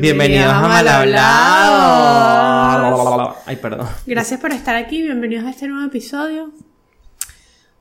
Bienvenidos 0.00 0.50
a 0.50 0.60
Mal 0.62 0.88
Hablado. 0.88 1.36
Ay, 3.44 3.56
perdón. 3.56 3.86
Gracias 4.06 4.40
por 4.40 4.50
estar 4.52 4.74
aquí. 4.74 5.02
Bienvenidos 5.02 5.44
a 5.44 5.50
este 5.50 5.68
nuevo 5.68 5.86
episodio. 5.86 6.52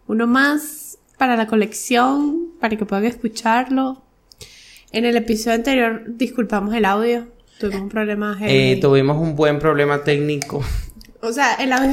Uno 0.05 0.28
más 0.28 0.97
para 1.18 1.38
la 1.38 1.48
colección, 1.48 2.50
para 2.59 2.76
que 2.76 2.86
puedan 2.86 3.05
escucharlo. 3.05 4.04
En 4.91 5.05
el 5.05 5.16
episodio 5.16 5.55
anterior 5.55 6.04
disculpamos 6.08 6.76
el 6.76 6.84
audio. 6.84 7.30
Tuvimos 7.58 7.84
un 7.84 7.90
problema. 7.90 8.38
Eh, 8.41 8.77
tuvimos 8.81 9.16
un 9.17 9.38
buen 9.38 9.58
problema 9.58 10.04
técnico. 10.04 10.62
O 11.22 11.31
sea, 11.31 11.54
el 11.55 11.72
audio 11.72 11.90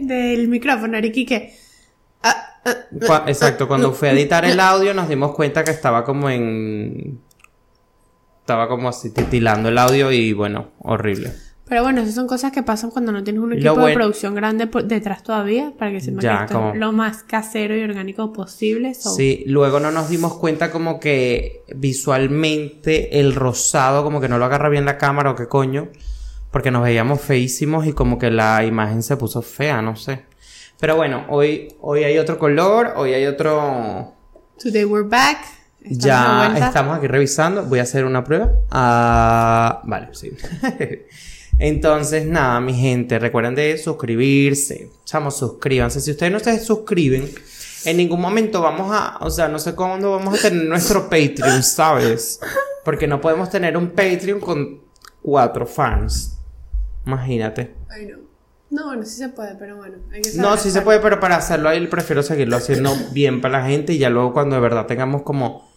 del 0.00 0.48
micrófono, 0.48 0.96
Ariki, 0.96 1.26
que. 1.26 1.54
Ah, 2.22 2.60
ah, 2.64 2.74
ah, 3.10 3.24
exacto, 3.26 3.68
cuando 3.68 3.92
fui 3.92 4.08
a 4.08 4.12
editar 4.12 4.46
el 4.46 4.60
audio 4.60 4.94
nos 4.94 5.10
dimos 5.10 5.34
cuenta 5.34 5.62
que 5.62 5.72
estaba 5.72 6.04
como 6.04 6.30
en 6.30 7.20
estaba 8.50 8.68
como 8.68 8.88
así 8.88 9.10
titilando 9.10 9.68
el 9.68 9.78
audio 9.78 10.10
y 10.10 10.32
bueno, 10.32 10.70
horrible. 10.80 11.32
Pero 11.68 11.84
bueno, 11.84 12.00
esas 12.00 12.16
son 12.16 12.26
cosas 12.26 12.50
que 12.50 12.64
pasan 12.64 12.90
cuando 12.90 13.12
no 13.12 13.22
tienes 13.22 13.40
un 13.40 13.52
equipo 13.52 13.86
de 13.86 13.94
producción 13.94 14.34
grande 14.34 14.68
detrás 14.86 15.22
todavía, 15.22 15.72
para 15.78 15.92
que 15.92 16.00
se 16.00 16.12
ya, 16.18 16.48
lo 16.74 16.90
más 16.90 17.22
casero 17.22 17.76
y 17.76 17.82
orgánico 17.84 18.32
posible. 18.32 18.92
Sí, 18.94 19.44
luego 19.46 19.78
no 19.78 19.92
nos 19.92 20.08
dimos 20.08 20.34
cuenta 20.34 20.72
como 20.72 20.98
que 20.98 21.62
visualmente 21.76 23.20
el 23.20 23.36
rosado 23.36 24.02
como 24.02 24.20
que 24.20 24.28
no 24.28 24.36
lo 24.38 24.46
agarra 24.46 24.68
bien 24.68 24.84
la 24.84 24.98
cámara 24.98 25.30
o 25.30 25.36
qué 25.36 25.46
coño, 25.46 25.90
porque 26.50 26.72
nos 26.72 26.82
veíamos 26.82 27.20
feísimos 27.20 27.86
y 27.86 27.92
como 27.92 28.18
que 28.18 28.32
la 28.32 28.64
imagen 28.64 29.04
se 29.04 29.16
puso 29.16 29.42
fea, 29.42 29.80
no 29.80 29.94
sé. 29.94 30.22
Pero 30.80 30.96
bueno, 30.96 31.24
hoy, 31.28 31.72
hoy 31.80 32.02
hay 32.02 32.18
otro 32.18 32.36
color, 32.36 32.94
hoy 32.96 33.14
hay 33.14 33.26
otro... 33.26 34.12
Today 34.58 34.84
we're 34.84 35.08
back 35.08 35.59
ya 35.84 36.54
estamos 36.58 36.98
aquí 36.98 37.06
revisando. 37.06 37.64
Voy 37.64 37.78
a 37.78 37.82
hacer 37.82 38.04
una 38.04 38.24
prueba. 38.24 38.52
Ah, 38.70 39.82
vale, 39.84 40.08
sí. 40.12 40.32
Entonces, 41.58 42.26
nada, 42.26 42.60
mi 42.60 42.74
gente, 42.74 43.18
recuerden 43.18 43.54
de 43.54 43.76
suscribirse. 43.76 44.90
Chamos, 45.04 45.36
suscríbanse. 45.36 46.00
Si 46.00 46.10
ustedes 46.10 46.32
no 46.32 46.40
se 46.40 46.58
suscriben, 46.58 47.30
en 47.84 47.96
ningún 47.96 48.20
momento 48.20 48.62
vamos 48.62 48.90
a, 48.92 49.18
o 49.20 49.30
sea, 49.30 49.48
no 49.48 49.58
sé 49.58 49.74
cuándo 49.74 50.12
vamos 50.12 50.38
a 50.38 50.48
tener 50.48 50.64
nuestro 50.64 51.04
Patreon, 51.10 51.62
¿sabes? 51.62 52.40
Porque 52.84 53.06
no 53.06 53.20
podemos 53.20 53.50
tener 53.50 53.76
un 53.76 53.90
Patreon 53.90 54.40
con 54.40 54.80
cuatro 55.20 55.66
fans. 55.66 56.38
Imagínate. 57.06 57.74
Ay, 57.90 58.06
no. 58.06 58.18
No, 58.70 58.86
bueno, 58.86 59.04
sí 59.04 59.16
se 59.16 59.28
puede, 59.28 59.56
pero 59.56 59.76
bueno. 59.76 59.96
Hay 60.12 60.22
que 60.22 60.30
no, 60.36 60.56
sí 60.56 60.70
se 60.70 60.80
puede, 60.80 61.00
pero 61.00 61.18
para 61.18 61.36
hacerlo 61.36 61.68
ahí 61.68 61.84
prefiero 61.88 62.22
seguirlo 62.22 62.56
haciendo 62.56 62.94
bien 63.12 63.40
para 63.40 63.60
la 63.60 63.66
gente 63.66 63.92
y 63.92 63.98
ya 63.98 64.08
luego 64.10 64.32
cuando 64.32 64.54
de 64.54 64.62
verdad 64.62 64.86
tengamos 64.86 65.22
como 65.22 65.69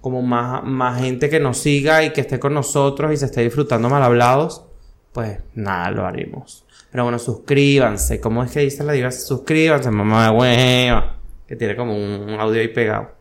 como 0.00 0.22
más, 0.22 0.64
más 0.64 1.00
gente 1.00 1.28
que 1.28 1.40
nos 1.40 1.58
siga 1.58 2.04
y 2.04 2.12
que 2.12 2.22
esté 2.22 2.38
con 2.38 2.54
nosotros 2.54 3.12
y 3.12 3.16
se 3.16 3.26
esté 3.26 3.42
disfrutando 3.42 3.88
mal 3.88 4.02
hablados, 4.02 4.64
pues 5.12 5.40
nada, 5.54 5.90
lo 5.90 6.06
haremos. 6.06 6.64
Pero 6.90 7.04
bueno, 7.04 7.18
suscríbanse. 7.18 8.20
¿Cómo 8.20 8.42
es 8.42 8.50
que 8.50 8.60
dice 8.60 8.82
la 8.82 8.92
diva? 8.92 9.10
Suscríbanse, 9.10 9.90
mamá 9.90 10.30
de 10.30 10.36
hueva. 10.36 11.16
Que 11.46 11.56
tiene 11.56 11.76
como 11.76 11.94
un 11.94 12.30
audio 12.38 12.60
ahí 12.60 12.68
pegado. 12.68 13.12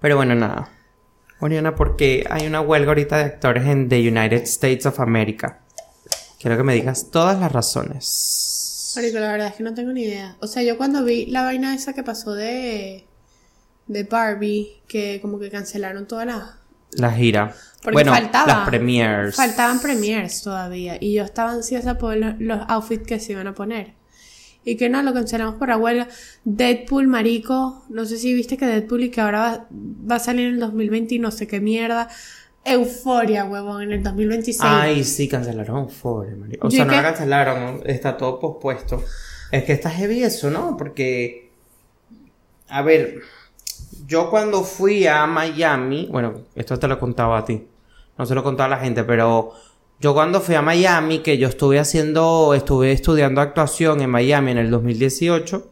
Pero 0.00 0.16
bueno, 0.16 0.34
nada. 0.34 0.70
Oriana, 1.40 1.74
porque 1.74 2.24
hay 2.30 2.46
una 2.46 2.60
huelga 2.60 2.88
ahorita 2.88 3.18
de 3.18 3.24
actores 3.24 3.66
en 3.66 3.88
The 3.88 4.08
United 4.08 4.42
States 4.42 4.86
of 4.86 5.00
America. 5.00 5.60
Quiero 6.40 6.56
que 6.56 6.62
me 6.62 6.74
digas 6.74 7.10
todas 7.10 7.38
las 7.38 7.52
razones. 7.52 8.92
Marico, 8.96 9.18
la 9.18 9.32
verdad 9.32 9.48
es 9.48 9.54
que 9.54 9.62
no 9.62 9.74
tengo 9.74 9.92
ni 9.92 10.04
idea. 10.04 10.36
O 10.40 10.46
sea, 10.46 10.62
yo 10.62 10.76
cuando 10.78 11.04
vi 11.04 11.26
la 11.26 11.42
vaina 11.42 11.74
esa 11.74 11.92
que 11.92 12.02
pasó 12.02 12.34
de 12.34 13.06
de 13.86 14.04
Barbie 14.04 14.80
que 14.88 15.20
como 15.20 15.38
que 15.38 15.50
cancelaron 15.50 16.06
toda 16.06 16.24
la, 16.24 16.58
la 16.92 17.12
gira. 17.12 17.54
bueno, 17.92 18.12
las 18.12 18.68
premiers. 18.68 19.36
Faltaban 19.36 19.80
premiers 19.80 20.42
todavía 20.42 20.96
y 21.00 21.14
yo 21.14 21.24
estaba 21.24 21.52
ansiosa 21.52 21.98
por 21.98 22.16
los, 22.16 22.60
outfits 22.68 23.06
que 23.06 23.20
se 23.20 23.32
iban 23.32 23.46
a 23.46 23.54
poner. 23.54 23.94
Y 24.64 24.76
que 24.76 24.88
no, 24.88 25.02
lo 25.02 25.14
cancelamos 25.14 25.56
por 25.56 25.70
abuela. 25.70 26.08
Deadpool, 26.44 27.06
marico. 27.06 27.84
No 27.88 28.04
sé 28.04 28.18
si 28.18 28.34
viste 28.34 28.56
que 28.56 28.66
Deadpool 28.66 29.04
y 29.04 29.10
que 29.10 29.20
ahora 29.20 29.68
va, 29.70 30.16
a 30.16 30.18
salir 30.18 30.48
en 30.48 30.54
el 30.54 30.60
2020 30.60 31.14
y 31.14 31.18
no 31.20 31.30
sé 31.30 31.46
qué 31.46 31.60
mierda. 31.60 32.08
Euforia, 32.64 33.44
huevón, 33.44 33.82
en 33.82 33.92
el 33.92 34.02
2026. 34.02 34.60
Ay, 34.64 35.04
sí, 35.04 35.28
cancelaron 35.28 35.84
Euforia, 35.84 36.34
marico. 36.34 36.66
O 36.66 36.70
sea, 36.70 36.84
no 36.84 36.92
la 36.92 37.02
cancelaron, 37.02 37.82
está 37.84 38.16
todo 38.16 38.40
pospuesto. 38.40 39.04
Es 39.52 39.62
que 39.62 39.72
está 39.72 39.90
heavy 39.90 40.24
eso, 40.24 40.50
¿no? 40.50 40.76
Porque... 40.76 41.52
A 42.68 42.82
ver, 42.82 43.20
yo 44.06 44.30
cuando 44.30 44.62
fui 44.62 45.06
a 45.06 45.26
Miami, 45.26 46.08
bueno, 46.10 46.34
esto 46.54 46.78
te 46.78 46.88
lo 46.88 46.98
contaba 46.98 47.38
a 47.38 47.44
ti, 47.44 47.66
no 48.16 48.26
se 48.26 48.34
lo 48.34 48.42
contaba 48.42 48.66
a 48.66 48.78
la 48.78 48.84
gente, 48.84 49.04
pero 49.04 49.52
yo 49.98 50.14
cuando 50.14 50.40
fui 50.40 50.54
a 50.54 50.62
Miami, 50.62 51.20
que 51.20 51.38
yo 51.38 51.48
estuve 51.48 51.78
haciendo, 51.78 52.54
estuve 52.54 52.92
estudiando 52.92 53.40
actuación 53.40 54.00
en 54.00 54.10
Miami 54.10 54.52
en 54.52 54.58
el 54.58 54.70
2018, 54.70 55.70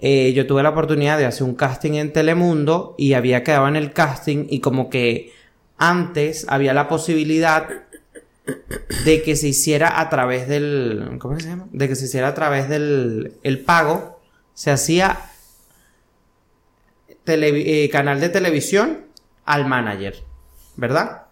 eh, 0.00 0.32
yo 0.32 0.46
tuve 0.46 0.62
la 0.62 0.70
oportunidad 0.70 1.18
de 1.18 1.26
hacer 1.26 1.42
un 1.42 1.54
casting 1.54 1.92
en 1.92 2.12
Telemundo 2.12 2.94
y 2.96 3.12
había 3.12 3.44
quedado 3.44 3.68
en 3.68 3.76
el 3.76 3.92
casting 3.92 4.46
y 4.48 4.60
como 4.60 4.88
que 4.88 5.32
antes 5.76 6.46
había 6.48 6.72
la 6.72 6.88
posibilidad 6.88 7.68
de 9.04 9.22
que 9.22 9.36
se 9.36 9.48
hiciera 9.48 10.00
a 10.00 10.08
través 10.08 10.48
del, 10.48 11.18
¿cómo 11.18 11.38
se 11.38 11.48
llama? 11.48 11.66
De 11.72 11.88
que 11.88 11.96
se 11.96 12.06
hiciera 12.06 12.28
a 12.28 12.34
través 12.34 12.68
del 12.70 13.34
el 13.42 13.60
pago, 13.60 14.20
se 14.54 14.70
hacía 14.70 15.29
eh, 17.26 17.88
canal 17.90 18.20
de 18.20 18.28
televisión 18.28 19.06
al 19.44 19.66
manager, 19.66 20.16
¿verdad? 20.76 21.24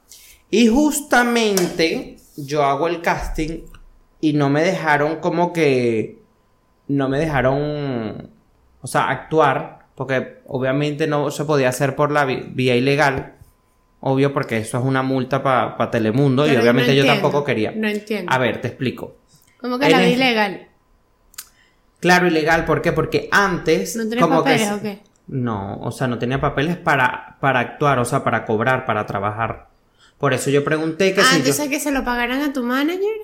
Y 0.50 0.68
justamente 0.68 2.16
yo 2.36 2.64
hago 2.64 2.88
el 2.88 3.02
casting 3.02 3.62
y 4.20 4.32
no 4.32 4.50
me 4.50 4.62
dejaron 4.62 5.16
como 5.16 5.52
que... 5.52 6.18
No 6.88 7.10
me 7.10 7.18
dejaron, 7.18 8.30
o 8.80 8.86
sea, 8.86 9.10
actuar, 9.10 9.88
porque 9.94 10.38
obviamente 10.46 11.06
no 11.06 11.30
se 11.30 11.44
podía 11.44 11.68
hacer 11.68 11.94
por 11.94 12.10
la 12.10 12.24
vía 12.24 12.76
ilegal. 12.76 13.34
Obvio, 14.00 14.32
porque 14.32 14.56
eso 14.56 14.78
es 14.78 14.84
una 14.84 15.02
multa 15.02 15.42
para 15.42 15.90
Telemundo 15.90 16.46
y 16.46 16.56
obviamente 16.56 16.96
yo 16.96 17.04
tampoco 17.04 17.44
quería. 17.44 17.72
No 17.72 17.88
entiendo. 17.88 18.32
A 18.32 18.38
ver, 18.38 18.62
te 18.62 18.68
explico. 18.68 19.16
¿Cómo 19.60 19.78
que 19.78 19.90
la 19.90 19.98
vía 19.98 20.10
ilegal? 20.10 20.68
Claro, 22.00 22.26
ilegal, 22.26 22.64
¿por 22.64 22.80
qué? 22.80 22.92
Porque 22.92 23.28
antes. 23.32 23.96
¿No 23.96 24.20
como 24.20 24.38
papeles, 24.38 24.70
o 24.70 24.80
qué? 24.80 25.00
No, 25.28 25.78
o 25.80 25.92
sea, 25.92 26.08
no 26.08 26.18
tenía 26.18 26.40
papeles 26.40 26.76
para, 26.76 27.36
para 27.40 27.60
actuar, 27.60 27.98
o 27.98 28.04
sea, 28.04 28.24
para 28.24 28.44
cobrar, 28.44 28.86
para 28.86 29.04
trabajar. 29.06 29.68
Por 30.18 30.34
eso 30.34 30.50
yo 30.50 30.64
pregunté 30.64 31.14
que 31.14 31.20
ah, 31.20 31.24
si. 31.24 31.36
entonces 31.36 31.68
que 31.68 31.78
se 31.78 31.92
lo 31.92 32.02
pagaran 32.04 32.40
a 32.40 32.52
tu 32.52 32.62
manager 32.62 33.16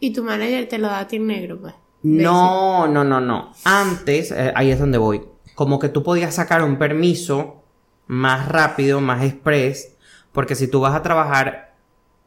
y 0.00 0.12
tu 0.12 0.24
manager 0.24 0.68
te 0.68 0.78
lo 0.78 0.88
da 0.88 1.00
a 1.00 1.06
ti 1.06 1.18
negro, 1.18 1.60
pues. 1.60 1.74
No, 2.02 2.86
no, 2.88 3.04
no, 3.04 3.20
no. 3.20 3.52
Antes, 3.64 4.30
eh, 4.30 4.52
ahí 4.54 4.70
es 4.70 4.78
donde 4.78 4.98
voy. 4.98 5.22
Como 5.54 5.78
que 5.78 5.88
tú 5.88 6.02
podías 6.02 6.34
sacar 6.34 6.62
un 6.62 6.78
permiso 6.78 7.62
más 8.06 8.48
rápido, 8.48 9.00
más 9.00 9.22
express, 9.24 9.96
porque 10.32 10.54
si 10.54 10.68
tú 10.68 10.80
vas 10.80 10.94
a 10.94 11.02
trabajar 11.02 11.74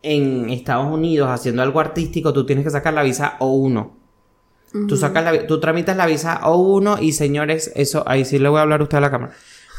en 0.03 0.49
Estados 0.49 0.91
Unidos 0.91 1.29
haciendo 1.29 1.61
algo 1.61 1.79
artístico, 1.79 2.33
tú 2.33 2.45
tienes 2.45 2.65
que 2.65 2.71
sacar 2.71 2.93
la 2.93 3.03
visa 3.03 3.37
O1. 3.39 3.91
Tú 4.87 4.95
sacas 4.95 5.23
la, 5.23 5.47
tú 5.47 5.59
tramitas 5.59 5.97
la 5.97 6.05
visa 6.05 6.39
O1 6.41 7.01
y 7.01 7.11
señores, 7.11 7.71
eso 7.75 8.03
ahí 8.07 8.23
sí 8.23 8.39
le 8.39 8.47
voy 8.47 8.59
a 8.59 8.61
hablar 8.61 8.79
a 8.79 8.83
usted 8.83 8.97
a 8.97 9.01
la 9.01 9.11
cámara. 9.11 9.33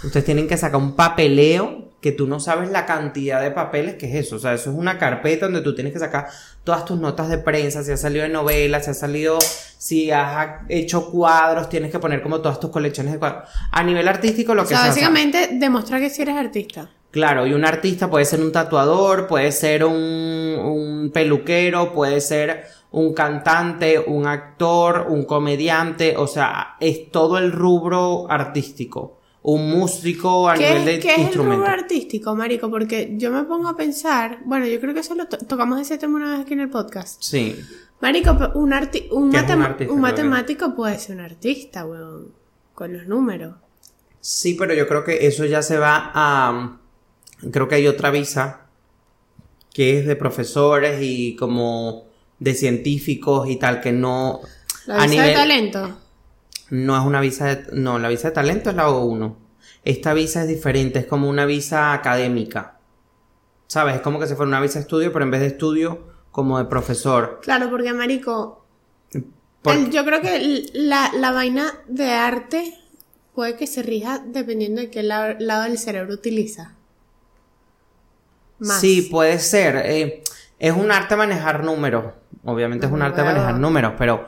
Ustedes 0.05 0.25
tienen 0.25 0.49
que 0.49 0.57
sacar 0.57 0.81
un 0.81 0.95
papeleo 0.97 1.93
que 2.03 2.13
tú 2.13 2.27
no 2.27 2.41
sabes 2.41 2.71
la 2.71 2.85
cantidad 2.85 3.41
de 3.41 3.53
papeles 3.53 3.95
que 3.95 4.07
es 4.07 4.27
eso. 4.27 4.37
O 4.37 4.39
sea, 4.41 4.53
eso 4.53 4.71
es 4.71 4.77
una 4.77 4.99
carpeta 4.99 5.47
donde 5.47 5.61
tú 5.61 5.75
tienes 5.75 5.93
que 5.93 6.01
sacar 6.01 6.27
todas 6.65 6.85
tus 6.85 6.99
notas 6.99 7.29
de 7.29 7.39
prensa, 7.39 7.85
si 7.85 7.93
has 7.93 8.01
salido 8.01 8.25
de 8.25 8.29
novelas, 8.29 8.85
si 8.85 8.91
has 8.91 8.99
salido, 8.99 9.39
si 9.41 10.11
has 10.11 10.63
hecho 10.69 11.11
cuadros, 11.11 11.69
tienes 11.69 11.93
que 11.93 12.01
poner 12.01 12.21
como 12.21 12.41
todas 12.41 12.59
tus 12.59 12.71
colecciones 12.71 13.13
de 13.13 13.19
cuadros. 13.21 13.49
A 13.71 13.85
nivel 13.85 14.09
artístico, 14.09 14.55
lo 14.55 14.63
que 14.63 14.71
sea. 14.71 14.89
básicamente 14.89 15.51
demostrar 15.53 16.01
que 16.01 16.11
sí 16.11 16.23
eres 16.23 16.37
artista. 16.37 16.91
Claro, 17.13 17.47
y 17.47 17.55
un 17.55 17.65
artista 17.65 18.11
puede 18.11 18.25
ser 18.25 18.41
un 18.41 18.51
tatuador, 18.51 19.29
puede 19.29 19.53
ser 19.53 19.85
un, 19.85 19.95
un 19.95 21.11
peluquero, 21.13 21.93
puede 21.93 22.21
ser 22.21 22.65
un 22.93 23.15
cantante, 23.15 23.99
un 23.99 24.27
actor, 24.27 25.07
un 25.09 25.25
comediante, 25.25 26.15
o 26.17 26.27
sea, 26.27 26.77
es 26.79 27.11
todo 27.11 27.39
el 27.39 27.51
rubro 27.51 28.31
artístico. 28.31 29.19
Un 29.45 29.71
músico 29.71 30.49
a 30.49 30.57
nivel 30.57 30.85
de 30.85 30.99
¿qué 31.01 31.15
es 31.15 31.29
el 31.31 31.35
rubro 31.35 31.67
artístico, 31.67 32.37
marico? 32.37 32.71
Porque 32.71 33.15
yo 33.17 33.33
me 33.33 33.43
pongo 33.43 33.69
a 33.69 33.77
pensar, 33.77 34.41
bueno, 34.45 34.67
yo 34.67 34.79
creo 34.79 34.95
que 34.95 35.01
eso 35.01 35.17
lo 35.17 35.27
tocamos 35.27 35.81
ese 35.81 35.99
tema 35.99 36.17
una 36.17 36.31
vez 36.31 36.41
aquí 36.43 36.53
en 36.53 36.61
el 36.61 36.71
podcast. 36.71 37.21
Sí. 37.21 37.59
Marico, 38.01 38.31
un, 38.55 38.73
un, 39.11 39.35
un, 39.91 40.01
matemático 40.01 40.75
puede 40.75 40.99
ser 40.99 41.17
un 41.17 41.23
artista, 41.23 41.85
weón, 41.85 42.33
con 42.75 42.93
los 42.93 43.07
números. 43.07 43.55
Sí, 44.21 44.55
pero 44.55 44.75
yo 44.75 44.87
creo 44.87 45.03
que 45.03 45.27
eso 45.27 45.45
ya 45.45 45.63
se 45.63 45.79
va 45.79 46.13
a... 46.15 46.79
Creo 47.51 47.67
que 47.67 47.75
hay 47.77 47.89
otra 47.89 48.11
visa 48.11 48.67
que 49.73 49.99
es 49.99 50.07
de 50.07 50.15
profesores 50.15 51.01
y 51.03 51.35
como 51.35 52.12
de 52.43 52.55
científicos 52.55 53.49
y 53.49 53.57
tal, 53.57 53.81
que 53.81 53.93
no... 53.93 54.41
¿La 54.87 55.07
visa 55.07 55.25
de 55.25 55.35
talento? 55.35 55.99
No 56.71 56.99
es 56.99 57.05
una 57.05 57.21
visa 57.21 57.47
de... 57.47 57.67
No, 57.73 57.99
la 57.99 58.09
visa 58.09 58.29
de 58.29 58.35
talento 58.35 58.71
es 58.71 58.77
la 58.77 58.89
O1. 58.89 59.37
Esta 59.85 60.13
visa 60.13 60.43
es 60.43 60.49
diferente, 60.49 61.01
es 61.01 61.07
como 61.07 61.29
una 61.29 61.47
visa 61.47 61.93
académica. 61.93 62.79
¿Sabes? 63.69 63.97
Es 63.97 64.01
como 64.01 64.19
que 64.19 64.27
se 64.27 64.37
fuera 64.37 64.49
una 64.49 64.61
visa 64.61 64.75
de 64.75 64.81
estudio, 64.81 65.13
pero 65.13 65.25
en 65.25 65.31
vez 65.31 65.41
de 65.41 65.47
estudio, 65.49 66.07
como 66.31 66.59
de 66.59 66.65
profesor. 66.65 67.41
Claro, 67.43 67.71
porque 67.71 67.93
marico, 67.93 68.65
yo 69.91 70.05
creo 70.05 70.21
que 70.21 70.71
la, 70.75 71.13
la, 71.15 71.31
vaina 71.31 71.73
de 71.87 72.11
arte 72.11 72.75
puede 73.35 73.57
que 73.57 73.69
se 73.69 73.83
rija 73.83 74.19
dependiendo 74.19 74.81
de 74.81 74.91
qué 74.91 75.03
lado, 75.03 75.37
del 75.39 75.79
cerebro 75.79 76.15
utiliza. 76.15 76.75
Sí, 78.61 79.03
puede 79.03 79.39
ser. 79.39 79.77
Eh, 79.85 80.23
es 80.59 80.73
un 80.73 80.93
arte 80.93 81.17
manejar 81.17 81.65
números. 81.65 82.13
Obviamente 82.45 82.87
es 82.87 82.93
un 82.93 83.03
arte 83.03 83.23
manejar 83.23 83.59
números, 83.59 83.93
pero 83.97 84.27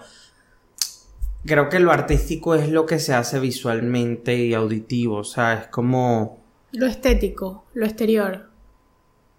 creo 1.45 1.69
que 1.69 1.81
lo 1.81 1.91
artístico 1.91 2.55
es 2.55 2.69
lo 2.71 2.87
que 2.87 2.99
se 2.99 3.15
hace 3.15 3.41
visualmente 3.41 4.37
y 4.37 4.55
auditivo. 4.55 5.19
O 5.19 5.25
sea, 5.25 5.55
es 5.55 5.67
como. 5.69 6.43
Lo 6.73 6.87
estético, 6.87 7.65
lo 7.75 7.87
exterior. 7.87 8.51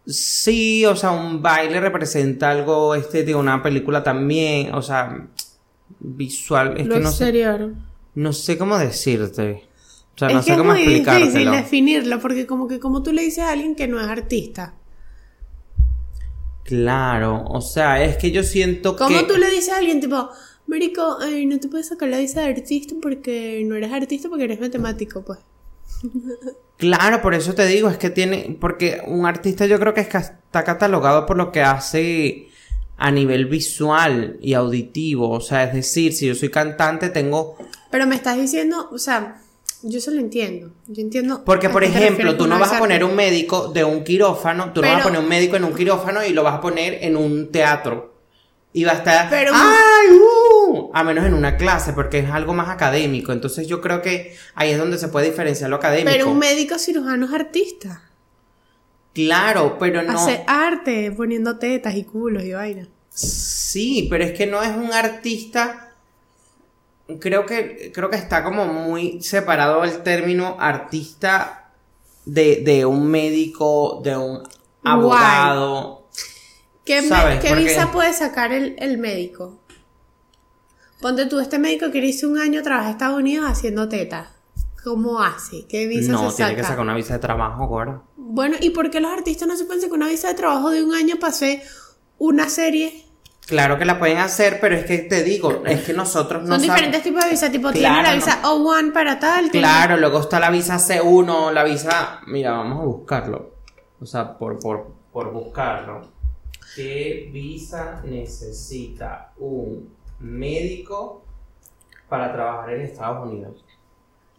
Sí, 0.06 0.86
o 0.86 0.96
sea, 0.96 1.12
un 1.12 1.42
baile 1.42 1.80
representa 1.80 2.52
algo 2.52 2.94
estético, 2.96 3.40
una 3.40 3.64
película 3.64 4.04
también, 4.04 4.74
o 4.74 4.82
sea, 4.82 5.28
visual. 6.00 6.76
Es 6.78 6.88
lo 6.88 6.96
que 6.96 7.00
no 7.02 7.10
exterior. 7.10 7.60
Sé, 7.60 7.76
no 8.16 8.34
sé 8.34 8.58
cómo 8.58 8.78
decirte. 8.78 9.64
O 10.16 10.18
sea, 10.18 10.30
no 10.30 10.44
sé 10.44 10.56
cómo 10.56 10.74
explicártelo. 10.74 11.26
Es 11.26 11.34
difícil 11.34 11.52
definirlo, 11.52 12.20
porque 12.20 12.46
como 12.46 12.68
que 12.68 12.80
como 12.80 13.04
tú 13.04 13.12
le 13.12 13.24
dices 13.24 13.44
a 13.44 13.52
alguien 13.52 13.76
que 13.76 13.88
no 13.88 14.00
es 14.00 14.08
artista. 14.08 14.76
Claro, 16.66 17.46
o 17.48 17.62
sea, 17.62 18.04
es 18.04 18.18
que 18.18 18.32
yo 18.32 18.42
siento 18.42 18.96
que... 18.96 19.04
¿Cómo 19.04 19.26
tú 19.28 19.38
le 19.38 19.52
dices 19.52 19.70
a 19.70 19.78
alguien 19.78 20.02
tipo, 20.02 20.30
Marico, 20.66 21.20
no 21.46 21.60
te 21.60 21.68
puedes 21.68 21.90
sacar 21.90 22.10
la 22.10 22.18
visa 22.18 22.42
de 22.42 22.48
artista 22.48 22.96
porque 23.00 23.64
no 23.68 23.76
eres 23.76 23.94
artista 23.94 24.30
porque 24.30 24.46
eres 24.46 24.60
matemático, 24.60 25.24
pues? 25.24 25.38
Claro, 26.78 27.22
por 27.22 27.36
eso 27.36 27.54
te 27.54 27.68
digo, 27.68 27.88
es 27.88 27.98
que 27.98 28.10
tiene, 28.10 28.58
porque 28.60 29.00
un 29.06 29.28
artista 29.28 29.68
yo 29.68 29.80
creo 29.80 29.94
que 29.94 30.02
está 30.02 30.64
catalogado 30.64 31.28
por 31.28 31.38
lo 31.38 31.52
que 31.52 31.62
hace 31.62 32.48
a 32.98 33.12
nivel 33.12 33.46
visual 33.46 34.40
y 34.42 34.56
auditivo, 34.56 35.30
o 35.30 35.42
sea, 35.42 35.66
es 35.66 35.74
decir, 35.74 36.14
si 36.14 36.26
yo 36.26 36.34
soy 36.34 36.50
cantante 36.50 37.10
tengo... 37.10 37.58
Pero 37.92 38.08
me 38.08 38.16
estás 38.16 38.38
diciendo, 38.38 38.90
o 38.92 38.98
sea, 38.98 39.40
yo 39.88 40.00
eso 40.00 40.12
lo 40.12 40.20
entiendo. 40.20 40.72
Yo 40.88 41.02
entiendo. 41.02 41.44
Porque, 41.46 41.70
por 41.70 41.84
ejemplo, 41.84 42.36
tú 42.36 42.48
no 42.48 42.60
vas 42.60 42.74
a 42.74 42.80
poner 42.80 43.04
un 43.04 43.16
médico 43.16 43.68
de 43.68 43.84
un 43.84 44.04
quirófano, 44.04 44.74
tú 44.74 44.82
no 44.82 44.88
vas 44.88 45.02
a 45.02 45.04
poner 45.04 45.20
un 45.20 45.30
médico 45.30 45.56
en 45.56 45.64
un 45.64 45.76
quirófano 45.76 46.26
y 46.26 46.34
lo 46.34 46.44
vas 46.44 46.56
a 46.56 46.62
poner 46.62 46.98
en 47.02 47.16
un 47.16 47.52
teatro. 47.52 48.16
Y 48.74 48.84
va 48.84 48.92
a 48.92 48.96
estar. 48.96 49.30
Pero, 49.30 49.52
¡Ay! 49.54 50.18
Uh! 50.18 50.90
A 50.94 51.04
menos 51.04 51.24
en 51.26 51.34
una 51.34 51.56
clase, 51.56 51.94
porque 51.94 52.20
es 52.20 52.30
algo 52.30 52.54
más 52.54 52.70
académico. 52.70 53.32
Entonces, 53.32 53.68
yo 53.68 53.80
creo 53.80 54.02
que 54.02 54.36
ahí 54.56 54.72
es 54.72 54.78
donde 54.78 54.98
se 54.98 55.08
puede 55.08 55.30
diferenciar 55.30 55.70
lo 55.70 55.78
académico. 55.78 56.12
Pero 56.12 56.30
un 56.30 56.40
médico 56.40 56.78
cirujano 56.78 57.28
es 57.28 57.34
artista. 57.34 58.10
Claro, 59.14 59.78
pero 59.80 60.02
no. 60.02 60.14
Hace 60.14 60.44
arte 60.48 61.12
poniendo 61.16 61.58
tetas 61.58 61.96
y 61.96 62.04
culos 62.04 62.44
y 62.44 62.52
vaina. 62.52 62.90
Sí, 63.10 64.08
pero 64.10 64.26
es 64.26 64.34
que 64.34 64.46
no 64.46 64.62
es 64.62 64.76
un 64.76 64.92
artista 64.92 65.85
creo 67.20 67.46
que, 67.46 67.92
creo 67.94 68.10
que 68.10 68.18
está 68.18 68.44
como 68.44 68.66
muy 68.66 69.22
separado 69.22 69.84
el 69.84 70.04
término 70.04 70.58
artista 70.60 71.72
de, 72.26 72.86
un 72.86 73.08
médico, 73.08 74.02
de 74.04 74.18
un 74.18 74.44
abogado. 74.84 76.08
¿Qué, 76.84 77.02
visa 77.02 77.92
puede 77.92 78.14
sacar 78.14 78.52
el, 78.54 78.98
médico? 78.98 79.60
Ponte 81.02 81.26
tú, 81.26 81.40
este 81.40 81.60
médico 81.60 81.92
que 81.92 82.00
hizo 82.00 82.28
un 82.30 82.38
año 82.38 82.64
trabaja 82.64 82.88
en 82.88 82.92
Estados 82.94 83.20
Unidos 83.20 83.50
haciendo 83.50 83.90
teta. 83.90 84.32
¿Cómo 84.84 85.22
hace? 85.22 85.66
¿Qué 85.68 85.88
visa 85.88 86.12
no, 86.12 86.30
se 86.30 86.38
tiene 86.38 86.56
que 86.56 86.64
sacar 86.64 86.82
una 86.82 86.96
visa 86.96 87.16
de 87.16 87.20
trabajo, 87.20 87.64
ahora. 87.64 88.04
Bueno, 88.18 88.56
¿y 88.60 88.70
por 88.70 88.92
qué 88.92 89.00
los 89.00 89.12
artistas 89.12 89.48
no 89.48 89.58
se 89.58 89.66
pueden 89.66 89.82
sacar 89.82 89.98
una 89.98 90.08
visa 90.08 90.28
de 90.28 90.36
trabajo 90.36 90.70
de 90.70 90.84
un 90.84 90.94
año 90.94 91.16
para 91.20 91.32
hacer 91.32 91.64
una 92.20 92.50
serie 92.50 93.05
Claro 93.48 93.78
que 93.78 93.86
la 93.86 94.00
pueden 94.00 94.18
hacer, 94.18 94.60
pero 94.60 94.76
es 94.76 94.86
que 94.86 94.98
te 95.00 95.24
digo, 95.24 95.64
es 95.68 95.84
que 95.84 95.94
nosotros 95.94 96.44
no 96.44 96.56
Son 96.56 96.62
diferentes 96.62 97.04
tipos 97.04 97.24
de 97.24 97.30
visa, 97.30 97.52
tipo 97.52 97.72
tiene 97.72 98.02
la 98.02 98.14
visa 98.14 98.42
O1 98.42 98.92
para 98.92 99.20
tal. 99.20 99.52
Claro, 99.52 99.98
luego 99.98 100.22
está 100.22 100.40
la 100.40 100.50
visa 100.50 100.78
C1, 100.78 101.52
la 101.52 101.64
visa... 101.64 102.22
Mira, 102.26 102.52
vamos 102.54 102.82
a 102.82 102.86
buscarlo. 102.86 103.52
O 104.02 104.06
sea, 104.06 104.36
por, 104.36 104.58
por, 104.60 104.92
por 105.14 105.32
buscarlo. 105.32 106.08
¿Qué 106.76 107.30
visa 107.32 108.02
necesita 108.04 109.32
un 109.38 109.94
médico 110.20 111.24
para 112.10 112.34
trabajar 112.34 112.74
en 112.74 112.82
Estados 112.82 113.28
Unidos? 113.28 113.64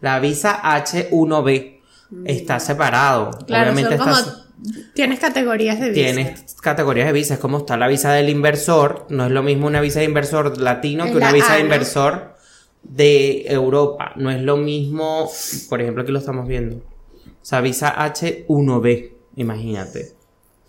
La 0.01 0.19
visa 0.19 0.61
H1B 0.61 1.79
está 2.25 2.59
separado. 2.59 3.31
Claro, 3.47 3.71
Obviamente 3.71 3.95
está... 3.95 4.46
Tienes 4.93 5.19
categorías 5.19 5.79
de 5.79 5.89
visa. 5.89 6.13
Tienes 6.13 6.55
categorías 6.61 7.07
de 7.07 7.13
visa. 7.13 7.35
Es 7.35 7.39
como 7.39 7.59
está 7.59 7.77
la 7.77 7.87
visa 7.87 8.11
del 8.13 8.29
inversor. 8.29 9.05
No 9.09 9.25
es 9.25 9.31
lo 9.31 9.43
mismo 9.43 9.67
una 9.67 9.81
visa 9.81 9.99
de 9.99 10.05
inversor 10.05 10.57
latino 10.59 11.05
que 11.05 11.15
una 11.15 11.31
visa 11.31 11.55
de 11.55 11.61
inversor 11.61 12.35
de 12.83 13.45
Europa. 13.47 14.13
No 14.15 14.31
es 14.31 14.41
lo 14.41 14.57
mismo. 14.57 15.29
Por 15.69 15.81
ejemplo, 15.81 16.03
aquí 16.03 16.11
lo 16.11 16.19
estamos 16.19 16.47
viendo. 16.47 16.77
O 16.77 17.45
sea, 17.49 17.61
visa 17.61 17.95
H1B. 17.95 19.13
Imagínate. 19.35 20.15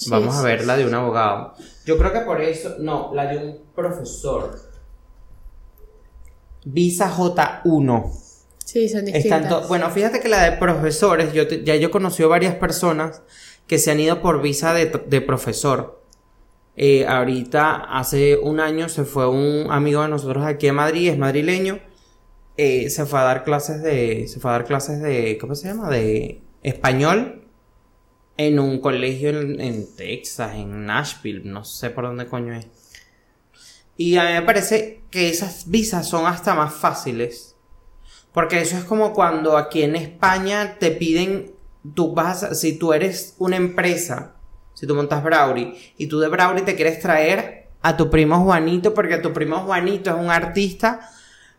Vamos 0.09 0.37
a 0.37 0.43
ver 0.43 0.65
la 0.65 0.77
de 0.77 0.87
un 0.87 0.95
abogado. 0.95 1.55
Yo 1.87 1.99
creo 1.99 2.13
que 2.13 2.21
por 2.21 2.41
eso. 2.41 2.77
No, 2.79 3.13
la 3.15 3.27
de 3.27 3.39
un 3.39 3.59
profesor. 3.75 4.61
Visa 6.65 7.11
J1. 7.11 8.29
Sí, 8.65 8.87
son 8.87 9.07
distintas. 9.07 9.67
bueno, 9.67 9.89
fíjate 9.89 10.21
que 10.21 10.29
la 10.29 10.43
de 10.43 10.59
profesores, 10.59 11.33
yo 11.33 11.45
ya 11.49 11.75
yo 11.77 11.91
conocí 11.91 12.23
varias 12.25 12.55
personas 12.57 13.23
que 13.69 13.79
se 13.79 13.91
han 13.91 14.01
ido 14.01 14.21
por 14.21 14.41
visa 14.43 14.73
de, 14.73 15.21
profesor. 15.21 16.03
Eh, 16.75 17.07
ahorita, 17.07 17.75
hace 17.75 18.37
un 18.39 18.61
año, 18.61 18.89
se 18.89 19.05
fue 19.05 19.29
un 19.29 19.71
amigo 19.71 20.03
de 20.03 20.09
nosotros 20.09 20.45
aquí 20.45 20.69
en 20.69 20.77
Madrid, 20.77 21.11
es 21.11 21.19
madrileño. 21.19 21.79
Eh, 22.57 22.89
se 22.91 23.05
fue 23.05 23.21
a 23.21 23.25
dar 23.25 23.45
clases 23.45 23.83
de. 23.83 24.27
Se 24.27 24.41
fue 24.41 24.51
a 24.51 24.55
dar 24.55 24.65
clases 24.65 25.01
de. 25.01 25.39
¿Cómo 25.41 25.55
se 25.55 25.69
llama? 25.69 25.91
De 25.91 26.41
español. 26.63 27.45
En 28.37 28.59
un 28.59 28.81
colegio 28.81 29.31
en, 29.31 29.97
Texas, 29.97 30.55
en 30.55 30.87
Nashville, 30.87 31.43
no 31.45 31.65
sé 31.65 31.91
por 31.91 32.05
dónde 32.05 32.27
coño 32.27 32.55
es. 32.55 32.69
Y 33.97 34.17
a 34.17 34.25
mí 34.25 34.33
me 34.33 34.43
parece 34.43 35.03
que 35.11 35.29
esas 35.29 35.69
visas 35.69 36.09
son 36.09 36.25
hasta 36.25 36.55
más 36.55 36.73
fáciles. 36.73 37.57
Porque 38.33 38.61
eso 38.61 38.77
es 38.79 38.85
como 38.85 39.13
cuando 39.13 39.57
aquí 39.57 39.83
en 39.83 39.97
España 39.97 40.77
te 40.79 40.93
piden 40.93 41.58
tú 41.95 42.15
vas, 42.15 42.59
si 42.59 42.79
tú 42.79 42.93
eres 42.93 43.35
una 43.39 43.57
empresa, 43.57 44.35
si 44.75 44.87
tú 44.87 44.95
montas 44.95 45.23
Browry 45.23 45.75
y 45.97 46.07
tú 46.07 46.21
de 46.21 46.29
Browry 46.29 46.63
te 46.63 46.75
quieres 46.75 47.01
traer 47.01 47.69
a 47.83 47.97
tu 47.97 48.11
primo 48.11 48.45
Juanito 48.45 48.95
porque 48.95 49.19
tu 49.19 49.33
primo 49.33 49.61
Juanito 49.61 50.11
es 50.11 50.17
un 50.17 50.31
artista 50.31 51.11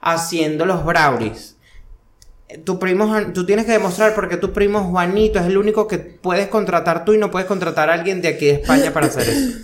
haciendo 0.02 0.66
los 0.66 0.86
Browries. 0.86 1.56
Tu 2.64 2.80
primo, 2.80 3.16
tú 3.34 3.46
tienes 3.46 3.66
que 3.66 3.74
demostrar 3.74 4.16
porque 4.16 4.38
tu 4.38 4.52
primo 4.52 4.86
Juanito 4.86 5.40
es 5.40 5.46
el 5.46 5.58
único 5.58 5.88
que 5.88 6.00
puedes 6.00 6.48
contratar 6.48 7.06
tú 7.06 7.14
y 7.14 7.18
no 7.18 7.30
puedes 7.30 7.48
contratar 7.48 7.90
a 7.90 7.94
alguien 7.94 8.22
de 8.22 8.30
aquí 8.30 8.46
de 8.46 8.54
España 8.54 8.92
para 8.92 9.08
hacer 9.08 9.30
eso. 9.30 9.58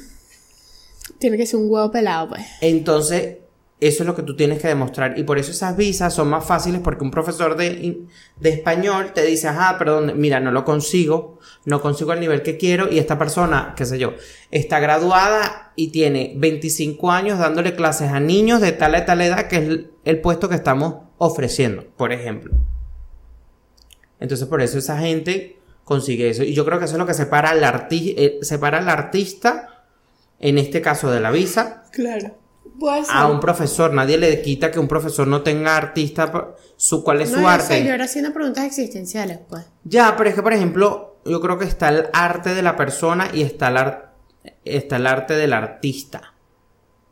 Tiene 1.19 1.37
que 1.37 1.45
ser 1.45 1.59
un 1.59 1.69
huevo 1.69 1.89
pelado, 1.91 2.29
pues. 2.29 2.45
Entonces, 2.61 3.37
eso 3.81 4.03
es 4.03 4.07
lo 4.07 4.15
que 4.15 4.23
tú 4.23 4.35
tienes 4.35 4.61
que 4.61 4.69
demostrar. 4.69 5.19
Y 5.19 5.23
por 5.23 5.37
eso 5.37 5.51
esas 5.51 5.75
visas 5.75 6.13
son 6.13 6.29
más 6.29 6.45
fáciles 6.45 6.81
porque 6.81 7.03
un 7.03 7.11
profesor 7.11 7.57
de, 7.57 8.05
español 8.41 9.11
te 9.13 9.23
dice, 9.25 9.49
ajá, 9.49 9.77
perdón, 9.77 10.13
mira, 10.15 10.39
no 10.39 10.51
lo 10.51 10.63
consigo, 10.63 11.39
no 11.65 11.81
consigo 11.81 12.13
el 12.13 12.21
nivel 12.21 12.41
que 12.41 12.57
quiero 12.57 12.89
y 12.91 12.99
esta 12.99 13.17
persona, 13.17 13.73
qué 13.75 13.85
sé 13.85 13.99
yo, 13.99 14.13
está 14.49 14.79
graduada 14.79 15.73
y 15.75 15.89
tiene 15.89 16.33
25 16.37 17.11
años 17.11 17.37
dándole 17.37 17.75
clases 17.75 18.11
a 18.11 18.19
niños 18.21 18.61
de 18.61 18.71
tal 18.71 18.95
a 18.95 19.05
tal 19.05 19.21
edad 19.21 19.47
que 19.47 19.57
es 19.57 19.79
el, 20.05 20.21
puesto 20.21 20.47
que 20.47 20.55
estamos 20.55 20.95
ofreciendo, 21.17 21.85
por 21.97 22.13
ejemplo. 22.13 22.53
Entonces 24.21 24.47
por 24.47 24.61
eso 24.61 24.77
esa 24.77 24.97
gente 24.99 25.59
consigue 25.83 26.29
eso. 26.29 26.43
Y 26.43 26.53
yo 26.53 26.63
creo 26.63 26.79
que 26.79 26.85
eso 26.85 26.93
es 26.93 26.99
lo 26.99 27.05
que 27.05 27.13
separa 27.13 27.49
al, 27.49 27.87
eh, 27.91 28.39
separa 28.41 28.77
al 28.77 28.87
artista, 28.87 29.83
en 30.39 30.57
este 30.57 30.81
caso 30.81 31.11
de 31.11 31.19
la 31.19 31.31
visa. 31.31 31.83
Claro 31.91 32.44
a 33.09 33.27
un 33.27 33.39
profesor. 33.39 33.93
Nadie 33.93 34.17
le 34.17 34.41
quita 34.41 34.71
que 34.71 34.79
un 34.79 34.87
profesor 34.87 35.27
no 35.27 35.41
tenga 35.41 35.75
artista, 35.75 36.55
su, 36.75 37.03
cuál 37.03 37.21
es 37.21 37.29
su 37.31 37.47
arte. 37.47 37.83
yo 37.83 37.91
ahora 37.91 38.05
haciendo 38.05 38.33
preguntas 38.33 38.65
existenciales, 38.65 39.39
pues. 39.49 39.65
Ya, 39.83 40.15
pero 40.17 40.29
es 40.29 40.35
que, 40.35 40.43
por 40.43 40.53
ejemplo, 40.53 41.17
yo 41.25 41.41
creo 41.41 41.57
que 41.57 41.65
está 41.65 41.89
el 41.89 42.07
arte 42.13 42.53
de 42.53 42.61
la 42.61 42.75
persona 42.75 43.29
y 43.33 43.41
está 43.41 43.69
el, 43.69 44.53
está 44.63 44.97
el 44.97 45.07
arte 45.07 45.35
del 45.35 45.53
artista. 45.53 46.33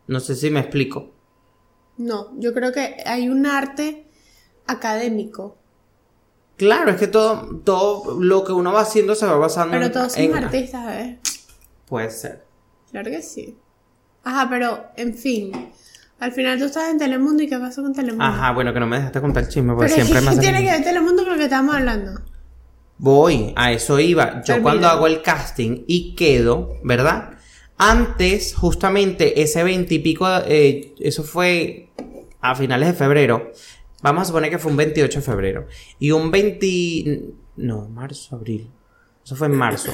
No 0.07 0.19
sé 0.19 0.35
si 0.35 0.49
me 0.49 0.59
explico. 0.59 1.13
No, 1.97 2.31
yo 2.39 2.53
creo 2.53 2.71
que 2.71 2.97
hay 3.05 3.29
un 3.29 3.45
arte 3.45 4.07
académico. 4.67 5.57
Claro, 6.57 6.91
es 6.91 6.97
que 6.97 7.07
todo, 7.07 7.61
todo 7.63 8.19
lo 8.19 8.43
que 8.43 8.51
uno 8.51 8.73
va 8.73 8.81
haciendo 8.81 9.15
se 9.15 9.25
va 9.25 9.37
basando 9.37 9.71
Pero 9.71 9.91
todos 9.91 10.13
son 10.13 10.35
artistas, 10.35 10.95
¿eh? 10.95 11.19
Puede 11.87 12.11
ser. 12.11 12.45
Claro 12.91 13.09
que 13.09 13.21
sí. 13.21 13.57
Ajá, 14.23 14.47
pero, 14.49 14.85
en 14.95 15.13
fin. 15.13 15.51
Al 16.19 16.31
final 16.31 16.57
tú 16.57 16.65
estás 16.65 16.89
en 16.89 16.97
Telemundo 16.97 17.43
y 17.43 17.47
¿qué 17.47 17.57
pasó 17.57 17.83
con 17.83 17.93
Telemundo? 17.93 18.23
Ajá, 18.23 18.51
bueno, 18.51 18.73
que 18.73 18.79
no 18.79 18.87
me 18.87 18.97
dejaste 18.97 19.19
contar 19.19 19.43
el 19.43 19.49
chisme 19.49 19.73
porque 19.73 19.89
siempre 19.89 20.21
¿qué 20.29 20.37
tiene 20.37 20.63
que 20.63 20.71
ver 20.71 20.83
Telemundo 20.83 21.23
con 21.23 21.33
lo 21.33 21.37
que 21.37 21.43
estamos 21.43 21.75
hablando? 21.75 22.21
Voy, 22.97 23.51
a 23.57 23.73
eso 23.73 23.99
iba. 23.99 24.41
Yo 24.43 24.61
cuando 24.61 24.87
hago 24.87 25.07
el 25.07 25.21
casting 25.21 25.83
y 25.87 26.15
quedo, 26.15 26.77
¿verdad? 26.83 27.31
Antes, 27.77 28.55
justamente, 28.55 29.41
ese 29.41 29.63
20 29.63 29.93
y 29.93 29.99
pico, 29.99 30.25
eh, 30.45 30.93
eso 30.99 31.23
fue 31.23 31.89
a 32.39 32.55
finales 32.55 32.87
de 32.89 32.93
febrero. 32.93 33.51
Vamos 34.01 34.23
a 34.23 34.25
suponer 34.25 34.49
que 34.49 34.59
fue 34.59 34.71
un 34.71 34.77
28 34.77 35.19
de 35.19 35.25
febrero. 35.25 35.67
Y 35.99 36.11
un 36.11 36.31
20... 36.31 37.33
No, 37.57 37.89
marzo, 37.89 38.35
abril. 38.37 38.69
Eso 39.25 39.35
fue 39.35 39.47
en 39.47 39.55
marzo. 39.55 39.93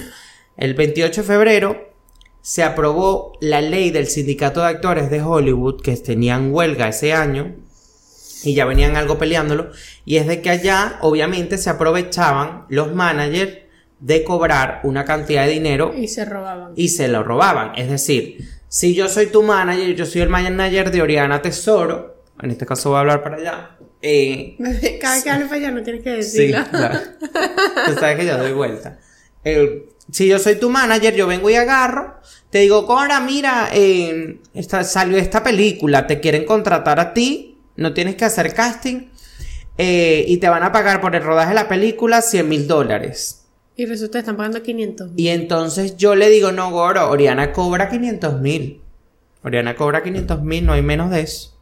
El 0.57 0.75
28 0.75 1.21
de 1.21 1.27
febrero 1.27 1.88
se 2.49 2.63
aprobó 2.63 3.37
la 3.41 3.61
ley 3.61 3.91
del 3.91 4.07
sindicato 4.07 4.61
de 4.61 4.69
actores 4.69 5.11
de 5.11 5.21
Hollywood 5.21 5.83
que 5.83 5.95
tenían 5.97 6.51
huelga 6.51 6.87
ese 6.87 7.13
año 7.13 7.53
y 8.41 8.55
ya 8.55 8.65
venían 8.65 8.95
algo 8.95 9.19
peleándolo 9.19 9.69
y 10.03 10.15
es 10.15 10.25
de 10.25 10.41
que 10.41 10.49
allá 10.49 10.97
obviamente 11.01 11.59
se 11.59 11.69
aprovechaban 11.69 12.65
los 12.67 12.95
managers 12.95 13.59
de 13.99 14.23
cobrar 14.23 14.79
una 14.81 15.05
cantidad 15.05 15.45
de 15.45 15.51
dinero 15.51 15.93
y 15.95 16.07
se 16.07 16.25
robaban. 16.25 16.71
y 16.75 16.87
se 16.89 17.07
lo 17.07 17.21
robaban. 17.21 17.73
Es 17.75 17.87
decir 17.87 18.49
si 18.67 18.95
yo 18.95 19.09
soy 19.09 19.27
tu 19.27 19.43
manager 19.43 19.95
yo 19.95 20.07
soy 20.07 20.21
el 20.21 20.29
manager 20.29 20.89
de 20.89 21.03
Oriana 21.03 21.43
Tesoro 21.43 22.23
en 22.41 22.49
este 22.49 22.65
caso 22.65 22.89
voy 22.89 22.97
a 22.97 23.01
hablar 23.01 23.21
para 23.21 23.35
allá 23.35 23.77
eh, 24.01 24.57
cada 24.99 25.21
que 25.21 25.29
hable 25.29 25.45
para 25.45 25.57
allá 25.57 25.69
no 25.69 25.83
tienes 25.83 26.01
que 26.01 26.09
decirlo. 26.09 26.63
sí, 26.63 26.69
claro. 26.71 26.99
tú 27.85 27.93
sabes 27.93 28.17
que 28.17 28.25
yo 28.25 28.39
doy 28.39 28.53
vuelta 28.53 28.97
si 30.11 30.27
yo 30.27 30.39
soy 30.39 30.55
tu 30.55 30.69
manager, 30.69 31.15
yo 31.15 31.27
vengo 31.27 31.49
y 31.49 31.55
agarro, 31.55 32.19
te 32.49 32.59
digo, 32.59 32.85
Cora, 32.85 33.19
mira, 33.19 33.69
eh, 33.73 34.39
salió 34.83 35.17
esta 35.17 35.43
película, 35.43 36.07
te 36.07 36.19
quieren 36.19 36.45
contratar 36.45 36.99
a 36.99 37.13
ti, 37.13 37.59
no 37.75 37.93
tienes 37.93 38.15
que 38.15 38.25
hacer 38.25 38.53
casting, 38.53 39.09
eh, 39.77 40.25
y 40.27 40.37
te 40.37 40.49
van 40.49 40.63
a 40.63 40.71
pagar 40.71 40.99
por 40.99 41.15
el 41.15 41.23
rodaje 41.23 41.49
de 41.49 41.55
la 41.55 41.67
película 41.67 42.21
100 42.21 42.49
mil 42.49 42.67
dólares. 42.67 43.45
Y 43.75 43.85
resulta 43.85 44.17
que 44.17 44.19
están 44.19 44.35
pagando 44.35 44.61
500 44.61 45.11
Y 45.15 45.29
entonces 45.29 45.95
yo 45.95 46.13
le 46.13 46.29
digo, 46.29 46.51
no, 46.51 46.69
Goro, 46.69 47.09
Oriana 47.09 47.53
cobra 47.53 47.87
500 47.89 48.41
mil. 48.41 48.81
Oriana 49.41 49.75
cobra 49.75 50.03
500 50.03 50.41
mil, 50.41 50.65
no 50.65 50.73
hay 50.73 50.81
menos 50.81 51.11
de 51.11 51.21
eso. 51.21 51.57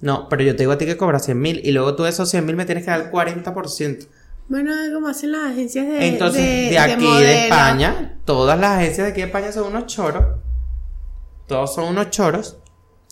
No, 0.00 0.28
pero 0.28 0.42
yo 0.42 0.56
te 0.56 0.64
digo 0.64 0.72
a 0.72 0.78
ti 0.78 0.86
que 0.86 0.96
cobra 0.96 1.18
100 1.18 1.40
mil 1.40 1.60
y 1.64 1.70
luego 1.70 1.94
tú 1.94 2.04
de 2.04 2.10
esos 2.10 2.28
100 2.28 2.44
mil 2.44 2.56
me 2.56 2.64
tienes 2.64 2.84
que 2.84 2.90
dar 2.90 3.00
el 3.00 3.10
40%. 3.10 4.08
Bueno, 4.48 4.72
como 4.92 5.08
hacen 5.08 5.32
las 5.32 5.52
agencias 5.52 5.86
de. 5.86 6.08
Entonces, 6.08 6.70
de, 6.70 6.78
aquí 6.78 7.04
de, 7.04 7.44
España, 7.44 8.18
todas 8.24 8.58
las 8.58 8.78
agencias 8.78 9.06
de 9.06 9.12
aquí 9.12 9.20
de 9.20 9.26
España 9.26 9.52
son 9.52 9.66
unos 9.68 9.86
choros. 9.86 10.24
Todos 11.46 11.74
son 11.74 11.84
unos 11.88 12.10
choros. 12.10 12.56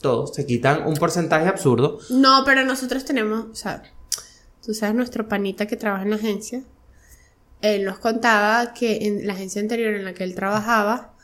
Todos 0.01 0.35
se 0.35 0.47
quitan 0.47 0.87
un 0.87 0.95
porcentaje 0.95 1.47
absurdo. 1.47 1.99
No, 2.11 2.43
pero 2.45 2.65
nosotros 2.65 3.05
tenemos, 3.05 3.47
o 3.51 3.55
sea, 3.55 3.83
tú 4.65 4.75
sabes, 4.75 4.95
nuestro 4.95 5.29
panita 5.29 5.67
que 5.67 5.77
trabaja 5.77 6.05
en 6.05 6.11
la 6.11 6.17
agencia. 6.17 6.63
Él 7.63 7.85
nos 7.85 7.99
contaba 7.99 8.75
que 8.75 9.07
en 9.07 9.27
la 9.27 9.33
agencia 9.33 9.61
anterior 9.61 9.95
en 9.95 10.05
la 10.05 10.15
que 10.15 10.25
él 10.25 10.35
trabajaba, 10.35 11.16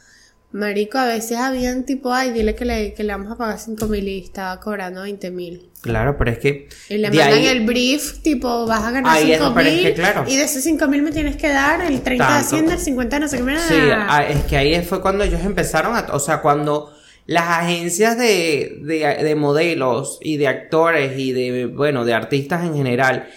Marico, 0.53 0.99
a 0.99 1.07
veces 1.07 1.39
habían 1.39 1.85
tipo, 1.85 2.13
ay, 2.13 2.31
dile 2.31 2.55
que 2.55 2.67
le, 2.67 2.93
que 2.93 3.03
le 3.05 3.13
vamos 3.13 3.33
a 3.33 3.37
pagar 3.37 3.59
5 3.59 3.87
mil 3.87 4.07
y 4.07 4.19
estaba 4.19 4.61
cobrando 4.61 5.03
20 5.03 5.31
mil. 5.31 5.71
Claro, 5.81 6.17
pero 6.19 6.31
es 6.31 6.39
que. 6.39 6.69
Y 6.91 6.99
le 6.99 7.09
mandan 7.09 7.43
el 7.43 7.65
brief, 7.65 8.21
tipo, 8.23 8.67
vas 8.67 8.85
a 8.85 8.91
ganar 8.91 9.19
5 9.19 9.51
mil. 9.51 9.95
Y 10.27 10.37
de 10.37 10.45
esos 10.45 10.63
5 10.63 10.87
mil 10.89 11.03
me 11.03 11.11
tienes 11.11 11.37
que 11.37 11.49
dar 11.49 11.81
el 11.81 12.03
30 12.03 12.27
de 12.27 12.35
Hacienda, 12.35 12.75
el 12.75 12.81
50 12.81 13.19
no 13.19 13.29
sé 13.29 13.39
qué 13.39 13.43
me 13.43 13.59
Sí, 13.59 13.75
ah, 13.93 14.25
es 14.29 14.45
que 14.45 14.57
ahí 14.57 14.83
fue 14.83 15.01
cuando 15.01 15.25
ellos 15.25 15.41
empezaron 15.43 15.97
a. 15.97 16.07
O 16.13 16.21
sea, 16.21 16.43
cuando 16.43 16.93
las 17.27 17.49
agencias 17.49 18.19
de, 18.19 18.79
de, 18.83 19.25
de 19.25 19.35
modelos 19.35 20.19
y 20.21 20.37
de 20.37 20.49
actores 20.49 21.19
y 21.19 21.33
de, 21.33 21.67
bueno, 21.67 22.05
de 22.05 22.15
artistas 22.15 22.65
en 22.65 22.75
general 22.75 23.29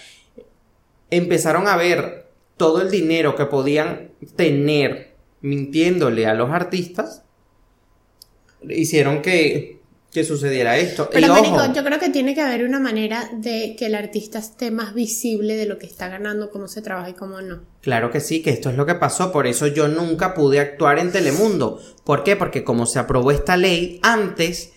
empezaron 1.10 1.68
a 1.68 1.76
ver 1.76 2.26
todo 2.56 2.82
el 2.82 2.90
dinero 2.90 3.36
que 3.36 3.46
podían 3.46 4.10
tener 4.34 5.15
mintiéndole 5.46 6.26
a 6.26 6.34
los 6.34 6.50
artistas, 6.50 7.22
hicieron 8.68 9.22
que, 9.22 9.80
que 10.12 10.24
sucediera 10.24 10.76
esto. 10.76 11.08
Pero, 11.12 11.28
yo 11.72 11.84
creo 11.84 11.98
que 12.00 12.10
tiene 12.10 12.34
que 12.34 12.40
haber 12.40 12.64
una 12.64 12.80
manera 12.80 13.30
de 13.32 13.76
que 13.78 13.86
el 13.86 13.94
artista 13.94 14.40
esté 14.40 14.72
más 14.72 14.92
visible 14.92 15.54
de 15.54 15.66
lo 15.66 15.78
que 15.78 15.86
está 15.86 16.08
ganando, 16.08 16.50
cómo 16.50 16.66
se 16.66 16.82
trabaja 16.82 17.10
y 17.10 17.14
cómo 17.14 17.40
no. 17.42 17.60
Claro 17.80 18.10
que 18.10 18.20
sí, 18.20 18.42
que 18.42 18.50
esto 18.50 18.70
es 18.70 18.76
lo 18.76 18.86
que 18.86 18.96
pasó. 18.96 19.30
Por 19.30 19.46
eso 19.46 19.68
yo 19.68 19.86
nunca 19.86 20.34
pude 20.34 20.58
actuar 20.58 20.98
en 20.98 21.12
Telemundo. 21.12 21.80
¿Por 22.04 22.24
qué? 22.24 22.34
Porque 22.34 22.64
como 22.64 22.86
se 22.86 22.98
aprobó 22.98 23.30
esta 23.30 23.56
ley, 23.56 24.00
antes 24.02 24.72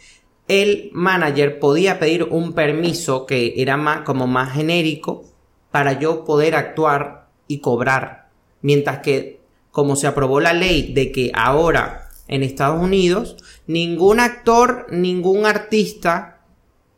el 0.47 0.91
manager 0.93 1.59
podía 1.59 1.99
pedir 1.99 2.23
un 2.23 2.53
permiso 2.53 3.25
que 3.25 3.55
era 3.57 3.75
más, 3.75 4.01
como 4.01 4.27
más 4.27 4.53
genérico 4.53 5.25
para 5.71 5.99
yo 5.99 6.25
poder 6.25 6.53
actuar 6.53 7.27
y 7.47 7.59
cobrar. 7.59 8.29
Mientras 8.61 8.99
que 8.99 9.38
como 9.71 9.95
se 9.95 10.07
aprobó 10.07 10.39
la 10.39 10.53
ley 10.53 10.93
de 10.93 11.11
que 11.11 11.31
ahora 11.33 12.09
en 12.27 12.43
Estados 12.43 12.81
Unidos 12.81 13.37
ningún 13.67 14.19
actor, 14.19 14.87
ningún 14.89 15.45
artista 15.45 16.41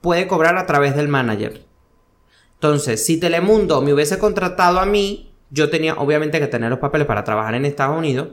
puede 0.02 0.28
cobrar 0.28 0.58
a 0.58 0.66
través 0.66 0.96
del 0.96 1.08
manager. 1.08 1.64
Entonces, 2.56 3.06
si 3.06 3.20
Telemundo 3.20 3.82
me 3.82 3.94
hubiese 3.94 4.20
contratado 4.20 4.80
a 4.80 4.86
mí, 4.86 5.34
yo 5.50 5.70
tenía 5.70 5.96
obviamente 5.96 6.40
que 6.40 6.48
tener 6.48 6.70
los 6.70 6.80
papeles 6.80 7.08
para 7.08 7.24
trabajar 7.24 7.56
en 7.56 7.66
Estados 7.66 7.98
Unidos. 7.98 8.30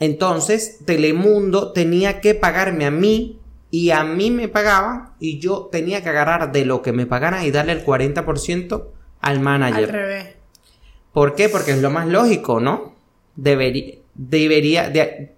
Entonces, 0.00 0.78
Telemundo 0.84 1.72
tenía 1.72 2.20
que 2.20 2.34
pagarme 2.34 2.86
a 2.86 2.90
mí 2.90 3.40
y 3.70 3.90
a 3.90 4.04
mí 4.04 4.30
me 4.30 4.48
pagaban 4.48 5.14
y 5.20 5.38
yo 5.38 5.68
tenía 5.70 6.02
que 6.02 6.08
agarrar 6.08 6.52
de 6.52 6.64
lo 6.64 6.82
que 6.82 6.92
me 6.92 7.06
pagaran 7.06 7.44
y 7.44 7.50
darle 7.50 7.72
el 7.72 7.84
40% 7.84 8.86
al 9.20 9.40
manager. 9.40 9.84
Al 9.84 9.88
revés. 9.88 10.36
¿Por 11.12 11.34
qué? 11.34 11.48
Porque 11.48 11.72
es 11.72 11.82
lo 11.82 11.90
más 11.90 12.06
lógico, 12.06 12.60
¿no? 12.60 12.93
Debería, 13.36 13.94
debería, 14.14 14.92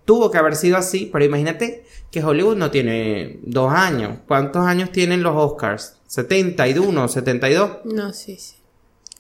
tuvo 0.05 0.31
que 0.31 0.39
haber 0.39 0.57
sido 0.57 0.77
así, 0.77 1.09
pero 1.13 1.25
imagínate 1.25 1.85
que 2.11 2.23
Hollywood 2.23 2.57
no 2.57 2.71
tiene 2.71 3.41
dos 3.43 3.73
años. 3.73 4.19
¿Cuántos 4.27 4.67
años 4.67 4.93
tienen 4.93 5.23
los 5.23 5.35
Oscars? 5.37 5.97
¿71, 6.09 7.09
72? 7.09 7.71
No, 7.85 8.13
sí, 8.13 8.37
sí. 8.37 8.57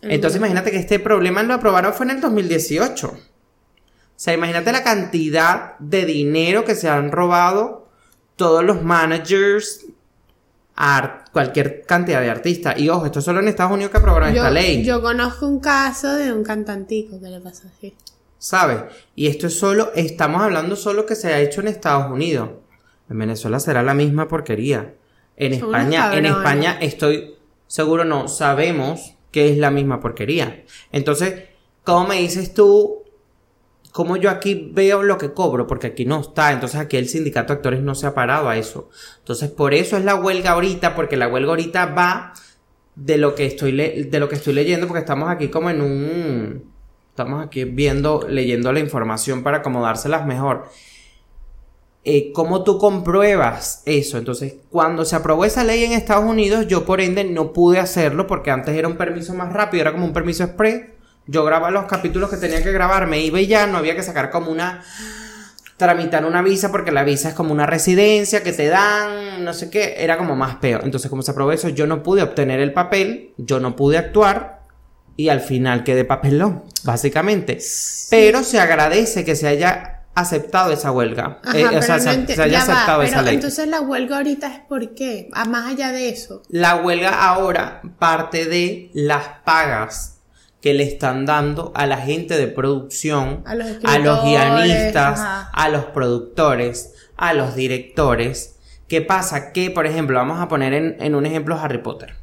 Entonces 0.02 0.38
imagínate 0.38 0.70
que 0.70 0.78
este 0.78 0.98
problema 0.98 1.42
lo 1.42 1.54
aprobaron 1.54 1.92
fue 1.92 2.06
en 2.06 2.10
el 2.10 2.20
2018. 2.20 3.08
O 3.08 3.18
sea, 4.14 4.34
imagínate 4.34 4.72
la 4.72 4.82
cantidad 4.82 5.78
de 5.78 6.06
dinero 6.06 6.64
que 6.64 6.74
se 6.74 6.88
han 6.88 7.10
robado 7.12 7.88
todos 8.36 8.64
los 8.64 8.82
managers 8.82 9.86
a 10.76 11.24
cualquier 11.32 11.82
cantidad 11.82 12.20
de 12.20 12.30
artistas. 12.30 12.78
Y 12.78 12.88
ojo, 12.88 13.06
esto 13.06 13.18
es 13.18 13.24
solo 13.24 13.40
en 13.40 13.48
Estados 13.48 13.72
Unidos 13.72 13.90
que 13.90 13.98
aprobaron 13.98 14.28
esta 14.28 14.50
ley. 14.50 14.84
Yo 14.84 15.02
conozco 15.02 15.46
un 15.46 15.60
caso 15.60 16.14
de 16.14 16.32
un 16.32 16.44
cantantico 16.44 17.20
que 17.20 17.28
le 17.28 17.40
pasó 17.40 17.68
así. 17.76 17.94
¿Sabes? 18.46 18.78
Y 19.16 19.26
esto 19.26 19.48
es 19.48 19.58
solo, 19.58 19.90
estamos 19.96 20.40
hablando 20.40 20.76
solo 20.76 21.04
que 21.04 21.16
se 21.16 21.34
ha 21.34 21.40
hecho 21.40 21.60
en 21.60 21.66
Estados 21.66 22.12
Unidos. 22.12 22.50
En 23.10 23.18
Venezuela 23.18 23.58
será 23.58 23.82
la 23.82 23.92
misma 23.92 24.28
porquería. 24.28 24.94
En 25.36 25.52
España, 25.52 26.16
en 26.16 26.26
España 26.26 26.78
estoy 26.80 27.34
seguro 27.66 28.04
no, 28.04 28.28
sabemos 28.28 29.16
que 29.32 29.50
es 29.50 29.58
la 29.58 29.72
misma 29.72 29.98
porquería. 29.98 30.64
Entonces, 30.92 31.42
¿cómo 31.82 32.06
me 32.06 32.20
dices 32.20 32.54
tú? 32.54 33.02
¿Cómo 33.90 34.16
yo 34.16 34.30
aquí 34.30 34.70
veo 34.72 35.02
lo 35.02 35.18
que 35.18 35.32
cobro? 35.32 35.66
Porque 35.66 35.88
aquí 35.88 36.04
no 36.04 36.20
está. 36.20 36.52
Entonces 36.52 36.78
aquí 36.78 36.96
el 36.98 37.08
sindicato 37.08 37.52
de 37.52 37.56
actores 37.56 37.82
no 37.82 37.96
se 37.96 38.06
ha 38.06 38.14
parado 38.14 38.48
a 38.48 38.56
eso. 38.56 38.90
Entonces 39.18 39.50
por 39.50 39.74
eso 39.74 39.96
es 39.96 40.04
la 40.04 40.14
huelga 40.14 40.52
ahorita, 40.52 40.94
porque 40.94 41.16
la 41.16 41.26
huelga 41.26 41.50
ahorita 41.50 41.86
va 41.86 42.32
de 42.94 43.18
lo 43.18 43.34
que 43.34 43.46
estoy, 43.46 43.72
de 43.72 44.20
lo 44.20 44.28
que 44.28 44.36
estoy 44.36 44.54
leyendo, 44.54 44.86
porque 44.86 45.00
estamos 45.00 45.28
aquí 45.28 45.48
como 45.48 45.68
en 45.68 45.80
un 45.80 46.75
Estamos 47.16 47.42
aquí 47.42 47.64
viendo, 47.64 48.26
leyendo 48.28 48.74
la 48.74 48.80
información 48.80 49.42
para 49.42 49.56
acomodárselas 49.58 50.26
mejor. 50.26 50.68
Eh, 52.04 52.30
¿Cómo 52.34 52.62
tú 52.62 52.76
compruebas 52.76 53.82
eso? 53.86 54.18
Entonces, 54.18 54.56
cuando 54.68 55.06
se 55.06 55.16
aprobó 55.16 55.46
esa 55.46 55.64
ley 55.64 55.82
en 55.84 55.92
Estados 55.92 56.26
Unidos, 56.26 56.66
yo 56.68 56.84
por 56.84 57.00
ende 57.00 57.24
no 57.24 57.54
pude 57.54 57.78
hacerlo 57.78 58.26
porque 58.26 58.50
antes 58.50 58.76
era 58.76 58.86
un 58.86 58.98
permiso 58.98 59.32
más 59.32 59.50
rápido, 59.50 59.80
era 59.80 59.92
como 59.92 60.04
un 60.04 60.12
permiso 60.12 60.44
express. 60.44 60.88
Yo 61.26 61.42
grababa 61.42 61.70
los 61.70 61.86
capítulos 61.86 62.28
que 62.28 62.36
tenía 62.36 62.62
que 62.62 62.70
grabar, 62.70 63.06
me 63.06 63.18
iba 63.22 63.40
y 63.40 63.46
ya, 63.46 63.66
no 63.66 63.78
había 63.78 63.96
que 63.96 64.02
sacar 64.02 64.28
como 64.28 64.50
una 64.50 64.84
tramitar 65.78 66.26
una 66.26 66.42
visa 66.42 66.70
porque 66.70 66.92
la 66.92 67.02
visa 67.02 67.30
es 67.30 67.34
como 67.34 67.50
una 67.52 67.64
residencia 67.64 68.42
que 68.42 68.52
te 68.52 68.66
dan, 68.66 69.42
no 69.42 69.54
sé 69.54 69.70
qué, 69.70 69.94
era 70.00 70.18
como 70.18 70.36
más 70.36 70.56
peor. 70.56 70.82
Entonces, 70.84 71.08
como 71.08 71.22
se 71.22 71.30
aprobó 71.30 71.50
eso, 71.50 71.70
yo 71.70 71.86
no 71.86 72.02
pude 72.02 72.22
obtener 72.22 72.60
el 72.60 72.74
papel, 72.74 73.32
yo 73.38 73.58
no 73.58 73.74
pude 73.74 73.96
actuar 73.96 74.55
y 75.16 75.28
al 75.30 75.40
final 75.40 75.82
quede 75.82 76.04
papelón, 76.04 76.64
básicamente. 76.84 77.58
Pero 78.10 78.44
se 78.44 78.60
agradece 78.60 79.24
que 79.24 79.34
se 79.34 79.48
haya 79.48 79.96
aceptado 80.14 80.72
esa 80.72 80.92
huelga. 80.92 81.40
Eh, 81.54 81.64
o 81.66 81.82
sea, 81.82 81.98
se, 81.98 82.10
haya 82.40 82.62
aceptado 82.62 83.02
esa 83.02 83.22
ley. 83.22 83.34
Entonces 83.34 83.68
la 83.68 83.80
huelga 83.80 84.16
ahorita 84.16 84.46
es 84.48 84.60
por 84.60 84.94
qué, 84.94 85.28
a 85.32 85.44
más 85.44 85.72
allá 85.72 85.92
de 85.92 86.08
eso. 86.08 86.42
La 86.48 86.76
huelga 86.76 87.28
ahora 87.28 87.82
parte 87.98 88.46
de 88.46 88.90
las 88.94 89.24
pagas 89.44 90.20
que 90.60 90.74
le 90.74 90.84
están 90.84 91.26
dando 91.26 91.70
a 91.74 91.86
la 91.86 91.98
gente 91.98 92.36
de 92.36 92.48
producción, 92.48 93.42
a 93.44 93.54
los, 93.54 94.22
guionistas, 94.24 95.20
a 95.52 95.68
los 95.68 95.84
productores, 95.86 96.94
a 97.16 97.34
los 97.34 97.54
directores. 97.54 98.56
¿Qué 98.88 99.02
pasa? 99.02 99.52
Que, 99.52 99.70
por 99.70 99.86
ejemplo, 99.86 100.16
vamos 100.16 100.40
a 100.40 100.48
poner 100.48 100.72
en, 100.72 100.96
en 101.00 101.14
un 101.14 101.26
ejemplo 101.26 101.58
Harry 101.60 101.78
Potter. 101.78 102.14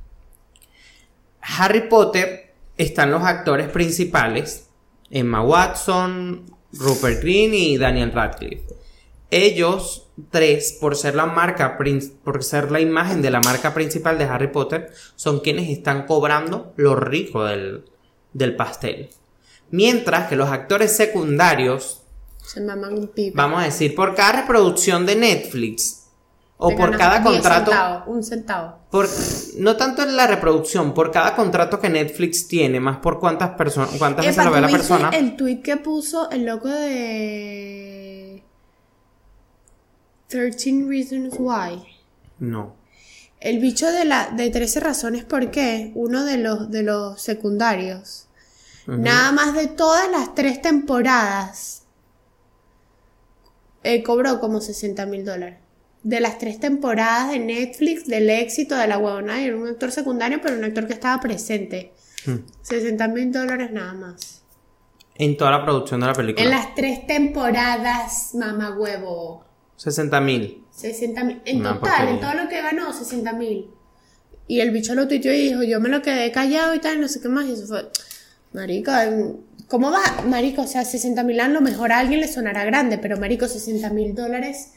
Harry 1.41 1.87
Potter 1.89 2.42
están 2.83 3.11
los 3.11 3.23
actores 3.23 3.69
principales, 3.69 4.69
Emma 5.09 5.41
Watson, 5.43 6.45
Rupert 6.73 7.21
Green 7.21 7.53
y 7.53 7.77
Daniel 7.77 8.11
Radcliffe. 8.11 8.65
Ellos 9.29 10.09
tres, 10.29 10.77
por 10.79 10.95
ser 10.95 11.15
la 11.15 11.25
marca, 11.25 11.77
por 12.23 12.43
ser 12.43 12.71
la 12.71 12.79
imagen 12.79 13.21
de 13.21 13.31
la 13.31 13.41
marca 13.41 13.73
principal 13.73 14.17
de 14.17 14.25
Harry 14.25 14.51
Potter, 14.51 14.91
son 15.15 15.39
quienes 15.39 15.69
están 15.69 16.05
cobrando 16.05 16.73
lo 16.77 16.95
rico 16.95 17.43
del, 17.45 17.85
del 18.33 18.55
pastel. 18.55 19.09
Mientras 19.71 20.27
que 20.27 20.35
los 20.35 20.49
actores 20.49 20.95
secundarios, 20.95 22.03
se 22.43 22.61
maman 22.61 22.93
un 22.93 23.11
vamos 23.33 23.61
a 23.61 23.65
decir, 23.65 23.95
por 23.95 24.15
cada 24.15 24.41
reproducción 24.41 25.05
de 25.05 25.15
Netflix, 25.15 26.02
o 26.65 26.75
por 26.77 26.97
cada 26.97 27.21
contrato. 27.21 28.03
un 28.07 28.23
centavo. 28.23 28.79
Por, 28.89 29.09
no 29.57 29.75
tanto 29.75 30.03
en 30.03 30.15
la 30.15 30.27
reproducción, 30.27 30.93
por 30.93 31.11
cada 31.11 31.35
contrato 31.35 31.77
que 31.79 31.89
Netflix 31.89 32.47
tiene, 32.47 32.79
más 32.79 32.97
por 32.97 33.19
cuántas 33.19 33.51
personas, 33.51 33.89
cuántas 33.97 34.25
veces 34.25 34.45
lo 34.45 34.51
ve 34.51 34.61
la 34.61 34.69
persona. 34.69 35.09
El 35.09 35.35
tweet 35.35 35.61
que 35.61 35.75
puso 35.75 36.29
el 36.31 36.45
loco 36.45 36.69
de 36.69 38.43
13 40.29 40.85
Reasons 40.87 41.35
Why. 41.37 41.83
No. 42.39 42.75
El 43.41 43.59
bicho 43.59 43.91
de 43.91 44.05
la 44.05 44.29
de 44.29 44.49
13 44.49 44.79
razones 44.79 45.25
por 45.25 45.51
qué, 45.51 45.91
uno 45.95 46.23
de 46.23 46.37
los 46.37 46.71
de 46.71 46.83
los 46.83 47.21
secundarios. 47.21 48.27
Nada 48.87 49.31
más 49.33 49.53
de 49.53 49.67
todas 49.67 50.09
las 50.11 50.33
tres 50.33 50.61
temporadas. 50.61 51.83
Eh, 53.83 54.01
cobró 54.01 54.39
como 54.39 54.61
60 54.61 55.05
mil 55.07 55.25
dólares 55.25 55.62
de 56.03 56.19
las 56.19 56.37
tres 56.37 56.59
temporadas 56.59 57.31
de 57.31 57.39
Netflix, 57.39 58.05
del 58.05 58.29
éxito 58.29 58.75
de 58.75 58.87
la 58.87 58.97
huevona, 58.97 59.41
era 59.41 59.55
un 59.55 59.67
actor 59.67 59.91
secundario, 59.91 60.39
pero 60.41 60.57
un 60.57 60.65
actor 60.65 60.85
que 60.85 60.93
estaba 60.93 61.19
presente. 61.21 61.93
60 62.61 63.07
hmm. 63.07 63.13
mil 63.13 63.31
dólares 63.31 63.71
nada 63.71 63.93
más. 63.93 64.43
En 65.15 65.37
toda 65.37 65.51
la 65.51 65.63
producción 65.63 66.01
de 66.01 66.07
la 66.07 66.13
película. 66.13 66.43
En 66.43 66.51
las 66.51 66.75
tres 66.75 67.07
temporadas, 67.07 68.31
mamá 68.33 68.77
huevo. 68.77 69.45
60 69.77 70.21
mil. 70.21 70.63
60 70.71 71.23
mil. 71.23 71.41
En 71.45 71.63
total, 71.63 72.07
en 72.09 72.19
todo 72.19 72.33
lo 72.33 72.49
que 72.49 72.61
ganó, 72.61 72.91
60 72.91 73.33
mil. 73.33 73.69
Y 74.47 74.59
el 74.59 74.71
bicho 74.71 74.95
lo 74.95 75.07
tuiteó 75.07 75.31
y 75.31 75.49
dijo, 75.49 75.63
yo 75.63 75.79
me 75.79 75.89
lo 75.89 76.01
quedé 76.01 76.31
callado 76.31 76.75
y 76.75 76.79
tal, 76.79 76.99
no 76.99 77.07
sé 77.07 77.21
qué 77.21 77.29
más. 77.29 77.45
Y 77.45 77.53
eso 77.53 77.67
fue, 77.67 77.89
marica, 78.51 79.09
¿cómo 79.67 79.91
va? 79.91 80.01
Marico, 80.27 80.63
o 80.63 80.67
sea, 80.67 80.83
60 80.83 81.23
mil 81.23 81.39
a 81.39 81.47
lo 81.47 81.61
mejor 81.61 81.91
a 81.91 81.99
alguien 81.99 82.19
le 82.19 82.27
sonará 82.27 82.65
grande, 82.65 82.97
pero 82.97 83.17
marico, 83.17 83.47
60 83.47 83.89
mil 83.91 84.15
dólares 84.15 84.73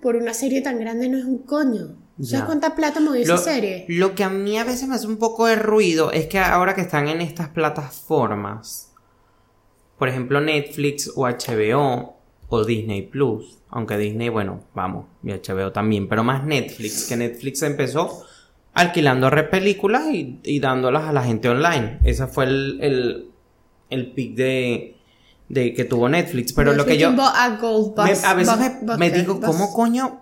por 0.00 0.16
una 0.16 0.34
serie 0.34 0.60
tan 0.60 0.78
grande 0.78 1.08
no 1.08 1.18
es 1.18 1.24
un 1.24 1.38
coño. 1.38 1.96
¿Sabes 2.22 2.44
cuánta 2.44 2.74
plata 2.74 3.00
movió 3.00 3.22
esa 3.22 3.38
serie? 3.38 3.86
Lo 3.88 4.14
que 4.14 4.24
a 4.24 4.28
mí 4.28 4.58
a 4.58 4.64
veces 4.64 4.86
me 4.88 4.94
hace 4.94 5.06
un 5.06 5.16
poco 5.16 5.46
de 5.46 5.56
ruido 5.56 6.12
es 6.12 6.26
que 6.26 6.38
ahora 6.38 6.74
que 6.74 6.82
están 6.82 7.08
en 7.08 7.22
estas 7.22 7.48
plataformas, 7.48 8.92
por 9.98 10.08
ejemplo 10.08 10.40
Netflix 10.40 11.10
o 11.16 11.26
HBO 11.26 12.16
o 12.48 12.64
Disney 12.64 13.02
Plus, 13.02 13.58
aunque 13.70 13.96
Disney, 13.96 14.28
bueno, 14.28 14.64
vamos, 14.74 15.06
y 15.22 15.30
HBO 15.30 15.72
también, 15.72 16.08
pero 16.08 16.22
más 16.22 16.44
Netflix, 16.44 17.08
que 17.08 17.16
Netflix 17.16 17.62
empezó 17.62 18.24
alquilando 18.74 19.30
películas 19.50 20.02
y, 20.12 20.60
dándolas 20.60 21.04
a 21.04 21.12
la 21.12 21.22
gente 21.22 21.48
online. 21.48 22.00
Ese 22.04 22.26
fue 22.26 22.44
el, 22.44 22.78
el, 22.82 23.30
el 23.88 24.12
pic 24.12 24.34
de, 24.34 24.99
de 25.50 25.74
que 25.74 25.84
tuvo 25.84 26.08
Netflix, 26.08 26.52
pero 26.52 26.72
lo 26.72 26.86
que 26.86 26.96
yo 26.96 27.08
a, 27.08 28.04
veces 28.04 28.24
me, 28.96 29.10
digo 29.10 29.40
cómo 29.40 29.72
coño 29.72 30.20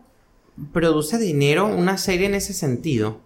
produce 0.72 1.18
dinero 1.18 1.66
una 1.66 1.98
serie 1.98 2.26
en 2.26 2.34
ese 2.34 2.54
sentido, 2.54 3.20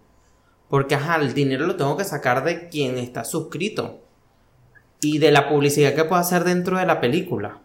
porque 0.69 0.95
ajá, 0.95 1.15
el 1.15 1.33
dinero 1.33 1.65
lo 1.65 1.77
tengo 1.77 1.95
que 1.95 2.03
sacar 2.03 2.43
de 2.43 2.67
quien 2.67 2.97
está 2.97 3.23
suscrito 3.23 4.01
y 4.99 5.19
de 5.19 5.31
la 5.31 5.47
publicidad 5.47 5.95
que 5.95 6.03
puedo 6.03 6.19
hacer 6.19 6.43
dentro 6.43 6.77
de 6.77 6.85
la 6.85 6.99
película. 6.99 7.59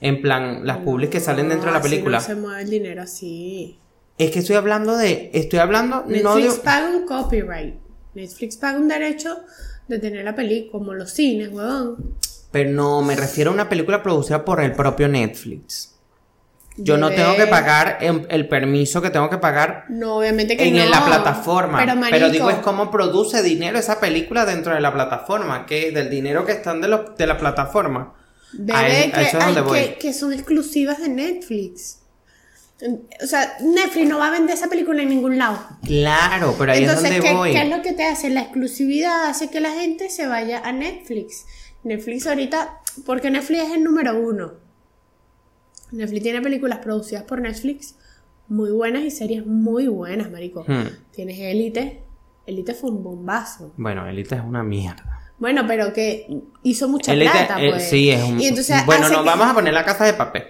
En 0.00 0.22
plan, 0.22 0.66
las 0.66 0.78
publics 0.78 1.12
que 1.12 1.20
salen 1.20 1.50
dentro 1.50 1.66
de 1.66 1.76
la 1.76 1.82
película. 1.82 2.18
no 2.18 2.24
se 2.24 2.34
mueve 2.36 2.62
el 2.62 2.70
dinero 2.70 3.02
así. 3.02 3.78
Es 4.16 4.30
que 4.30 4.38
estoy 4.38 4.56
hablando 4.56 4.96
de. 4.96 5.30
Estoy 5.34 5.58
hablando. 5.58 6.06
Netflix 6.06 6.54
paga 6.60 6.88
un 6.96 7.04
copyright. 7.04 7.74
Netflix 8.14 8.56
paga 8.56 8.78
un 8.78 8.88
derecho 8.88 9.40
de 9.86 9.98
tener 9.98 10.24
la 10.24 10.34
película, 10.34 10.72
como 10.72 10.94
los 10.94 11.10
cines, 11.10 11.50
huevón. 11.52 12.16
Pero 12.50 12.70
no, 12.70 13.02
me 13.02 13.14
refiero 13.16 13.50
a 13.50 13.54
una 13.54 13.68
película 13.68 14.02
producida 14.02 14.44
por 14.44 14.60
el 14.60 14.72
propio 14.72 15.08
Netflix. 15.08 15.90
Yo 16.76 16.96
no 16.96 17.10
tengo 17.10 17.36
que 17.36 17.46
pagar 17.46 17.98
el, 18.00 18.48
permiso 18.48 19.02
que 19.02 19.10
tengo 19.10 19.28
que 19.28 19.38
pagar 19.38 19.84
no, 19.88 20.16
obviamente 20.16 20.56
que 20.56 20.68
en 20.68 20.90
la 20.90 21.04
plataforma. 21.04 21.84
Pero, 22.10 22.30
digo, 22.30 22.50
es 22.50 22.58
cómo 22.58 22.90
produce 22.90 23.42
dinero 23.42 23.78
esa 23.78 24.00
película 24.00 24.46
dentro 24.46 24.74
de 24.74 24.80
la 24.80 24.92
plataforma, 24.92 25.66
que 25.66 25.90
del 25.90 26.08
dinero 26.08 26.46
que 26.46 26.52
están 26.52 26.80
de, 26.80 26.98
de 27.16 27.26
la 27.26 27.36
plataforma. 27.38 28.14
Bebé, 28.52 29.12
que, 29.12 29.96
que, 30.00 30.12
son 30.12 30.32
exclusivas 30.32 31.00
de 31.00 31.08
Netflix. 31.08 31.98
O 33.22 33.26
sea, 33.26 33.58
Netflix 33.60 34.08
no 34.08 34.18
va 34.18 34.28
a 34.28 34.30
vender 34.30 34.56
esa 34.56 34.68
película 34.68 35.02
en 35.02 35.10
ningún 35.10 35.38
lado. 35.38 35.58
Claro, 35.84 36.56
pero 36.58 36.72
ahí 36.72 36.84
es 36.84 36.94
donde 36.94 37.20
¿qué, 37.20 37.32
voy. 37.32 37.52
¿qué 37.52 37.62
es 37.62 37.68
lo 37.68 37.82
que 37.82 37.92
te 37.92 38.04
hace? 38.06 38.30
La 38.30 38.40
exclusividad 38.40 39.26
hace 39.26 39.50
que 39.50 39.60
la 39.60 39.70
gente 39.72 40.08
se 40.08 40.26
vaya 40.26 40.62
a 40.64 40.72
Netflix. 40.72 41.44
Netflix 41.84 42.26
ahorita, 42.26 42.80
porque 43.06 43.30
Netflix 43.30 43.62
es 43.64 43.72
el 43.72 43.84
número 43.84 44.18
uno. 44.18 44.52
Netflix 45.92 46.22
tiene 46.22 46.40
películas 46.40 46.78
producidas 46.78 47.24
por 47.24 47.40
Netflix 47.40 47.96
muy 48.50 48.70
buenas 48.72 49.04
y 49.04 49.10
series 49.10 49.46
muy 49.46 49.86
buenas, 49.86 50.30
marico. 50.30 50.64
Hmm. 50.66 50.88
Tienes 51.12 51.38
Elite. 51.38 52.02
Elite 52.46 52.74
fue 52.74 52.90
un 52.90 53.02
bombazo. 53.02 53.72
Bueno, 53.76 54.06
Elite 54.06 54.34
es 54.34 54.42
una 54.42 54.62
mierda. 54.62 55.20
Bueno, 55.38 55.66
pero 55.66 55.92
que 55.92 56.26
hizo 56.64 56.86
mucha 56.88 57.14
plata, 57.14 57.62
eh, 57.62 57.70
pues. 57.70 57.88
sí, 57.88 58.10
es 58.10 58.22
un... 58.22 58.36
bueno, 58.84 59.08
nos 59.08 59.24
vamos 59.24 59.46
a 59.46 59.54
poner 59.54 59.72
la 59.72 59.84
casa 59.84 60.04
de 60.04 60.12
papel. 60.12 60.44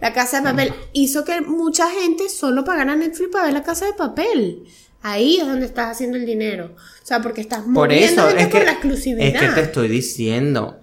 La 0.00 0.12
casa 0.12 0.38
de 0.40 0.42
papel 0.42 0.72
hizo 0.94 1.24
que 1.24 1.42
mucha 1.42 1.88
gente 1.90 2.28
solo 2.28 2.64
pagara 2.64 2.96
Netflix 2.96 3.30
para 3.30 3.44
ver 3.44 3.52
la 3.52 3.62
casa 3.62 3.86
de 3.86 3.92
papel. 3.92 4.66
Ahí 5.02 5.38
es 5.38 5.46
donde 5.46 5.66
estás 5.66 5.90
haciendo 5.90 6.16
el 6.16 6.24
dinero. 6.24 6.74
O 6.76 7.06
sea, 7.06 7.20
porque 7.20 7.40
estás 7.40 7.62
por 7.74 7.92
eso, 7.92 8.28
es 8.28 8.46
por 8.48 8.64
la 8.64 8.72
exclusividad. 8.72 9.26
Es 9.26 9.40
que 9.40 9.48
te 9.48 9.60
estoy 9.62 9.88
diciendo. 9.88 10.78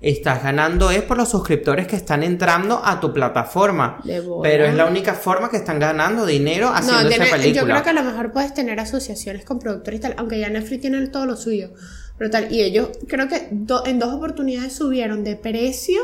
Estás 0.00 0.44
ganando 0.44 0.92
es 0.92 1.02
por 1.02 1.16
los 1.16 1.28
suscriptores 1.28 1.88
que 1.88 1.96
están 1.96 2.22
entrando 2.22 2.80
a 2.84 3.00
tu 3.00 3.12
plataforma. 3.12 4.00
Pero 4.42 4.64
es 4.64 4.74
la 4.74 4.86
única 4.86 5.14
forma 5.14 5.50
que 5.50 5.56
están 5.56 5.80
ganando 5.80 6.24
dinero 6.24 6.68
haciendo 6.68 7.02
no, 7.02 7.08
esa 7.08 7.36
película. 7.36 7.52
Yo 7.52 7.64
creo 7.64 7.82
que 7.82 7.90
a 7.90 7.94
lo 7.94 8.04
mejor 8.04 8.30
puedes 8.30 8.54
tener 8.54 8.78
asociaciones 8.78 9.44
con 9.44 9.58
productores 9.58 9.98
y 9.98 10.02
tal, 10.02 10.14
aunque 10.18 10.38
ya 10.38 10.50
Netflix 10.50 10.82
tiene 10.82 11.04
todo 11.08 11.26
lo 11.26 11.36
suyo. 11.36 11.70
Pero 12.16 12.30
tal, 12.30 12.52
y 12.52 12.62
ellos 12.62 12.90
creo 13.08 13.26
que 13.28 13.48
en 13.48 13.66
dos 13.98 14.12
oportunidades 14.14 14.72
subieron 14.72 15.24
de 15.24 15.34
precio 15.34 16.00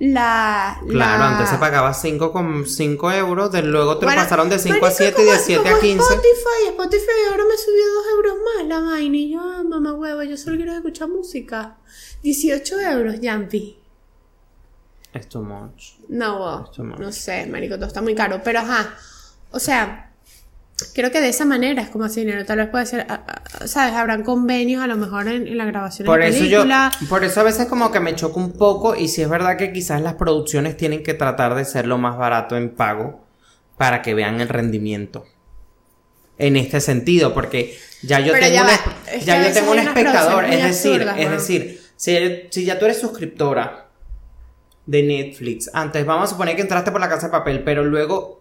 la, 0.00 0.80
Claro, 0.88 1.24
antes 1.24 1.50
se 1.50 1.58
pagaba 1.58 1.92
5 1.92 2.32
con 2.32 2.66
5 2.66 3.12
euros, 3.12 3.52
de 3.52 3.60
luego 3.60 3.98
te 3.98 4.06
pasaron 4.06 4.48
de 4.48 4.58
5 4.58 4.84
a 4.84 4.90
7 4.90 5.22
y 5.22 5.24
de 5.26 5.38
7 5.38 5.68
a 5.68 5.78
15. 5.78 6.02
Spotify, 6.02 6.68
Spotify 6.68 7.10
ahora 7.30 7.44
me 7.44 7.56
subió 7.58 7.84
2 7.94 8.04
euros 8.14 8.34
más 8.38 8.66
la 8.66 8.80
vaina 8.80 9.16
y 9.18 9.32
yo, 9.32 9.40
ah, 9.40 9.62
mamá 9.62 9.92
huevo, 9.92 10.22
yo 10.22 10.38
solo 10.38 10.56
quiero 10.56 10.72
escuchar 10.72 11.08
música. 11.08 11.76
18 12.22 12.80
euros, 12.80 13.16
Jampi. 13.22 13.76
Es 15.12 15.28
too 15.28 15.42
much. 15.42 15.98
No, 16.08 16.70
no 16.78 17.12
sé, 17.12 17.46
marico, 17.46 17.74
todo 17.76 17.86
está 17.86 18.00
muy 18.00 18.14
caro, 18.14 18.40
pero 18.42 18.60
ajá, 18.60 18.94
o 19.50 19.58
sea, 19.58 20.09
creo 20.94 21.10
que 21.10 21.20
de 21.20 21.28
esa 21.28 21.44
manera 21.44 21.82
es 21.82 21.90
como 21.90 22.04
así 22.04 22.20
dinero. 22.20 22.44
Tal 22.44 22.58
vez 22.58 22.68
puede 22.68 22.86
ser, 22.86 23.06
¿sabes? 23.64 23.94
Habrán 23.94 24.22
convenios 24.22 24.82
a 24.82 24.86
lo 24.86 24.96
mejor 24.96 25.28
en, 25.28 25.56
la 25.56 25.64
grabación 25.64 26.06
por 26.06 26.20
de 26.20 26.28
eso 26.28 26.38
película. 26.38 26.90
Yo, 27.00 27.08
por 27.08 27.24
eso 27.24 27.40
a 27.40 27.44
veces 27.44 27.66
como 27.66 27.90
que 27.90 28.00
me 28.00 28.14
choca 28.14 28.38
un 28.38 28.52
poco 28.52 28.94
y 28.94 29.08
si 29.08 29.22
es 29.22 29.28
verdad 29.28 29.56
que 29.56 29.72
quizás 29.72 30.00
las 30.02 30.14
producciones 30.14 30.76
tienen 30.76 31.02
que 31.02 31.14
tratar 31.14 31.54
de 31.54 31.64
ser 31.64 31.86
lo 31.86 31.98
más 31.98 32.16
barato 32.16 32.56
en 32.56 32.70
pago 32.70 33.24
para 33.76 34.02
que 34.02 34.14
vean 34.14 34.40
el 34.40 34.48
rendimiento. 34.48 35.26
En 36.38 36.56
este 36.56 36.80
sentido, 36.80 37.34
porque 37.34 37.78
ya 38.02 38.20
yo 38.20 38.32
tengo, 38.32 38.64
ya 39.24 39.46
yo 39.46 39.52
tengo 39.52 39.72
un 39.72 39.78
espectador, 39.78 40.44
es 40.46 40.62
decir, 40.62 41.06
es 41.18 41.30
decir, 41.30 41.80
si, 41.96 42.16
si 42.50 42.64
ya 42.64 42.78
tú 42.78 42.86
eres 42.86 42.98
suscriptora 42.98 43.88
de 44.86 45.02
Netflix, 45.02 45.70
antes 45.74 46.06
vamos 46.06 46.24
a 46.24 46.32
suponer 46.32 46.56
que 46.56 46.62
entraste 46.62 46.90
por 46.90 47.00
la 47.00 47.08
casa 47.10 47.26
de 47.26 47.32
papel, 47.32 47.62
pero 47.62 47.84
luego 47.84 48.39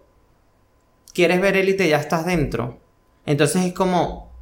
quieres 1.14 1.42
ver 1.42 1.58
élite, 1.58 1.88
ya 1.88 1.98
estás 1.98 2.26
dentro. 2.26 2.80
Entonces 3.26 3.66
es 3.66 3.74
como. 3.74 4.34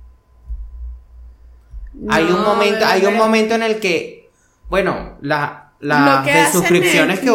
hay 2.10 2.26
un 2.26 2.42
momento, 2.42 2.86
hay 2.86 3.06
un 3.06 3.16
momento 3.16 3.56
en 3.56 3.64
el 3.64 3.80
que, 3.80 4.30
bueno, 4.70 5.18
la, 5.22 5.74
las 5.80 6.26
de 6.26 6.52
suscripciones 6.52 7.20
que 7.20 7.32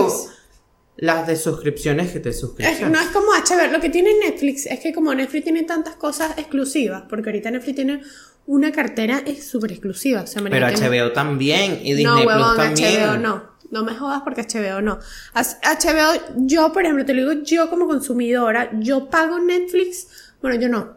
las 0.97 1.27
de 1.27 1.37
suscripciones 1.37 2.13
que 2.13 2.21
te 2.21 2.33
suscriben. 2.33 2.93
No 2.93 3.01
es 3.01 3.09
como 3.09 3.33
HBO, 3.33 3.73
lo 3.73 3.81
que 3.81 3.91
tiene 3.91 4.11
Netflix 4.19 4.67
es 4.67 4.79
que 4.79 4.93
como 4.93 5.15
Netflix 5.15 5.45
tiene 5.45 5.65
tantas 5.65 5.97
cosas 5.97 6.39
exclusivas, 6.39 7.05
porque 7.09 7.31
ahorita 7.31 7.51
Netflix 7.51 7.77
tiene 7.77 8.03
una 8.47 8.71
cartera 8.73 9.23
súper 9.41 9.73
exclusiva. 9.73 10.25
Pero 10.51 10.67
HBO 10.67 11.13
también 11.13 11.81
y 11.83 11.95
Disney 11.95 12.25
Plus 12.25 12.57
también. 12.57 13.01
HBO 13.01 13.19
no. 13.19 13.52
No 13.73 13.83
me 13.85 13.95
jodas 13.95 14.21
porque 14.21 14.43
HBO 14.43 14.83
no. 14.83 14.99
HBO, 15.35 16.37
yo, 16.37 16.73
por 16.75 16.83
ejemplo, 16.83 17.07
te 17.07 17.15
lo 17.15 17.31
digo, 17.31 17.43
yo 17.43 17.71
como 17.71 17.87
consumidora, 17.87 18.71
yo 18.79 19.09
pago 19.09 19.41
Netflix. 19.41 20.35
Bueno, 20.43 20.61
yo 20.61 20.69
no. 20.69 20.97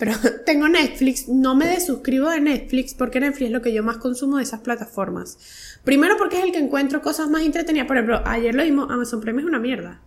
Pero 0.00 0.12
tengo 0.44 0.68
Netflix, 0.68 1.28
no 1.28 1.54
me 1.54 1.68
desuscribo 1.68 2.28
de 2.28 2.40
Netflix 2.40 2.92
porque 2.92 3.20
Netflix 3.20 3.46
es 3.46 3.52
lo 3.52 3.62
que 3.62 3.72
yo 3.72 3.84
más 3.84 3.98
consumo 3.98 4.38
de 4.38 4.42
esas 4.42 4.60
plataformas. 4.60 5.78
Primero 5.84 6.16
porque 6.18 6.38
es 6.40 6.44
el 6.44 6.50
que 6.50 6.58
encuentro 6.58 7.02
cosas 7.02 7.30
más 7.30 7.42
entretenidas. 7.42 7.86
Por 7.86 7.96
ejemplo, 7.96 8.20
ayer 8.26 8.52
lo 8.52 8.64
vimos, 8.64 8.90
Amazon 8.90 9.20
Prime 9.20 9.40
es 9.40 9.46
una 9.46 9.60
mierda. 9.60 10.00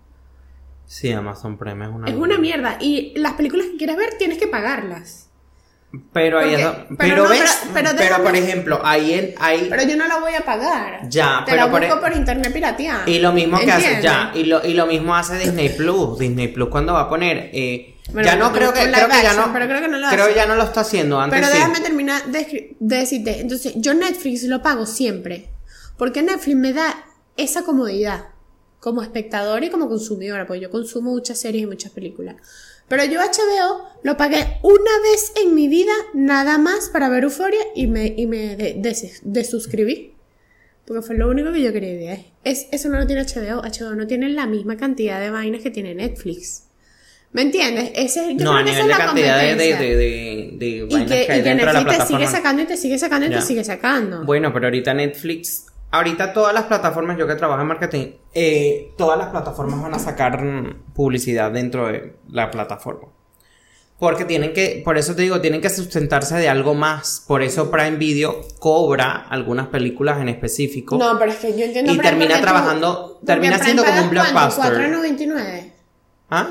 Sí, 0.86 1.14
Amazon 1.14 1.58
Prime 1.58 1.86
es 1.86 1.92
una 1.92 2.10
Es 2.10 2.16
una 2.16 2.38
mierda. 2.38 2.78
Y 2.82 3.18
las 3.18 3.36
películas 3.36 3.68
que 3.68 3.78
quieres 3.78 3.96
ver 3.96 4.18
tienes 4.18 4.38
que 4.38 4.48
pagarlas. 4.48 5.31
Pero 6.14 6.40
ahí 6.40 6.54
es- 6.54 6.62
pero 6.62 6.96
pero, 6.98 7.24
no, 7.24 7.30
ves, 7.30 7.42
pero- 7.74 7.74
pero 7.74 7.90
pero, 7.98 8.24
por 8.24 8.36
ejemplo, 8.36 8.82
ahí 8.84 9.14
en, 9.14 9.34
ahí 9.40 9.68
Pero 9.70 9.84
yo 9.84 9.98
no 9.98 10.08
la 10.08 10.20
voy 10.20 10.34
a 10.36 10.46
pagar. 10.46 11.02
Ya, 11.10 11.44
Te 11.46 11.52
pero 11.52 11.66
la 11.66 11.72
por 11.72 11.82
busco 11.82 11.98
e- 11.98 12.02
por 12.02 12.14
internet 12.16 12.54
pirateada. 12.54 13.04
y 13.10 13.20
lo 13.20 13.34
mismo 13.34 13.60
que 13.60 13.72
hace 13.72 13.94
¿Entiendes? 13.96 14.04
ya 14.04 14.32
y 14.34 14.46
lo, 14.46 14.66
y 14.66 14.74
lo 14.74 14.86
mismo 14.88 15.14
hace 15.16 15.38
Disney 15.38 15.68
Plus, 15.70 16.18
Disney 16.18 16.48
Plus 16.48 16.70
cuando 16.70 16.94
va 16.94 17.02
a 17.02 17.10
poner 17.10 17.50
eh, 17.54 17.96
Bueno, 18.14 18.26
ya 18.26 18.36
no 18.38 18.54
creo 18.54 18.72
que 18.74 18.80
creo 18.90 19.10
que 19.10 19.22
ya 19.22 19.34
no 19.34 19.52
pero 19.52 19.66
creo 19.68 19.82
que 19.82 19.88
no 19.90 19.98
lo 20.00 20.10
creo 20.10 20.26
hace. 20.26 20.36
ya 20.36 20.46
no 20.46 20.56
lo 20.56 20.64
está 20.64 20.80
haciendo 20.82 21.20
antes 21.20 21.38
Pero 21.40 21.52
sí. 21.52 21.58
déjame 21.58 21.82
terminar 21.82 22.24
de, 22.28 22.76
de 22.80 22.96
decirte. 22.98 23.42
Entonces, 23.42 23.74
yo 23.76 23.94
Netflix 23.94 24.44
lo 24.44 24.62
pago 24.62 24.86
siempre. 24.86 25.50
Porque 25.98 26.22
Netflix 26.24 26.56
me 26.58 26.72
da 26.74 27.04
esa 27.38 27.64
comodidad. 27.64 28.26
Como 28.80 29.04
espectadora 29.04 29.64
y 29.66 29.70
como 29.70 29.88
consumidora. 29.88 30.48
Porque 30.48 30.62
yo 30.62 30.72
consumo 30.72 31.12
muchas 31.12 31.38
series 31.40 31.64
y 31.64 31.68
muchas 31.68 31.92
películas. 31.92 32.36
Pero 32.92 33.06
yo 33.06 33.20
HBO 33.22 33.88
lo 34.04 34.18
pagué 34.18 34.58
una 34.64 34.92
vez 35.12 35.32
en 35.42 35.56
mi 35.56 35.68
vida, 35.68 35.94
nada 36.14 36.58
más 36.58 36.90
para 36.90 37.08
ver 37.10 37.24
Euforia 37.24 37.62
y 37.74 37.88
me, 37.88 38.06
y 38.16 38.28
me 38.28 38.56
de- 38.58 38.74
des- 38.78 39.22
desuscribí. 39.24 40.14
Porque 40.86 41.02
fue 41.02 41.16
lo 41.16 41.30
único 41.30 41.54
que 41.54 41.62
yo 41.62 41.72
quería 41.72 41.94
ver. 42.12 42.20
Es, 42.44 42.68
eso 42.72 42.90
no 42.90 43.00
lo 43.00 43.08
tiene 43.08 43.24
HBO. 43.24 43.62
HBO 43.62 43.96
no 43.96 44.08
tiene 44.08 44.28
la 44.30 44.46
misma 44.46 44.76
cantidad 44.76 45.20
de 45.22 45.30
vainas 45.30 45.62
que 45.62 45.72
tiene 45.72 45.96
Netflix. 45.96 46.64
¿Me 47.32 47.44
entiendes? 47.44 47.92
Ese, 47.96 48.36
yo 48.36 48.44
no, 48.44 48.58
a 48.58 48.62
creo 48.62 48.66
que 48.66 48.72
esa 48.74 48.82
nivel 48.82 48.82
es 48.82 48.84
de 48.84 48.88
la 48.88 48.98
cantidad 48.98 49.40
de, 49.42 49.56
de, 49.56 49.76
de, 49.78 49.96
de, 49.96 50.50
de 50.58 50.68
Y 50.68 50.82
vainas 50.82 51.10
que, 51.12 51.26
que 51.28 51.32
hay 51.32 51.40
y 51.40 51.44
que 51.44 51.50
de 51.50 51.56
la 51.64 51.74
Netflix 51.74 51.98
te 52.00 52.06
sigue 52.08 52.28
sacando 52.28 52.62
y 52.62 52.66
te 52.66 52.76
sigue 52.78 52.98
sacando 53.00 53.26
y 53.28 53.30
Ya. 53.30 53.40
te 53.40 53.46
sigue 53.46 53.64
sacando. 53.64 54.26
Bueno, 54.26 54.52
pero 54.52 54.66
ahorita 54.66 54.94
Netflix, 54.94 55.68
ahorita 55.92 56.34
todas 56.34 56.54
las 56.54 56.64
plataformas, 56.64 57.18
yo 57.18 57.28
que 57.28 57.36
trabajo 57.36 57.62
en 57.62 57.68
marketing, 57.68 58.08
eh, 58.34 58.94
todas 58.98 59.18
las 59.18 59.28
plataformas 59.30 59.82
van 59.82 59.94
a 59.94 60.00
sacar 60.00 60.42
publicidad 60.94 61.52
dentro 61.52 61.88
de 61.88 62.16
la 62.30 62.50
plataforma. 62.52 63.08
Porque 64.00 64.26
tienen 64.26 64.54
que, 64.54 64.82
por 64.84 64.98
eso 64.98 65.16
te 65.16 65.22
digo, 65.22 65.42
tienen 65.42 65.62
que 65.62 65.70
sustentarse 65.70 66.36
de 66.36 66.50
algo 66.50 66.74
más. 66.74 67.24
Por 67.28 67.44
eso 67.44 67.70
Prime 67.70 67.98
Video 67.98 68.42
cobra 68.58 69.28
algunas 69.30 69.68
películas 69.68 70.20
en 70.20 70.28
específico. 70.30 70.98
no, 70.98 71.20
pero 71.20 71.32
es 71.32 71.38
que 71.38 71.56
yo 71.56 71.66
entiendo 71.66 71.92
Y 71.94 71.98
Prime 71.98 72.10
termina 72.10 72.36
tú- 72.38 72.42
trabajando- 72.42 73.20
termina 73.24 73.60
siendo 73.60 73.84
como 73.86 74.02
un 74.02 74.10
blockbuster. 74.10 74.74
4.99. 74.74 75.74
¿Ah? 76.32 76.48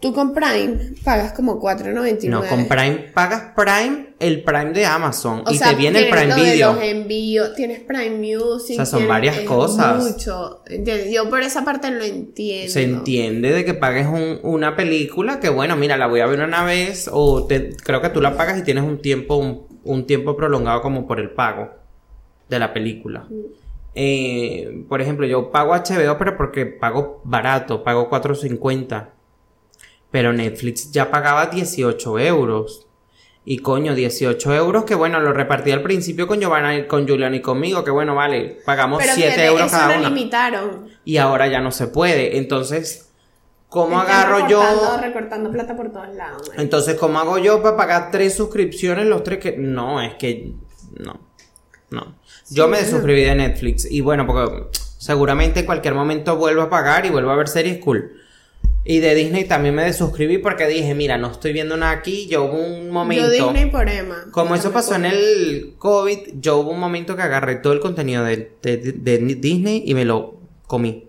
Tú 0.00 0.12
con 0.12 0.34
Prime 0.34 0.78
pagas 1.02 1.32
como 1.32 1.58
4.99. 1.58 2.28
No, 2.28 2.44
con 2.46 2.68
Prime 2.68 3.10
pagas 3.14 3.52
Prime, 3.56 4.05
el 4.18 4.42
Prime 4.44 4.72
de 4.72 4.86
Amazon. 4.86 5.42
O 5.46 5.50
y 5.52 5.58
sea, 5.58 5.70
te 5.70 5.74
viene 5.76 5.98
el 6.00 6.08
Prime 6.10 6.28
lo 6.28 6.34
de 6.36 6.42
Video. 6.42 6.72
los 6.74 6.82
envíos, 6.82 7.54
tienes 7.54 7.80
Prime 7.80 8.10
Music. 8.16 8.72
O 8.72 8.76
sea, 8.76 8.86
son 8.86 9.00
tienes- 9.00 9.08
varias 9.08 9.40
cosas. 9.40 10.02
Mucho. 10.12 10.62
Yo 11.12 11.28
por 11.28 11.42
esa 11.42 11.64
parte 11.64 11.90
lo 11.90 12.02
entiendo. 12.02 12.72
Se 12.72 12.82
entiende 12.82 13.52
de 13.52 13.64
que 13.64 13.74
pagues 13.74 14.06
un- 14.06 14.40
una 14.42 14.74
película 14.76 15.38
que, 15.40 15.48
bueno, 15.50 15.76
mira, 15.76 15.96
la 15.96 16.06
voy 16.06 16.20
a 16.20 16.26
ver 16.26 16.40
una 16.40 16.64
vez 16.64 17.10
o 17.12 17.46
te, 17.46 17.76
creo 17.76 18.00
que 18.00 18.08
tú 18.08 18.20
la 18.20 18.36
pagas 18.36 18.58
y 18.58 18.62
tienes 18.62 18.84
un 18.84 19.02
tiempo, 19.02 19.36
un, 19.36 19.66
un 19.84 20.06
tiempo 20.06 20.36
prolongado 20.36 20.80
como 20.82 21.06
por 21.06 21.20
el 21.20 21.30
pago 21.30 21.70
de 22.48 22.58
la 22.58 22.72
película. 22.72 23.26
Eh, 23.94 24.84
por 24.88 25.00
ejemplo, 25.00 25.26
yo 25.26 25.50
pago 25.50 25.74
HBO, 25.74 26.18
pero 26.18 26.36
porque 26.36 26.66
pago 26.66 27.20
barato, 27.24 27.82
pago 27.82 28.08
4.50. 28.10 29.10
Pero 30.10 30.32
Netflix 30.32 30.90
ya 30.92 31.10
pagaba 31.10 31.46
18 31.46 32.18
euros. 32.18 32.85
Y 33.48 33.58
coño, 33.58 33.94
18 33.94 34.54
euros 34.54 34.84
que 34.84 34.96
bueno, 34.96 35.20
lo 35.20 35.32
repartí 35.32 35.70
al 35.70 35.80
principio 35.80 36.26
con 36.26 36.40
Giovanna, 36.40 36.88
con 36.88 37.06
Julian 37.06 37.32
y 37.32 37.40
conmigo, 37.40 37.84
que 37.84 37.92
bueno, 37.92 38.16
vale, 38.16 38.58
pagamos 38.66 38.98
Pero 38.98 39.12
7 39.14 39.22
fíjate, 39.30 39.46
euros 39.46 39.66
eso 39.68 39.76
cada 39.76 39.88
lo 39.94 40.00
uno 40.00 40.08
limitaron. 40.08 40.88
y 41.04 41.16
ahora 41.18 41.46
ya 41.46 41.60
no 41.60 41.70
se 41.70 41.86
puede. 41.86 42.38
Entonces, 42.38 43.12
¿cómo 43.68 44.00
Están 44.02 44.16
agarro 44.16 44.36
recortando, 44.48 44.96
yo? 44.96 45.00
recortando 45.00 45.50
plata 45.52 45.76
por 45.76 45.92
todos 45.92 46.12
lados. 46.14 46.50
Entonces, 46.56 46.96
¿cómo 46.96 47.20
hago 47.20 47.38
yo 47.38 47.62
para 47.62 47.76
pagar 47.76 48.10
tres 48.10 48.34
suscripciones 48.34 49.06
los 49.06 49.22
tres 49.22 49.38
que 49.38 49.56
no, 49.56 50.02
es 50.02 50.14
que 50.16 50.52
no. 50.98 51.20
No. 51.90 52.16
Yo 52.50 52.64
me 52.64 52.78
bueno. 52.78 52.84
desuscribí 52.84 53.22
de 53.22 53.34
Netflix 53.36 53.88
y 53.88 54.00
bueno, 54.00 54.26
porque 54.26 54.64
seguramente 54.98 55.60
en 55.60 55.66
cualquier 55.66 55.94
momento 55.94 56.36
vuelvo 56.36 56.62
a 56.62 56.68
pagar 56.68 57.06
y 57.06 57.10
vuelvo 57.10 57.30
a 57.30 57.36
ver 57.36 57.46
series 57.46 57.78
cool. 57.78 58.15
Y 58.88 59.00
de 59.00 59.14
Disney 59.16 59.44
también 59.46 59.74
me 59.74 59.82
desuscribí 59.84 60.38
porque 60.38 60.66
dije, 60.68 60.94
mira, 60.94 61.18
no 61.18 61.32
estoy 61.32 61.52
viendo 61.52 61.76
nada 61.76 61.90
aquí, 61.92 62.28
yo 62.28 62.44
hubo 62.44 62.58
un 62.64 62.88
momento 62.90 63.24
Yo 63.24 63.30
Disney 63.50 63.68
por 63.70 63.88
Emma. 63.88 64.26
como 64.30 64.54
eso 64.54 64.70
pasó 64.72 64.94
en 64.94 65.06
el 65.06 65.74
COVID, 65.78 66.18
yo 66.40 66.58
hubo 66.58 66.70
un 66.70 66.78
momento 66.78 67.16
que 67.16 67.22
agarré 67.22 67.56
todo 67.56 67.72
el 67.72 67.80
contenido 67.80 68.22
de, 68.24 68.52
de- 68.62 68.92
de 68.92 69.18
Disney 69.18 69.82
y 69.84 69.94
me 69.94 70.04
lo 70.04 70.38
comí. 70.68 71.02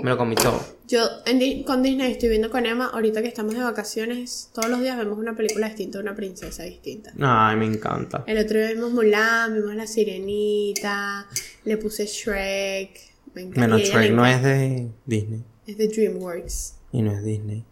Me 0.00 0.10
lo 0.10 0.18
comí 0.18 0.34
todo. 0.34 0.60
Yo 0.88 1.00
en 1.26 1.62
con 1.62 1.82
Disney 1.82 2.10
estoy 2.12 2.28
viendo 2.28 2.50
con 2.50 2.66
Emma, 2.66 2.90
ahorita 2.92 3.22
que 3.22 3.28
estamos 3.28 3.54
de 3.54 3.60
vacaciones, 3.62 4.50
todos 4.52 4.68
los 4.68 4.80
días 4.80 4.98
vemos 4.98 5.16
una 5.18 5.34
película 5.36 5.68
distinta, 5.68 6.00
una 6.00 6.14
princesa 6.16 6.64
distinta. 6.64 7.12
Ay, 7.20 7.56
me 7.56 7.66
encanta. 7.66 8.24
El 8.26 8.38
otro 8.38 8.58
día 8.58 8.72
vimos 8.72 8.92
Mulan, 8.92 9.54
vimos 9.54 9.74
La 9.74 9.86
Sirenita, 9.86 11.26
le 11.64 11.76
puse 11.76 12.06
Shrek. 12.06 12.90
Me 13.34 13.42
encanta. 13.42 13.60
Menos 13.60 13.80
Shrek 13.82 14.12
no 14.12 14.26
es 14.26 14.42
de 14.42 14.88
Disney. 15.06 15.42
Es 15.66 15.76
de 15.78 15.88
DreamWorks. 15.88 16.74
Y 16.92 17.02
no 17.02 17.12
es 17.12 17.22
Disney. 17.24 17.64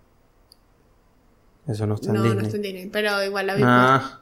Eso 1.66 1.86
no 1.86 1.94
está 1.94 2.08
en 2.08 2.14
No, 2.14 2.22
Disney. 2.22 2.38
no 2.40 2.44
está 2.46 2.56
en 2.56 2.62
Disney, 2.62 2.86
pero 2.92 3.24
igual 3.24 3.46
la 3.46 3.54
vimos. 3.54 3.70
Ah, 3.72 4.20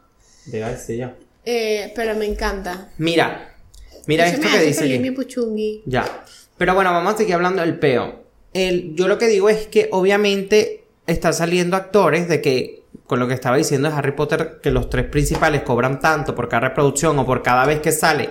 te 0.51 0.59
iba 0.59 0.67
a 0.69 0.71
decir 0.71 0.99
yo. 1.01 1.11
Eh, 1.45 1.93
pero 1.97 2.15
me 2.15 2.27
encanta. 2.27 2.91
Mira, 2.99 3.55
mira 4.07 4.27
Eso 4.27 4.37
esto 4.37 4.49
me 4.49 4.59
que 4.59 4.65
dice 4.67 4.81
feliz 4.81 4.95
aquí. 5.01 5.03
mi 5.03 5.11
puchungui. 5.11 5.83
Ya. 5.87 6.25
Pero 6.57 6.75
bueno, 6.75 6.93
vamos 6.93 7.15
a 7.15 7.17
seguir 7.17 7.35
hablando 7.35 7.63
del 7.63 7.79
peo. 7.79 8.23
El, 8.53 8.95
yo 8.95 9.09
lo 9.09 9.19
que 9.19 9.27
digo 9.27 9.49
es 9.49 9.67
que 9.67 9.89
obviamente 9.93 10.85
están 11.07 11.35
saliendo 11.35 11.77
actores 11.77 12.29
de 12.29 12.41
que, 12.41 12.85
con 13.07 13.19
lo 13.19 13.27
que 13.27 13.35
estaba 13.35 13.57
diciendo 13.57 13.89
de 13.91 13.97
Harry 13.97 14.13
Potter, 14.13 14.61
que 14.63 14.71
los 14.71 14.89
tres 14.89 15.07
principales 15.07 15.63
cobran 15.63 15.99
tanto 15.99 16.35
por 16.37 16.49
cada 16.49 16.69
reproducción 16.69 17.19
o 17.19 17.27
por 17.27 17.43
cada 17.43 17.65
vez 17.67 17.81
que 17.81 17.91
sale 17.91 18.31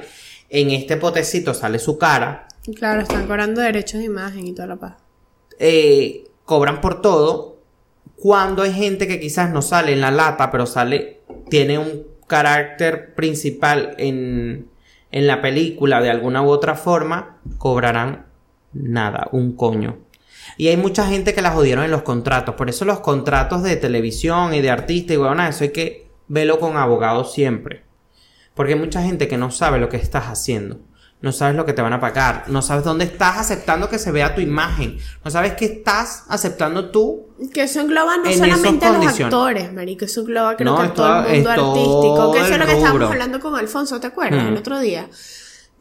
en 0.50 0.70
este 0.72 0.96
potecito 0.98 1.54
sale 1.54 1.80
su 1.80 1.98
cara, 1.98 2.48
Claro, 2.76 3.02
están 3.02 3.26
cobrando 3.26 3.60
derechos 3.60 4.00
de 4.02 4.06
imagen 4.06 4.46
y 4.48 4.54
toda 4.54 4.68
la 4.68 4.76
paz. 4.76 4.94
eh, 5.58 6.26
cobran 6.52 6.82
por 6.82 7.02
todo. 7.02 7.62
Cuando 8.18 8.64
hay 8.64 8.74
gente 8.74 9.08
que 9.08 9.22
quizás 9.22 9.52
no 9.52 9.62
sale 9.62 9.94
en 9.94 10.02
la 10.02 10.12
lata, 10.12 10.52
pero 10.52 10.66
sale, 10.66 11.22
tiene 11.50 11.80
un 11.80 12.04
carácter 12.28 13.16
principal 13.16 13.96
en, 13.98 14.68
en 15.12 15.28
la 15.28 15.42
película 15.42 16.02
de 16.02 16.10
alguna 16.10 16.42
u 16.42 16.50
otra 16.50 16.76
forma, 16.76 17.38
cobrarán 17.58 18.26
nada, 18.74 19.30
un 19.32 19.56
coño. 19.56 20.00
Y 20.58 20.68
hay 20.68 20.76
mucha 20.76 21.08
gente 21.08 21.34
que 21.34 21.42
la 21.42 21.52
jodieron 21.52 21.86
en 21.86 21.92
los 21.92 22.02
contratos. 22.02 22.56
Por 22.56 22.70
eso 22.70 22.84
los 22.84 23.00
contratos 23.00 23.64
de 23.64 23.78
televisión 23.78 24.54
y 24.54 24.60
de 24.60 24.72
artista 24.72 25.14
y 25.14 25.18
bueno, 25.18 25.48
eso 25.48 25.64
hay 25.64 25.72
que 25.72 26.10
verlo 26.28 26.60
con 26.60 26.76
abogados 26.76 27.32
siempre. 27.32 27.84
Porque 28.56 28.74
hay 28.74 28.80
mucha 28.80 29.02
gente 29.02 29.30
que 29.30 29.38
no 29.38 29.52
sabe 29.52 29.80
lo 29.80 29.88
que 29.88 29.96
estás 29.96 30.26
haciendo. 30.26 30.82
No 31.22 31.32
sabes 31.32 31.56
lo 31.56 31.66
que 31.66 31.74
te 31.74 31.84
van 31.84 31.94
a 31.94 32.00
pagar. 32.00 32.46
No 32.48 32.64
sabes 32.64 32.84
dónde 32.84 33.06
estás 33.06 33.38
aceptando 33.38 33.90
que 33.90 34.00
se 34.00 34.12
vea 34.12 34.34
tu 34.34 34.42
imagen. 34.42 34.98
No 35.24 35.30
sabes 35.30 35.54
qué 35.54 35.66
estás 35.66 36.24
aceptando 36.28 36.90
tú. 36.90 37.28
Que 37.54 37.64
eso 37.64 37.80
engloba 37.80 38.18
no 38.18 38.26
En 38.26 38.38
solamente 38.38 38.86
a 38.88 38.94
los 38.94 39.20
actores, 39.20 39.72
marico, 39.72 40.06
eso 40.06 40.22
engloba 40.22 40.58
creo 40.58 40.72
No, 40.72 40.82
que 40.82 40.88
a 40.88 40.94
todo 40.94 41.26
el 41.26 41.36
mundo 41.36 41.50
artístico. 41.50 42.32
Que 42.32 42.40
eso 42.40 42.54
es 42.54 42.60
lo 42.60 42.66
que 42.66 42.74
estábamos 42.74 43.12
hablando 43.12 43.40
con 43.40 43.56
Alfonso, 43.56 44.00
¿te 44.00 44.08
acuerdas? 44.08 44.44
Mm. 44.44 44.48
El 44.48 44.58
otro 44.58 44.80
día. 44.80 45.10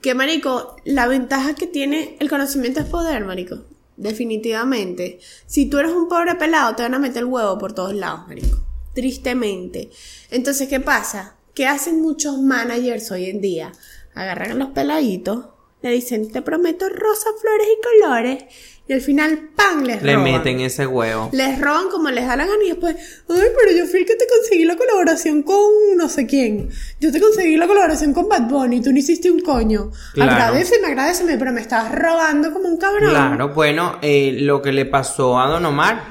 Que, 0.03 0.14
marico, 0.14 0.76
la 0.85 1.07
ventaja 1.07 1.55
que 1.55 1.66
tiene 1.66 2.16
el 2.20 2.29
conocimiento 2.29 2.81
es 2.81 2.87
poder, 2.87 3.24
marico. 3.24 3.59
Definitivamente. 3.96 5.20
Si 5.46 5.70
tú 5.70 5.79
eres 5.79 5.92
un 5.92 6.09
pobre 6.09 6.35
pelado, 6.35 6.74
te 6.74 6.83
van 6.83 6.94
a 6.94 6.98
meter 6.98 7.22
el 7.22 7.26
huevo 7.26 7.59
por 7.59 7.72
todos 7.72 7.94
lados, 7.94 8.29
marico. 8.29 8.61
Tristemente. 8.94 9.90
Entonces, 10.31 10.68
¿qué 10.68 10.81
pasa? 10.81 11.35
¿Qué 11.55 11.66
hacen 11.66 12.00
muchos 12.00 12.38
managers 12.38 13.11
hoy 13.11 13.26
en 13.26 13.40
día? 13.40 13.72
Agarran 14.14 14.58
los 14.58 14.70
peladitos, 14.70 15.46
le 15.82 15.90
dicen, 15.90 16.30
te 16.30 16.42
prometo 16.42 16.88
rosas, 16.88 17.32
flores 17.40 17.66
y 17.78 18.00
colores. 18.00 18.44
Y 18.88 18.92
al 18.92 19.00
final, 19.00 19.50
¡pam! 19.54 19.84
les 19.84 20.02
Le 20.02 20.14
roban. 20.16 20.32
meten 20.32 20.60
ese 20.60 20.84
huevo. 20.84 21.30
Les 21.32 21.60
roban 21.60 21.88
como 21.90 22.10
les 22.10 22.26
da 22.26 22.34
la 22.34 22.44
gana 22.44 22.64
y 22.64 22.70
después, 22.70 22.96
ay, 22.96 23.48
pero 23.56 23.76
yo 23.78 23.86
fui 23.86 24.00
el 24.00 24.06
que 24.06 24.16
te 24.16 24.26
conseguí 24.26 24.64
la 24.64 24.76
colaboración 24.76 25.44
con 25.44 25.62
no 25.96 26.08
sé 26.08 26.26
quién. 26.26 26.70
Yo 26.98 27.12
te 27.12 27.20
conseguí 27.20 27.56
la 27.56 27.68
colaboración 27.68 28.12
con 28.12 28.28
Bad 28.28 28.48
Bunny, 28.48 28.82
tú 28.82 28.90
no 28.92 28.98
hiciste 28.98 29.30
un 29.30 29.40
coño. 29.40 29.92
Claro. 30.14 30.32
Agradeceme, 30.32 30.88
agradeceme, 30.88 31.38
pero 31.38 31.52
me 31.52 31.60
estás 31.60 31.94
robando 31.94 32.52
como 32.52 32.68
un 32.68 32.78
cabrón. 32.78 33.10
Claro, 33.10 33.50
bueno, 33.50 33.98
eh, 34.02 34.32
lo 34.40 34.60
que 34.60 34.72
le 34.72 34.86
pasó 34.86 35.38
a 35.38 35.46
Don 35.46 35.64
Omar, 35.66 36.02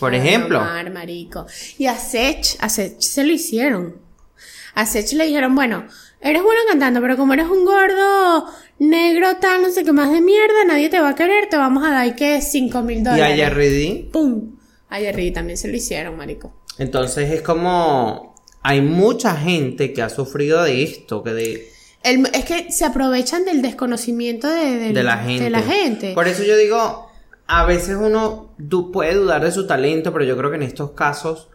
por 0.00 0.14
ejemplo. 0.14 0.60
Omar, 0.60 0.90
marico. 0.90 1.46
Y 1.76 1.84
a 1.86 1.98
Sech, 1.98 2.56
a 2.60 2.70
Sech 2.70 2.98
se 2.98 3.24
lo 3.24 3.32
hicieron. 3.34 3.96
A 4.74 4.86
Sech 4.86 5.12
le 5.12 5.26
dijeron, 5.26 5.54
bueno, 5.54 5.84
eres 6.24 6.42
bueno 6.42 6.60
cantando, 6.68 7.00
pero 7.00 7.16
como 7.16 7.34
eres 7.34 7.46
un 7.48 7.64
gordo 7.64 8.46
negro 8.78 9.36
tal, 9.40 9.62
no 9.62 9.70
sé 9.70 9.84
qué 9.84 9.92
más 9.92 10.10
de 10.12 10.20
mierda, 10.20 10.64
nadie 10.66 10.88
te 10.88 10.98
va 11.00 11.10
a 11.10 11.14
querer, 11.14 11.48
te 11.48 11.56
vamos 11.56 11.84
a 11.84 11.90
dar 11.90 12.16
que 12.16 12.40
5 12.42 12.82
mil 12.82 12.98
Y 12.98 13.02
dólares. 13.02 13.32
a 13.40 13.44
Jerry. 13.44 14.08
¡Pum! 14.12 14.56
A 14.88 14.98
Jerry 14.98 15.30
también 15.30 15.56
se 15.56 15.68
lo 15.68 15.76
hicieron, 15.76 16.16
marico. 16.16 16.52
Entonces 16.78 17.30
es 17.30 17.42
como 17.42 18.34
hay 18.62 18.80
mucha 18.80 19.36
gente 19.36 19.92
que 19.92 20.02
ha 20.02 20.08
sufrido 20.08 20.62
de 20.64 20.82
esto, 20.82 21.22
que 21.22 21.32
de 21.34 21.68
El- 22.02 22.26
es 22.32 22.44
que 22.44 22.70
se 22.72 22.84
aprovechan 22.84 23.44
del 23.44 23.62
desconocimiento 23.62 24.48
de, 24.48 24.78
del- 24.78 24.94
de 24.94 25.02
la 25.02 25.18
gente. 25.18 25.44
de 25.44 25.50
la 25.50 25.62
gente. 25.62 26.12
Por 26.14 26.26
eso 26.28 26.42
yo 26.42 26.56
digo, 26.56 27.08
a 27.46 27.64
veces 27.66 27.96
uno 28.00 28.54
du- 28.58 28.90
puede 28.90 29.14
dudar 29.14 29.44
de 29.44 29.52
su 29.52 29.66
talento, 29.66 30.12
pero 30.12 30.24
yo 30.24 30.36
creo 30.36 30.50
que 30.50 30.56
en 30.56 30.62
estos 30.62 30.92
casos, 30.92 31.48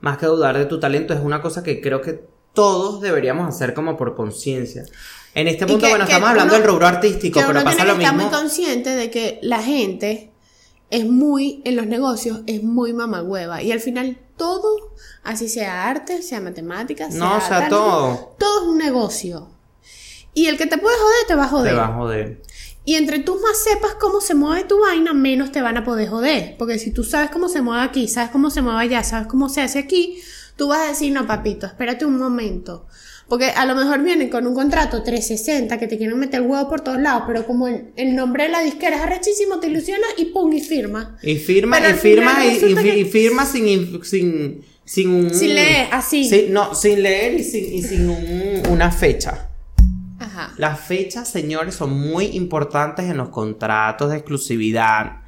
más 0.00 0.18
que 0.18 0.26
dudar 0.26 0.58
de 0.58 0.66
tu 0.66 0.78
talento, 0.80 1.14
es 1.14 1.20
una 1.20 1.40
cosa 1.40 1.62
que 1.62 1.80
creo 1.80 2.00
que 2.02 2.20
todos 2.56 3.00
deberíamos 3.00 3.48
hacer 3.48 3.72
como 3.74 3.96
por 3.96 4.16
conciencia. 4.16 4.82
En 5.34 5.46
este 5.46 5.66
punto, 5.66 5.84
que- 5.84 5.90
bueno, 5.90 6.06
que 6.06 6.12
estamos 6.12 6.30
hablando 6.30 6.54
uno- 6.54 6.62
del 6.64 6.72
rubro 6.72 6.86
artístico, 6.88 7.40
pero 7.46 7.62
pasa 7.62 7.84
lo 7.84 7.94
mismo. 7.96 8.14
muy 8.14 8.24
consciente 8.32 8.90
de 8.96 9.10
que 9.10 9.38
la 9.42 9.62
gente 9.62 10.32
es 10.90 11.04
muy, 11.04 11.60
en 11.64 11.76
los 11.76 11.86
negocios, 11.86 12.40
es 12.46 12.62
muy 12.64 12.92
mamagüeva. 12.92 13.62
Y 13.62 13.70
al 13.70 13.80
final 13.80 14.18
todo, 14.36 14.94
así 15.22 15.48
sea 15.48 15.88
arte, 15.88 16.22
sea 16.22 16.40
matemáticas, 16.40 17.14
No, 17.14 17.36
o 17.36 17.40
sea, 17.40 17.60
tal, 17.60 17.68
todo. 17.68 18.34
Todo 18.38 18.62
es 18.62 18.68
un 18.68 18.78
negocio. 18.78 19.48
Y 20.34 20.46
el 20.46 20.56
que 20.56 20.66
te 20.66 20.78
puede 20.78 20.96
joder, 20.96 21.26
te 21.28 21.34
va 21.34 21.44
a 21.44 21.48
joder. 21.48 21.72
Te 21.72 21.78
va 21.78 21.86
a 21.86 21.92
joder. 21.94 22.42
Y 22.86 22.94
entre 22.94 23.18
tú 23.18 23.38
más 23.42 23.58
sepas 23.58 23.96
cómo 24.00 24.20
se 24.20 24.34
mueve 24.34 24.64
tu 24.64 24.78
vaina, 24.80 25.12
menos 25.12 25.50
te 25.52 25.60
van 25.60 25.76
a 25.76 25.84
poder 25.84 26.08
joder. 26.08 26.54
Porque 26.56 26.78
si 26.78 26.92
tú 26.92 27.02
sabes 27.04 27.30
cómo 27.30 27.48
se 27.48 27.60
mueve 27.60 27.82
aquí, 27.82 28.06
sabes 28.08 28.30
cómo 28.30 28.48
se 28.50 28.62
mueve 28.62 28.80
allá, 28.80 29.02
sabes 29.02 29.26
cómo 29.26 29.48
se 29.48 29.60
hace 29.62 29.80
aquí, 29.80 30.20
tú 30.56 30.68
vas 30.68 30.80
a 30.80 30.88
decir, 30.88 31.12
no, 31.12 31.26
papito, 31.26 31.66
espérate 31.66 32.04
un 32.04 32.18
momento. 32.18 32.86
Porque 33.28 33.46
a 33.46 33.66
lo 33.66 33.74
mejor 33.74 34.02
vienen 34.04 34.28
con 34.30 34.46
un 34.46 34.54
contrato 34.54 35.02
360 35.02 35.78
que 35.78 35.88
te 35.88 35.98
quieren 35.98 36.16
meter 36.16 36.42
el 36.42 36.46
huevo 36.46 36.68
por 36.68 36.82
todos 36.82 37.00
lados, 37.00 37.24
pero 37.26 37.44
como 37.44 37.66
el, 37.66 37.90
el 37.96 38.14
nombre 38.14 38.44
de 38.44 38.50
la 38.50 38.60
disquera 38.60 38.96
es 38.98 39.02
arrechísimo, 39.02 39.58
te 39.58 39.66
ilusiona 39.66 40.06
y 40.16 40.26
pum, 40.26 40.52
y 40.52 40.60
firma. 40.60 41.18
Y 41.22 41.34
firma, 41.36 41.78
Pero 41.80 41.90
y 41.96 41.98
firma, 41.98 42.44
y, 42.44 42.48
y 42.56 42.74
que- 42.82 43.04
firma 43.06 43.44
sin, 43.44 43.66
in- 43.66 44.04
sin, 44.04 44.64
sin 44.84 45.10
un... 45.10 45.34
Sin 45.34 45.54
leer, 45.56 45.88
así. 45.90 46.28
Sí, 46.28 46.46
no, 46.50 46.72
sin 46.76 47.02
leer 47.02 47.34
y 47.40 47.42
sin, 47.42 47.74
y 47.74 47.82
sin 47.82 48.08
un- 48.08 48.62
una 48.70 48.92
fecha. 48.92 49.48
Ajá. 50.20 50.54
Las 50.56 50.78
fechas, 50.80 51.28
señores, 51.28 51.74
son 51.74 51.98
muy 51.98 52.26
importantes 52.26 53.06
en 53.06 53.16
los 53.16 53.30
contratos 53.30 54.10
de 54.12 54.18
exclusividad. 54.18 55.22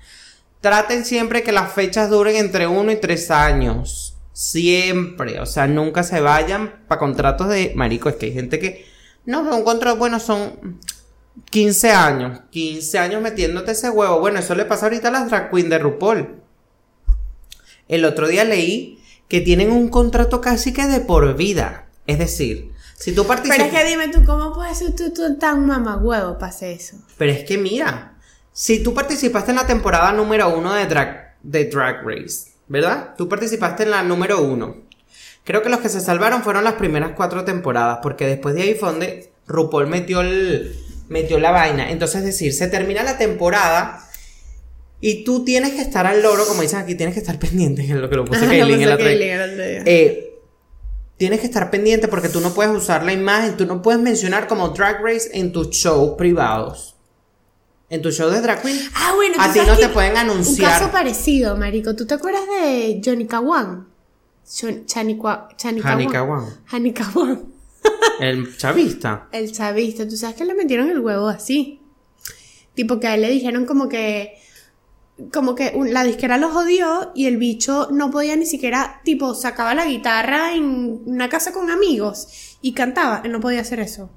Traten 0.61 1.05
siempre 1.05 1.43
que 1.43 1.51
las 1.51 1.73
fechas 1.73 2.11
duren 2.11 2.37
entre 2.37 2.69
uno 2.69 2.93
y 2.93 2.97
tres 2.97 3.31
años. 3.33 4.08
Siempre. 4.39 5.41
O 5.41 5.47
sea, 5.47 5.67
nunca 5.67 6.05
se 6.05 6.21
vayan 6.21 6.85
para 6.87 7.01
contratos 7.01 7.49
de. 7.49 7.73
Marico, 7.75 8.09
es 8.09 8.15
que 8.15 8.27
hay 8.27 8.33
gente 8.33 8.61
que. 8.61 8.87
No, 9.27 9.43
pero 9.43 9.57
un 9.57 9.65
contrato, 9.65 9.97
bueno, 9.97 10.21
son 10.21 10.79
15 11.51 11.91
años. 11.91 12.41
15 12.51 12.99
años 13.01 13.21
metiéndote 13.21 13.73
ese 13.73 13.91
huevo. 13.91 14.21
Bueno, 14.21 14.39
eso 14.39 14.55
le 14.55 14.65
pasa 14.65 14.87
ahorita 14.87 15.09
a 15.09 15.11
las 15.11 15.29
drag 15.29 15.51
queen 15.51 15.69
de 15.69 15.81
RuPaul. 15.81 16.37
El 17.89 18.05
otro 18.05 18.29
día 18.29 18.45
leí 18.45 19.03
que 19.27 19.41
tienen 19.41 19.73
un 19.73 19.89
contrato 19.89 20.41
casi 20.41 20.73
que 20.73 20.87
de 20.87 21.01
por 21.01 21.35
vida. 21.35 21.89
Es 22.07 22.21
decir, 22.21 22.71
si 22.95 23.13
tú 23.13 23.27
participas. 23.27 23.59
Pero 23.59 23.77
es 23.77 23.83
que 23.83 23.89
dime 23.89 24.07
tú, 24.07 24.25
¿cómo 24.25 24.55
puedes 24.55 24.79
ser 24.79 24.95
tú, 24.95 25.13
tú 25.13 25.37
tan 25.37 25.67
mamagüevo 25.67 26.39
para 26.39 26.53
hacer 26.53 26.77
eso? 26.77 26.97
Pero 27.17 27.33
es 27.33 27.43
que 27.43 27.59
mira, 27.59 28.17
si 28.53 28.85
tú 28.85 28.95
participaste 28.95 29.51
en 29.51 29.57
la 29.57 29.67
temporada 29.67 30.13
número 30.13 30.57
uno 30.57 30.75
de 30.75 30.87
Drag, 30.87 31.35
de 31.43 31.65
Drag 31.65 32.07
Race, 32.07 32.53
¿verdad? 32.69 33.15
Tú 33.17 33.29
participaste 33.29 33.85
en 33.85 33.91
la 33.91 34.03
número 34.03 34.43
uno. 34.43 34.77
Creo 35.45 35.63
que 35.63 35.71
los 35.71 35.81
que 35.81 35.89
se 35.89 36.01
salvaron 36.01 36.43
fueron 36.43 36.65
las 36.65 36.75
primeras 36.75 37.13
cuatro 37.17 37.45
temporadas, 37.45 38.01
porque 38.03 38.27
después 38.27 38.55
de 38.55 38.63
ahí 38.63 38.75
fue 38.75 38.91
donde 38.91 39.33
RuPaul 39.47 39.87
metió, 39.87 40.21
el, 40.21 40.75
metió 41.09 41.39
la 41.41 41.51
vaina. 41.51 41.91
Entonces, 41.91 42.19
es 42.19 42.27
decir, 42.27 42.53
se 42.53 42.69
termina 42.69 43.03
la 43.03 43.17
temporada 43.17 44.05
y 45.01 45.25
tú 45.25 45.45
tienes 45.45 45.73
que 45.73 45.81
estar 45.81 46.07
al 46.07 46.23
loro, 46.23 46.45
como 46.47 46.63
dicen 46.63 46.81
aquí, 46.81 46.95
tienes 46.95 47.15
que 47.15 47.21
estar 47.21 47.39
pendiente, 47.41 47.83
es 47.83 47.91
lo 47.91 48.11
que 48.11 48.17
lo 48.17 48.25
puse 48.25 48.41
Kaylin 48.47 48.83
en 48.83 48.89
la 48.89 48.95
en 48.97 49.83
eh, 49.87 50.35
tienes 51.17 51.41
que 51.41 51.47
estar 51.47 51.71
pendiente 51.71 52.09
porque 52.09 52.29
tú 52.29 52.41
no 52.41 52.55
puedes 52.55 52.75
usar 52.75 53.05
la 53.05 53.13
imagen, 53.13 53.57
tú 53.57 53.67
no 53.67 53.83
puedes 53.83 54.01
mencionar 54.01 54.47
como 54.47 54.69
Drag 54.71 55.03
Race 55.03 55.31
en 55.33 55.53
tus 55.53 55.71
shows 55.71 56.17
privados. 56.17 56.98
En 57.91 58.03
tu 58.03 58.11
show 58.11 58.29
de 58.31 58.41
drag 58.43 58.61
queen. 58.63 58.79
Ah, 58.95 59.13
bueno, 59.17 59.35
¿tú 59.37 59.41
a 59.41 59.53
ti 59.53 59.61
no 59.67 59.77
te 59.77 59.89
pueden 59.89 60.11
Un 60.13 60.17
caso 60.17 60.31
anunciar. 60.33 60.91
parecido, 60.93 61.57
marico. 61.57 61.97
¿Tú 61.97 62.07
te 62.07 62.15
acuerdas 62.15 62.43
de 62.61 63.01
Johnny 63.05 63.27
Kawan? 63.27 63.89
Chanicua- 64.47 65.49
Chanicawan. 65.57 65.99
Hanikawan, 66.01 66.45
Hanikawan. 66.67 67.43
el 68.21 68.57
chavista. 68.57 69.29
El 69.33 69.53
chavista. 69.53 70.07
¿Tú 70.09 70.17
sabes 70.17 70.37
que 70.37 70.45
le 70.45 70.55
metieron 70.55 70.91
el 70.91 71.01
huevo 71.01 71.29
así? 71.29 71.81
Tipo 72.75 73.01
que 73.01 73.07
a 73.09 73.15
él 73.15 73.23
le 73.23 73.31
dijeron 73.31 73.65
como 73.67 73.89
que... 73.89 74.35
Como 75.33 75.55
que 75.55 75.73
un- 75.75 75.93
la 75.93 76.05
disquera 76.05 76.39
lo 76.39 76.49
jodió 76.51 77.11
y 77.15 77.27
el 77.27 77.39
bicho 77.39 77.89
no 77.91 78.11
podía 78.11 78.37
ni 78.37 78.47
siquiera... 78.47 79.01
Tipo, 79.05 79.35
sacaba 79.35 79.75
la 79.75 79.85
guitarra 79.87 80.55
en 80.55 81.01
una 81.07 81.29
casa 81.29 81.53
con 81.53 81.71
amigos 81.71 82.57
y 82.63 82.73
cantaba. 82.73 83.23
Él 83.25 83.33
no 83.33 83.41
podía 83.41 83.61
hacer 83.61 83.81
eso. 83.81 84.11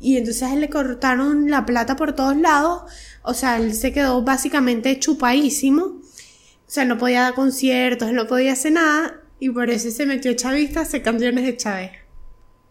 Y 0.00 0.16
entonces 0.16 0.52
le 0.56 0.68
cortaron 0.68 1.50
la 1.50 1.64
plata 1.64 1.96
por 1.96 2.12
todos 2.14 2.36
lados. 2.36 2.82
O 3.22 3.32
sea, 3.34 3.56
él 3.56 3.74
se 3.74 3.92
quedó 3.92 4.22
básicamente 4.22 4.98
chupadísimo. 4.98 5.82
O 5.84 6.02
sea, 6.74 6.84
no 6.84 6.98
podía 6.98 7.22
dar 7.22 7.34
conciertos, 7.34 8.12
no 8.12 8.26
podía 8.26 8.52
hacer 8.52 8.72
nada. 8.72 9.20
Y 9.40 9.50
por 9.50 9.70
eso 9.70 9.90
se 9.90 10.06
metió 10.06 10.32
chavista 10.34 10.80
a 10.80 10.82
hacer 10.82 11.02
canciones 11.02 11.44
de 11.44 11.56
Chávez. 11.56 11.90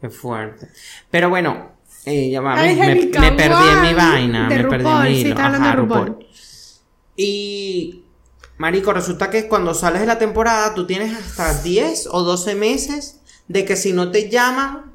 Qué 0.02 0.10
fuerte. 0.10 0.68
Pero 1.10 1.30
bueno, 1.30 1.72
eh, 2.06 2.30
ya 2.30 2.42
va, 2.42 2.56
me, 2.56 2.76
me- 2.76 2.96
me 2.96 3.32
perdí 3.32 3.68
en 3.74 3.82
mi 3.82 3.94
vaina. 3.94 4.50
de 4.50 4.58
me 4.58 4.64
perdí 4.70 4.76
en 4.76 4.92
RuPaul, 4.92 5.04
mi 5.10 5.16
sí, 5.16 5.22
hilo. 5.22 5.30
está 5.30 5.46
hablando 5.46 5.68
Ajá, 5.68 5.76
de 5.76 5.82
RuPaul. 5.82 6.28
Y, 7.16 8.04
Marico, 8.58 8.94
resulta 8.94 9.30
que 9.30 9.48
cuando 9.48 9.74
sales 9.74 10.02
de 10.02 10.08
la 10.08 10.18
temporada 10.18 10.74
tú 10.74 10.86
tienes 10.88 11.16
hasta 11.16 11.62
10 11.62 12.08
o 12.12 12.24
12 12.24 12.56
meses 12.56 13.20
de 13.48 13.66
que 13.66 13.76
si 13.76 13.94
no 13.94 14.12
te 14.12 14.30
llaman. 14.30 14.93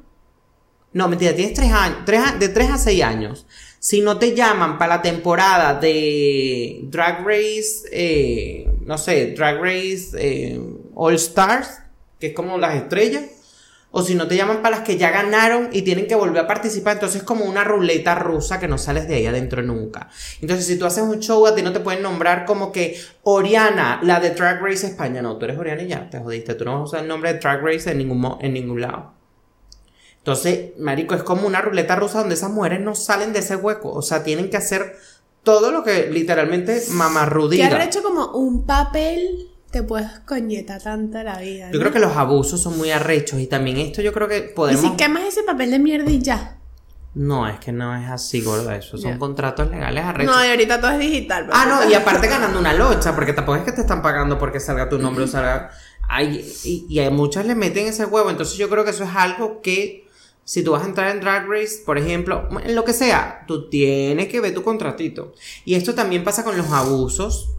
No, 0.93 1.07
mentira, 1.07 1.35
tienes 1.35 1.53
3 1.53 1.71
años. 1.71 1.97
tres 2.05 2.21
a- 2.25 2.35
de 2.37 2.49
3 2.49 2.69
a 2.71 2.77
6 2.77 3.03
años. 3.03 3.45
Si 3.79 4.01
no 4.01 4.17
te 4.17 4.35
llaman 4.35 4.77
para 4.77 4.97
la 4.97 5.01
temporada 5.01 5.79
de 5.79 6.81
Drag 6.83 7.25
Race, 7.25 7.87
eh, 7.91 8.67
no 8.85 8.97
sé, 8.97 9.33
Drag 9.37 9.61
Race 9.61 10.09
eh, 10.17 10.59
All 10.95 11.15
Stars, 11.15 11.79
que 12.19 12.27
es 12.27 12.33
como 12.33 12.57
las 12.57 12.75
estrellas, 12.75 13.23
o 13.91 14.01
si 14.03 14.15
no 14.15 14.27
te 14.27 14.35
llaman 14.35 14.61
para 14.61 14.77
las 14.77 14.85
que 14.85 14.97
ya 14.97 15.09
ganaron 15.11 15.69
y 15.71 15.81
tienen 15.83 16.07
que 16.07 16.13
volver 16.15 16.39
a 16.43 16.47
participar, 16.47 16.93
entonces 16.95 17.21
es 17.21 17.23
como 17.23 17.45
una 17.45 17.63
ruleta 17.63 18.13
rusa 18.15 18.59
que 18.59 18.67
no 18.67 18.77
sales 18.77 19.07
de 19.07 19.15
ahí 19.15 19.25
adentro 19.25 19.63
nunca. 19.63 20.09
Entonces, 20.41 20.67
si 20.67 20.77
tú 20.77 20.85
haces 20.85 21.03
un 21.03 21.19
show, 21.19 21.47
a 21.47 21.55
ti 21.55 21.61
no 21.63 21.71
te 21.71 21.79
pueden 21.79 22.03
nombrar 22.03 22.45
como 22.45 22.71
que 22.71 22.99
Oriana, 23.23 23.99
la 24.03 24.19
de 24.19 24.31
Drag 24.31 24.61
Race 24.61 24.85
España. 24.85 25.21
No, 25.21 25.37
tú 25.37 25.45
eres 25.45 25.57
Oriana 25.57 25.81
y 25.83 25.87
ya, 25.87 26.09
te 26.09 26.19
jodiste. 26.19 26.53
Tú 26.55 26.65
no 26.65 26.73
vas 26.73 26.79
a 26.81 26.83
usar 26.83 27.01
el 27.01 27.07
nombre 27.07 27.33
de 27.33 27.39
Drag 27.39 27.61
Race 27.63 27.89
en 27.89 27.97
ningún, 27.99 28.37
en 28.41 28.53
ningún 28.53 28.81
lado. 28.81 29.13
Entonces, 30.19 30.71
marico, 30.77 31.15
es 31.15 31.23
como 31.23 31.47
una 31.47 31.61
ruleta 31.61 31.95
rusa 31.95 32.19
donde 32.19 32.35
esas 32.35 32.51
mujeres 32.51 32.81
no 32.81 32.93
salen 32.95 33.33
de 33.33 33.39
ese 33.39 33.55
hueco. 33.55 33.91
O 33.91 34.01
sea, 34.01 34.23
tienen 34.23 34.49
que 34.49 34.57
hacer 34.57 34.95
todo 35.43 35.71
lo 35.71 35.83
que 35.83 36.09
literalmente 36.11 36.83
Que 36.85 36.93
mamarrudiga. 36.93 37.67
haber 37.67 37.81
hecho 37.81 38.03
como 38.03 38.27
un 38.33 38.65
papel 38.65 39.49
te 39.71 39.83
puedes 39.83 40.09
coñetar 40.21 40.81
tanto 40.81 41.21
la 41.23 41.39
vida. 41.39 41.69
Yo 41.71 41.79
creo 41.79 41.91
que 41.91 41.99
los 41.99 42.15
abusos 42.17 42.61
son 42.61 42.77
muy 42.77 42.91
arrechos 42.91 43.39
y 43.39 43.47
también 43.47 43.77
esto 43.77 44.01
yo 44.01 44.11
creo 44.13 44.27
que 44.27 44.37
Y 44.51 44.53
podemos... 44.55 44.81
si 44.81 44.91
quemas 44.97 45.23
ese 45.23 45.43
papel 45.43 45.71
de 45.71 45.79
mierda 45.79 46.09
y 46.11 46.19
ya. 46.21 46.57
No, 47.15 47.47
es 47.47 47.59
que 47.59 47.71
no 47.71 47.95
es 47.95 48.07
así, 48.09 48.41
gorda. 48.41 48.75
Eso 48.75 48.97
son 48.97 49.17
contratos 49.17 49.69
legales 49.69 50.03
arrechos. 50.03 50.35
No, 50.35 50.45
y 50.45 50.49
ahorita 50.49 50.79
todo 50.79 50.91
es 50.91 50.99
digital. 50.99 51.49
Ah, 51.51 51.65
no, 51.67 51.89
y 51.89 51.93
aparte 51.93 52.27
ganando 52.29 52.59
una 52.59 52.73
locha, 52.73 53.15
porque 53.15 53.33
tampoco 53.33 53.57
es 53.57 53.63
que 53.63 53.71
te 53.71 53.81
están 53.81 54.01
pagando 54.01 54.37
porque 54.37 54.59
salga 54.59 54.89
tu 54.89 54.99
nombre 54.99 55.23
o 55.23 55.27
salga. 55.27 55.71
Hay, 56.07 56.45
y, 56.63 56.85
y 56.89 56.99
a 56.99 57.09
muchas 57.11 57.45
le 57.45 57.55
meten 57.55 57.87
ese 57.87 58.05
huevo. 58.05 58.29
Entonces 58.29 58.57
yo 58.57 58.69
creo 58.69 58.83
que 58.83 58.91
eso 58.91 59.03
es 59.03 59.09
algo 59.15 59.61
que, 59.61 60.07
si 60.49 60.63
tú 60.63 60.71
vas 60.71 60.81
a 60.81 60.87
entrar 60.87 61.11
en 61.11 61.21
Drag 61.21 61.47
Race, 61.47 61.83
por 61.85 61.99
ejemplo, 61.99 62.49
en 62.63 62.73
lo 62.73 62.83
que 62.83 62.91
sea, 62.91 63.43
tú 63.45 63.69
tienes 63.69 64.29
que 64.29 64.41
ver 64.41 64.51
tu 64.51 64.63
contratito. 64.63 65.35
Y 65.63 65.75
esto 65.75 65.93
también 65.93 66.23
pasa 66.23 66.43
con 66.43 66.57
los 66.57 66.71
abusos, 66.71 67.51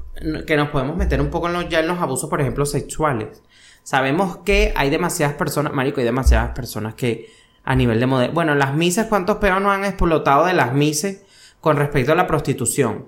que 0.45 0.57
nos 0.57 0.71
podemos 0.71 0.97
meter 0.97 1.21
un 1.21 1.31
poco 1.31 1.47
en 1.47 1.53
los, 1.53 1.69
ya 1.69 1.79
en 1.79 1.87
los 1.87 2.01
abusos, 2.01 2.29
por 2.29 2.41
ejemplo, 2.41 2.67
sexuales. 2.67 3.45
Sabemos 3.85 4.39
que 4.39 4.73
hay 4.75 4.91
demasiadas 4.91 5.37
personas, 5.37 5.73
marico, 5.73 6.01
hay 6.01 6.05
demasiadas 6.05 6.51
personas 6.51 6.97
que 6.97 7.31
a 7.63 7.77
nivel 7.77 8.01
de 8.01 8.07
modelo. 8.07 8.33
Bueno, 8.33 8.57
las 8.57 8.75
mises, 8.75 9.07
¿cuántos 9.07 9.37
peos 9.37 9.63
nos 9.63 9.71
han 9.71 9.85
explotado 9.85 10.47
de 10.47 10.55
las 10.55 10.75
mises 10.75 11.23
con 11.61 11.77
respecto 11.77 12.11
a 12.11 12.17
la 12.17 12.27
prostitución? 12.27 13.07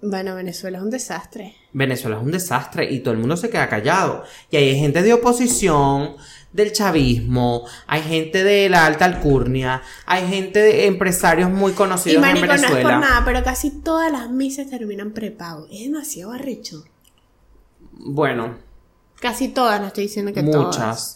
Bueno, 0.00 0.36
Venezuela 0.36 0.78
es 0.78 0.84
un 0.84 0.90
desastre. 0.90 1.56
Venezuela 1.72 2.18
es 2.18 2.22
un 2.22 2.30
desastre 2.30 2.88
y 2.88 3.00
todo 3.00 3.14
el 3.14 3.18
mundo 3.18 3.36
se 3.36 3.50
queda 3.50 3.68
callado. 3.68 4.22
Y 4.48 4.56
hay 4.56 4.78
gente 4.78 5.02
de 5.02 5.12
oposición, 5.12 6.14
del 6.58 6.72
chavismo, 6.72 7.66
hay 7.86 8.02
gente 8.02 8.44
de 8.44 8.68
la 8.68 8.84
alta 8.84 9.06
alcurnia, 9.06 9.80
hay 10.04 10.28
gente 10.28 10.58
de 10.60 10.86
empresarios 10.86 11.50
muy 11.50 11.72
Y 11.72 11.74
conocidos 11.74 12.16
en 12.16 12.20
marico, 12.20 12.46
no 12.46 12.52
es 12.54 12.60
por 12.62 12.70
Venezuela. 12.74 13.00
nada, 13.00 13.22
pero 13.24 13.42
casi 13.42 13.70
todas 13.70 14.12
las 14.12 14.30
misas 14.30 14.68
terminan 14.68 15.12
prepago. 15.12 15.66
Es 15.72 15.80
demasiado 15.80 16.32
arrecho. 16.32 16.84
bueno, 17.92 18.56
Casi 19.20 19.48
todas, 19.48 19.80
no 19.80 19.88
estoy 19.88 20.04
diciendo 20.04 20.32
que 20.32 20.42
todas. 20.44 20.64
muchas. 20.66 21.14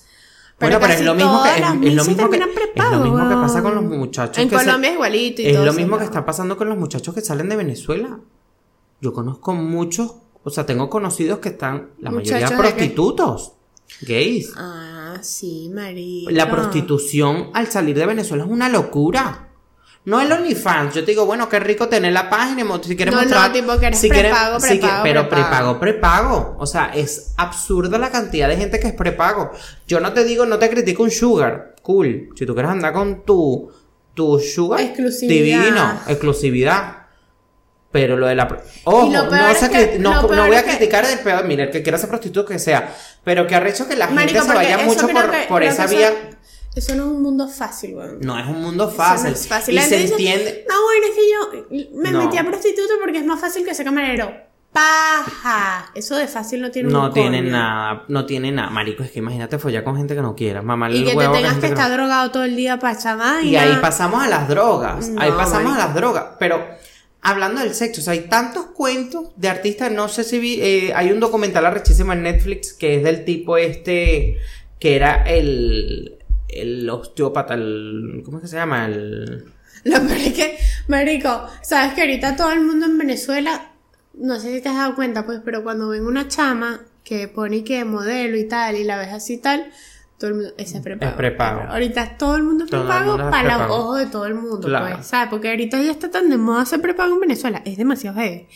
Pero 0.59 0.79
bueno, 0.79 0.81
pero 0.81 0.93
es 0.93 0.97
casi 0.97 1.05
lo 1.05 1.15
mismo 1.15 1.43
que 1.43 1.49
todas 1.49 1.55
es, 1.55 1.61
las 1.61 1.73
es 1.73 1.79
lo 1.79 1.85
misas 1.87 2.09
mismo 2.09 2.31
que 2.31 2.39
terminan 2.39 2.49
es 2.49 2.55
lo 2.55 2.61
prepago, 2.73 3.05
mismo 3.05 3.29
que 3.29 3.35
pasa 3.35 3.63
con 3.63 3.75
los 3.75 3.85
muchachos 3.85 4.39
En 4.39 4.49
que 4.49 4.57
Colombia 4.57 4.89
es 4.91 4.95
igualito 4.95 5.43
y 5.43 5.47
es 5.47 5.55
todo 5.55 5.65
lo 5.67 5.73
mismo 5.73 5.99
que 5.99 6.05
está 6.05 6.25
pasando 6.25 6.57
con 6.57 6.69
los 6.69 6.79
muchachos 6.79 7.15
que 7.15 7.21
salen 7.21 7.49
de 7.49 7.57
Venezuela. 7.57 8.19
Yo 9.01 9.13
conozco 9.13 9.55
muchos 9.55 10.15
O 10.45 10.51
sea, 10.51 10.67
tengo 10.67 10.91
conocidos 10.91 11.39
que 11.39 11.51
están, 11.51 11.91
la 12.01 12.11
Muchachos 12.11 12.51
mayoría 12.51 12.59
prostitutos, 12.59 13.53
gays. 14.03 14.53
Ah, 14.57 14.92
sí, 15.23 15.71
marico. 15.73 16.31
La 16.31 16.51
prostitución 16.51 17.51
al 17.55 17.67
salir 17.69 17.97
de 17.99 18.07
Venezuela 18.07 18.45
es 18.45 18.51
una 18.51 18.69
locura. 18.69 19.49
No 20.05 20.21
el 20.21 20.33
OnlyFans. 20.33 20.95
Yo 20.95 21.05
te 21.05 21.13
digo, 21.13 21.27
bueno, 21.27 21.49
qué 21.49 21.61
rico 21.61 21.89
tener 21.89 22.13
la 22.13 22.29
página 22.29 22.65
si 22.83 22.97
quieres 22.97 23.15
No, 23.15 23.21
no, 23.21 23.29
mostrar. 23.29 23.53
tipo 23.53 23.79
que 23.79 23.87
eres 23.87 23.99
si 24.01 24.11
quieres- 24.11 24.33
prepago, 24.33 24.59
si 24.59 24.69
que- 24.75 24.79
prepago, 24.81 25.03
pero 25.05 25.29
prepago. 25.29 25.79
prepago, 25.79 25.81
prepago. 25.81 26.57
O 26.59 26.67
sea, 26.67 26.87
es 26.93 27.35
absurda 27.37 27.99
la 27.99 28.11
cantidad 28.11 28.49
de 28.49 28.57
gente 28.57 28.81
que 28.81 28.89
es 28.89 28.95
prepago. 28.95 29.53
Yo 29.87 30.01
no 30.01 30.13
te 30.13 30.25
digo, 30.25 30.45
no 30.45 30.59
te 30.59 30.69
critico 30.71 31.05
un 31.05 31.11
sugar. 31.13 31.77
Cool. 31.83 32.31
Si 32.35 32.45
tú 32.47 32.53
quieres 32.55 32.73
andar 32.73 32.93
con 32.93 33.25
tu, 33.25 33.71
tu 34.15 34.41
sugar. 34.41 34.81
Exclusividad. 34.81 35.63
Divino. 35.63 36.01
Exclusividad. 36.09 37.02
Pero 37.93 38.17
lo 38.17 38.27
de 38.27 38.35
la... 38.35 38.49
Ojo, 38.85 39.09
no, 39.11 39.47
es 39.51 39.69
que- 39.69 39.97
no, 39.99 40.23
no 40.23 40.47
voy 40.47 40.57
a 40.57 40.65
criticar 40.65 41.05
el 41.05 41.19
peor. 41.19 41.45
Mira, 41.45 41.65
el 41.65 41.71
que 41.71 41.83
quiera 41.83 41.99
ser 41.99 42.09
prostituto 42.09 42.49
que 42.49 42.59
sea. 42.59 42.95
Pero 43.23 43.47
que 43.47 43.55
arrecho 43.55 43.87
que 43.87 43.97
la 43.97 44.09
gente 44.09 44.41
se 44.41 44.49
vaya 44.55 44.79
mucho 44.79 45.07
por, 45.09 45.31
que- 45.31 45.45
por 45.49 45.63
esa 45.63 45.87
vía. 45.87 46.09
Eso, 46.09 46.37
eso 46.75 46.95
no 46.95 47.03
es 47.05 47.09
un 47.11 47.23
mundo 47.23 47.47
fácil, 47.49 47.95
weón. 47.95 48.19
No 48.23 48.39
es 48.39 48.47
un 48.47 48.63
mundo 48.63 48.91
fácil. 48.91 49.29
no 49.31 49.37
es 49.37 49.47
fácil. 49.47 49.77
Y 49.77 49.81
se 49.83 49.99
dice, 49.99 50.13
entiende. 50.15 50.65
No, 50.69 50.75
bueno, 50.83 51.07
es 51.07 51.15
que 51.15 51.31
yo 51.31 51.93
me 52.03 52.11
No. 52.11 52.25
metí 52.25 52.39
a 52.39 52.45
prostituto 52.45 52.95
porque 52.99 53.19
es 53.19 53.27
más 53.27 53.39
fácil 53.39 53.63
que 53.65 53.75
ser 53.75 53.85
camarero. 53.85 54.33
Paja. 54.73 55.91
Eso 55.95 56.17
de 56.17 56.27
fácil 56.27 56.63
no 56.63 56.71
tiene 56.71 56.89
un 56.89 56.95
No 56.95 57.11
tiene 57.13 57.39
coño. 57.41 57.51
nada, 57.51 58.05
no 58.09 58.25
tiene 58.25 58.51
nada. 58.53 58.71
Marico, 58.71 59.03
es 59.03 59.11
que 59.11 59.19
imagínate 59.19 59.59
follar 59.59 59.85
con 59.85 59.97
gente 59.99 60.15
que 60.15 60.23
no 60.23 60.35
quiera. 60.35 60.63
Mamá, 60.63 60.91
Y 60.91 61.05
que 61.05 61.11
te 61.15 61.29
tengas 61.29 61.55
que 61.57 61.69
no- 61.69 61.75
estar 61.75 61.91
drogado 61.93 62.31
todo 62.31 62.45
el 62.45 62.57
día 62.57 62.79
para 62.79 63.17
vaina. 63.17 63.43
Y 63.43 63.57
ahí 63.57 63.77
pasamos 63.83 64.23
a 64.23 64.29
las 64.29 64.49
drogas. 64.49 65.11
ahí 65.19 65.31
pasamos 65.33 65.65
marico. 65.65 65.83
a 65.83 65.87
las 65.87 65.95
drogas. 65.95 66.25
Pero 66.39 66.65
hablando 67.23 67.61
del 67.61 67.75
sexo, 67.75 68.01
o 68.01 68.05
sea, 68.05 68.13
hay 68.13 68.29
tantos 68.29 68.67
cuentos 68.67 69.29
de 69.37 69.49
artistas. 69.49 69.91
No 69.91 70.09
sé 70.09 70.25
si 70.25 70.39
vi. 70.39 70.61
eh, 70.61 70.93
hay 70.95 71.11
un 71.11 71.21
documental 71.21 71.65
arrechísimo 71.65 72.13
en 72.13 72.25
Netflix 72.25 72.73
que 72.75 72.97
es 72.97 73.05
del 73.05 73.25
tipo 73.25 73.57
este. 73.57 74.39
Que 74.79 74.97
era 74.97 75.23
el. 75.25 76.19
El 76.49 76.91
osteópata, 76.91 77.55
el. 77.55 78.23
¿Cómo 78.25 78.39
es 78.39 78.43
que 78.43 78.49
se 78.49 78.57
llama? 78.57 78.87
El. 78.87 79.45
Lo 79.85 79.99
marico, 80.89 81.49
sabes 81.63 81.95
que 81.95 82.03
ahorita 82.03 82.37
todo 82.37 82.53
el 82.53 82.61
mundo 82.61 82.87
en 82.87 82.99
Venezuela, 82.99 83.73
no 84.15 84.39
sé 84.39 84.55
si 84.55 84.61
te 84.61 84.69
has 84.69 84.77
dado 84.77 84.95
cuenta, 84.95 85.27
pues, 85.27 85.41
pero 85.45 85.65
cuando 85.65 85.89
ven 85.89 86.07
una 86.07 86.29
chama 86.29 86.83
que 87.03 87.27
pone 87.29 87.65
que 87.65 87.85
modelo 87.85 88.37
y 88.37 88.47
tal, 88.47 88.77
y 88.77 88.85
la 88.85 88.99
ves 88.99 89.13
así 89.13 89.39
tal, 89.39 89.73
todo 90.23 90.31
el 90.31 90.37
mundo, 90.37 90.55
ese 90.57 90.77
es 90.79 90.83
prepago. 90.83 91.11
Es 91.11 91.17
prepago. 91.17 91.61
Ahorita 91.69 92.17
todo 92.17 92.37
el 92.37 92.43
mundo 92.45 92.65
es 92.65 92.71
Todo 92.71 92.83
prepago 92.83 93.11
mundo 93.11 93.25
es 93.25 93.31
para 93.31 93.43
prepago. 93.49 93.67
los 93.69 93.79
ojos 93.79 93.99
de 93.99 94.07
todo 94.07 94.27
el 94.27 94.35
mundo, 94.37 94.69
Claro. 94.69 94.95
pues, 94.97 95.07
¿sabes? 95.09 95.29
Porque 95.31 95.51
ahorita 95.51 95.83
ya 95.83 95.91
está 95.91 96.11
tan 96.11 96.31
de 96.31 96.37
moda 96.39 96.65
ser 96.65 96.81
prepago 96.81 97.15
en 97.15 97.21
Venezuela, 97.21 97.61
es 97.65 97.77
demasiado 97.77 98.17
heavy. 98.19 98.47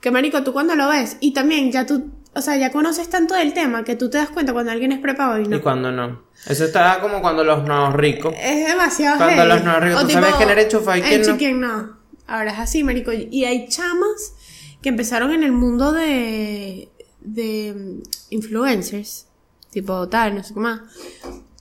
Que 0.00 0.10
marico, 0.10 0.42
tú 0.44 0.52
cuando 0.52 0.76
lo 0.76 0.88
ves, 0.88 1.16
y 1.20 1.32
también 1.34 1.70
ya 1.72 1.84
tú, 1.84 2.10
o 2.32 2.40
sea, 2.40 2.56
ya 2.56 2.70
conoces 2.72 3.08
tanto 3.10 3.34
del 3.34 3.52
tema 3.52 3.82
que 3.84 3.96
tú 3.96 4.08
te 4.08 4.18
das 4.18 4.30
cuenta 4.30 4.52
cuando 4.52 4.70
alguien 4.72 4.92
es 4.92 4.98
prepago 5.00 5.38
y 5.38 5.46
no. 5.48 5.56
Y 5.56 5.60
cuando 5.60 5.90
no. 5.92 6.22
Eso 6.46 6.64
está 6.64 7.00
como 7.00 7.20
cuando 7.20 7.42
los 7.44 7.64
no 7.64 7.92
ricos. 7.92 8.32
Es 8.40 8.68
demasiado 8.68 9.18
Cuando 9.18 9.34
heavy. 9.42 9.48
los 9.48 9.64
no 9.64 9.80
ricos, 9.80 10.02
O 10.02 10.06
tú 10.06 10.12
sabes 10.12 10.34
quién 10.36 10.48
era 10.48 10.62
enchufado 10.62 10.96
y 10.96 11.02
quién 11.02 11.22
no. 11.26 11.36
quién 11.36 11.60
no. 11.60 11.98
Ahora 12.26 12.52
es 12.52 12.58
así, 12.60 12.82
marico. 12.84 13.10
Y 13.12 13.44
hay 13.44 13.68
chamas 13.68 14.34
que 14.80 14.88
empezaron 14.88 15.32
en 15.32 15.42
el 15.42 15.50
mundo 15.52 15.92
de, 15.92 16.88
de 17.20 18.00
influencers, 18.30 19.26
tipo 19.70 20.08
tal, 20.08 20.34
no 20.34 20.42
sé 20.44 20.54
qué 20.54 20.60
más. 20.60 20.80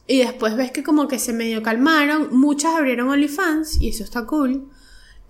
Y 0.08 0.19
después 0.19 0.56
ves 0.56 0.72
que 0.72 0.84
como 0.84 1.08
que 1.08 1.19
se 1.19 1.34
medio 1.34 1.62
calmaron, 1.62 2.30
muchas 2.32 2.74
abrieron 2.76 3.10
OnlyFans 3.10 3.80
y 3.82 3.89
eso 3.89 4.04
está 4.04 4.26
cool. 4.26 4.69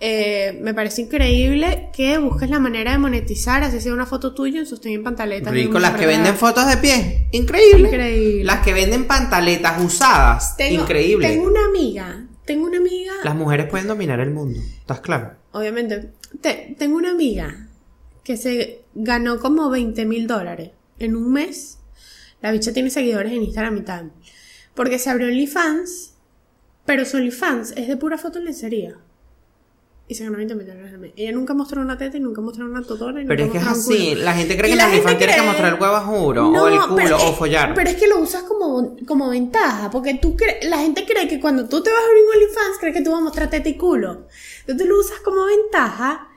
Eh, 0.02 0.58
me 0.62 0.74
parece 0.74 1.02
increíble 1.02 1.90
que 1.94 2.18
busques 2.20 2.50
la 2.50 2.60
manera 2.60 2.94
de 2.94 2.98
monetizar, 3.00 3.64
así 3.64 3.82
sea 3.82 3.94
una 3.94 4.06
foto 4.06 4.34
tuya 4.34 4.60
en 4.62 4.66
sostén 4.66 4.94
en 4.94 5.04
pantaletas. 5.04 5.52
Rico, 5.52 5.78
las 5.80 5.96
que 5.98 6.06
venden 6.06 6.36
fotos 6.36 6.68
de 6.70 6.78
pie. 6.78 7.28
Increíble. 7.34 7.90
Increíble. 7.90 8.44
Las 8.46 8.62
que 8.64 8.72
venden 8.74 9.06
pantaletas 9.08 9.84
usadas. 9.84 10.56
Tengo- 10.56 10.84
Increíble. 10.84 11.28
Tengo 11.28 11.48
una 11.50 11.66
amiga, 11.66 12.26
tengo 12.46 12.66
una 12.68 12.78
amiga 12.78 13.12
Las 13.26 13.36
mujeres 13.36 13.68
pueden 13.70 13.88
dominar 13.88 14.22
el 14.22 14.32
mundo. 14.32 14.60
¿Estás 14.80 15.02
claro? 15.02 15.34
obviamente, 15.52 16.12
te- 16.40 16.76
tengo 16.80 16.96
una 16.96 17.12
amiga 17.12 17.68
que 18.24 18.38
se 18.38 18.84
ganó 18.96 19.40
como 19.40 19.70
20 19.70 20.06
mil 20.06 20.28
dólares 20.28 20.70
en 21.00 21.18
un 21.18 21.34
mes. 21.34 21.79
La 22.42 22.52
bicha 22.52 22.72
tiene 22.74 22.90
seguidores 22.90 23.32
en 23.34 23.44
Instagram 23.44 23.78
y 23.78 23.82
tal. 23.82 24.12
Porque 24.76 24.98
se 25.00 25.10
abrió 25.10 25.28
OnlyFans, 25.28 26.14
pero 26.86 27.06
su 27.06 27.18
OnlyFans 27.18 27.72
es 27.76 27.88
de 27.88 27.98
pura 27.98 28.18
foto 28.18 28.40
en 28.40 28.46
lencería. 28.46 28.96
Y 30.08 30.16
se 30.16 30.24
ganó 30.24 30.38
20 30.38 30.56
mil 30.56 30.66
dólares 30.66 30.92
al 30.94 30.98
mes. 31.00 31.12
Ella 31.18 31.32
nunca 31.34 31.54
mostró 31.54 31.82
una 31.82 31.96
teta 31.96 32.18
y 32.18 32.20
nunca 32.20 32.42
mostró 32.42 32.66
una 32.66 32.82
totona. 32.82 33.22
Pero 33.28 33.44
es 33.46 33.52
que 33.52 33.58
es 33.60 33.68
así. 33.68 34.16
La 34.16 34.34
gente 34.34 34.58
cree 34.58 34.70
Y 34.70 34.72
que 34.72 34.78
la 34.78 34.84
gente 34.90 35.02
OnlyFans 35.02 35.18
tiene 35.20 35.36
que 35.36 35.42
mostrar 35.44 35.74
el 35.76 35.80
huevo 35.80 35.96
a 35.96 36.02
juro. 36.02 36.50
No, 36.52 36.64
o 36.64 36.68
el 36.68 36.80
culo. 36.88 37.18
o 37.18 37.34
follar. 37.36 37.74
Pero 37.76 37.90
es 37.92 37.96
que 37.96 38.08
lo 38.08 38.18
usas 38.20 38.42
como, 38.44 38.96
como 39.06 39.30
ventaja, 39.30 39.92
porque 39.92 40.16
tú 40.16 40.36
cre- 40.36 40.64
la 40.68 40.80
gente 40.80 41.06
cree 41.06 41.28
que 41.28 41.40
cuando 41.40 41.70
tú 41.70 41.84
te 41.84 41.92
vas 41.92 42.00
a 42.00 42.06
abrir 42.08 42.24
un 42.24 42.32
OnlyFans, 42.42 42.78
cree 42.80 42.94
que 42.94 43.02
tú 43.02 43.12
vas 43.12 43.20
a 43.20 43.24
mostrar 43.24 43.50
teta 43.52 43.70
y 43.70 43.76
culo. 43.78 44.26
Entonces 44.62 44.88
lo 44.88 45.00
usas 45.00 45.20
como 45.20 45.46
ventaja, 45.46 46.28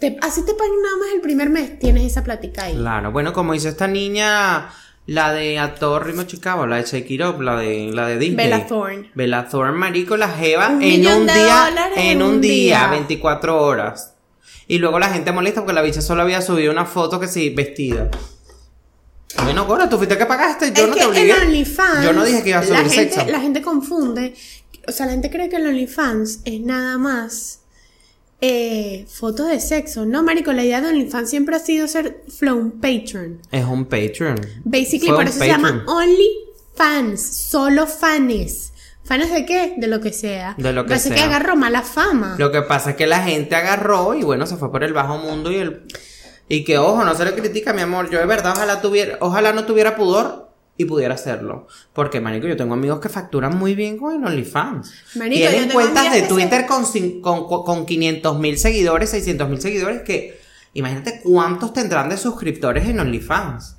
te- 0.00 0.18
así 0.20 0.44
te 0.44 0.54
pagan 0.54 0.72
nada 0.82 0.96
más 0.96 1.08
el 1.14 1.20
primer 1.20 1.48
mes, 1.48 1.78
tienes 1.78 2.02
esa 2.04 2.24
plática 2.24 2.64
ahí. 2.64 2.74
Claro. 2.74 3.12
Bueno, 3.12 3.32
como 3.32 3.52
dice 3.52 3.68
esta 3.68 3.86
niña, 3.86 4.68
la 5.06 5.32
de 5.32 5.58
actor 5.58 6.04
Ritmo 6.04 6.24
Chicago, 6.24 6.66
la 6.66 6.76
de 6.76 6.82
Shake 6.82 7.18
la 7.18 7.56
de, 7.56 7.90
la 7.92 8.08
de 8.08 8.18
Disney. 8.18 8.36
Bella 8.48 8.66
Thorne. 8.66 9.10
Bella 9.14 9.48
Thorne, 9.48 9.78
marico, 9.78 10.16
la 10.16 10.28
jeva 10.28 10.70
Un 10.70 10.82
en 10.82 11.06
un 11.06 11.26
de 11.26 11.34
día. 11.34 11.70
En 11.96 12.22
un 12.22 12.40
día, 12.40 12.88
24 12.88 13.62
horas. 13.62 14.14
Y 14.66 14.78
luego 14.78 14.98
la 14.98 15.08
gente 15.08 15.30
molesta 15.30 15.60
porque 15.60 15.74
la 15.74 15.82
bicha 15.82 16.02
solo 16.02 16.22
había 16.22 16.42
subido 16.42 16.72
una 16.72 16.84
foto 16.84 17.20
que 17.20 17.28
sí, 17.28 17.50
vestida. 17.50 18.10
Bueno, 19.44 19.66
Cora, 19.66 19.88
tú 19.88 19.96
fuiste 19.96 20.18
que 20.18 20.26
pagaste, 20.26 20.72
yo 20.72 20.84
es 20.84 20.88
no 20.88 20.94
que 20.94 21.00
te 21.00 21.06
obligué. 21.06 21.30
en 21.30 21.42
OnlyFans, 21.48 22.04
Yo 22.04 22.12
no 22.12 22.24
dije 22.24 22.42
que 22.42 22.48
iba 22.50 22.58
a 22.58 22.62
la 22.62 22.66
subir 22.66 22.90
gente, 22.90 23.14
sexo. 23.14 23.30
La 23.30 23.40
gente 23.40 23.62
confunde, 23.62 24.34
o 24.88 24.92
sea, 24.92 25.06
la 25.06 25.12
gente 25.12 25.30
cree 25.30 25.48
que 25.48 25.56
el 25.56 25.66
OnlyFans 25.66 26.40
es 26.44 26.60
nada 26.60 26.98
más 26.98 27.60
eh, 28.40 29.06
fotos 29.08 29.48
de 29.48 29.60
sexo. 29.60 30.04
No, 30.04 30.22
marico, 30.22 30.52
la 30.52 30.64
idea 30.64 30.80
de 30.80 30.88
OnlyFans 30.88 31.30
siempre 31.30 31.56
ha 31.56 31.58
sido 31.58 31.88
ser 31.88 32.22
flow 32.28 32.58
un 32.58 32.72
patron. 32.72 33.40
Es 33.50 33.64
un 33.64 33.86
Patreon. 33.86 34.36
Basically, 34.64 35.08
Fue 35.08 35.16
por 35.16 35.26
eso 35.26 35.38
se 35.38 35.46
llama. 35.46 35.84
OnlyFans, 35.86 37.20
solo 37.20 37.86
fans. 37.86 38.72
¿Fans 39.04 39.30
de 39.32 39.46
qué? 39.46 39.74
De 39.76 39.86
lo 39.86 40.00
que 40.00 40.12
sea. 40.12 40.54
De 40.58 40.72
lo 40.72 40.84
que 40.84 40.90
Parece 40.90 41.14
que 41.14 41.20
agarró 41.20 41.56
mala 41.56 41.82
fama. 41.82 42.34
Lo 42.38 42.50
que 42.50 42.62
pasa 42.62 42.90
es 42.90 42.96
que 42.96 43.06
la 43.06 43.22
gente 43.22 43.54
agarró 43.54 44.14
y 44.14 44.22
bueno, 44.22 44.46
se 44.46 44.56
fue 44.56 44.70
por 44.70 44.82
el 44.82 44.92
bajo 44.92 45.16
mundo 45.18 45.52
y 45.52 45.56
el 45.56 45.86
y 46.48 46.62
que 46.64 46.78
ojo, 46.78 47.04
no 47.04 47.14
se 47.14 47.24
le 47.24 47.34
critica, 47.34 47.72
mi 47.72 47.82
amor. 47.82 48.10
Yo 48.10 48.18
de 48.18 48.26
verdad 48.26 48.52
ojalá 48.54 48.80
tuviera, 48.80 49.16
ojalá 49.20 49.52
no 49.52 49.64
tuviera 49.64 49.96
pudor 49.96 50.45
y 50.78 50.84
pudiera 50.84 51.14
hacerlo. 51.14 51.66
Porque, 51.92 52.20
marico, 52.20 52.46
yo 52.46 52.56
tengo 52.56 52.74
amigos 52.74 53.00
que 53.00 53.08
facturan 53.08 53.56
muy 53.56 53.74
bien 53.74 53.96
con 53.98 54.14
el 54.14 54.24
OnlyFans. 54.24 54.92
Marico, 55.16 55.44
yo 55.44 55.50
Tienen 55.50 55.70
cuentas 55.70 56.12
de 56.12 56.20
se- 56.20 56.26
Twitter 56.28 56.66
con, 56.66 56.84
con, 57.22 57.46
con, 57.48 57.64
con 57.64 57.86
500 57.86 58.38
mil 58.38 58.58
seguidores, 58.58 59.10
600 59.10 59.48
mil 59.48 59.60
seguidores 59.60 60.02
que 60.02 60.38
imagínate 60.74 61.20
cuántos 61.24 61.72
tendrán 61.72 62.08
de 62.10 62.16
suscriptores 62.16 62.86
en 62.88 63.00
OnlyFans. 63.00 63.76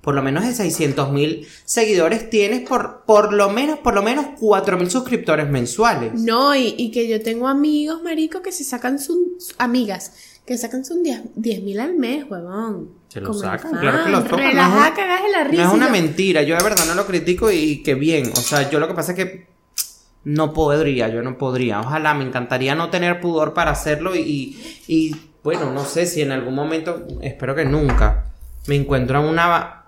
Por 0.00 0.14
lo 0.14 0.22
menos 0.22 0.46
de 0.46 0.54
600 0.54 1.10
mil 1.12 1.46
seguidores 1.66 2.30
tienes 2.30 2.66
por, 2.66 3.02
por 3.04 3.32
lo 3.34 3.50
menos, 3.50 3.80
por 3.80 3.94
lo 3.94 4.02
menos 4.02 4.26
4 4.40 4.78
mil 4.78 4.90
suscriptores 4.90 5.50
mensuales. 5.50 6.14
No, 6.14 6.54
y, 6.54 6.74
y 6.78 6.90
que 6.92 7.08
yo 7.08 7.20
tengo 7.20 7.48
amigos, 7.48 8.02
marico, 8.02 8.40
que 8.40 8.52
se 8.52 8.64
sacan 8.64 8.98
sus 9.00 9.54
amigas, 9.58 10.12
que 10.48 10.58
sacan 10.58 10.84
sus 10.84 10.96
10 11.02 11.62
mil 11.62 11.78
al 11.78 11.94
mes, 11.94 12.24
huevón. 12.28 12.90
Se 13.08 13.20
lo 13.20 13.28
Como 13.28 13.38
sacan, 13.38 13.70
fan. 13.72 13.80
claro 13.80 14.04
que 14.04 14.10
lo 14.10 14.24
tocan. 14.24 14.46
Un- 14.48 14.94
cagás 14.96 15.22
de 15.22 15.30
la 15.30 15.44
risa. 15.44 15.62
No 15.62 15.68
es 15.68 15.74
una 15.74 15.86
Yo- 15.86 15.92
mentira, 15.92 16.42
yo 16.42 16.56
de 16.56 16.64
verdad 16.64 16.84
no 16.86 16.94
lo 16.94 17.06
critico 17.06 17.50
y 17.52 17.82
que 17.82 17.94
bien. 17.94 18.30
O 18.32 18.36
sea, 18.40 18.68
yo 18.70 18.80
lo 18.80 18.88
que 18.88 18.94
pasa 18.94 19.12
es 19.12 19.16
que 19.18 19.46
no 20.24 20.52
podría, 20.52 21.08
yo 21.08 21.22
no 21.22 21.38
podría. 21.38 21.80
Ojalá, 21.80 22.14
me 22.14 22.24
encantaría 22.24 22.74
no 22.74 22.90
tener 22.90 23.20
pudor 23.20 23.54
para 23.54 23.70
hacerlo 23.70 24.16
y, 24.16 24.58
y, 24.88 25.14
bueno, 25.44 25.70
no 25.72 25.84
sé 25.84 26.06
si 26.06 26.22
en 26.22 26.32
algún 26.32 26.54
momento, 26.54 27.06
espero 27.22 27.54
que 27.54 27.64
nunca, 27.64 28.32
me 28.66 28.74
encuentro 28.76 29.20
en 29.20 29.26
una, 29.26 29.84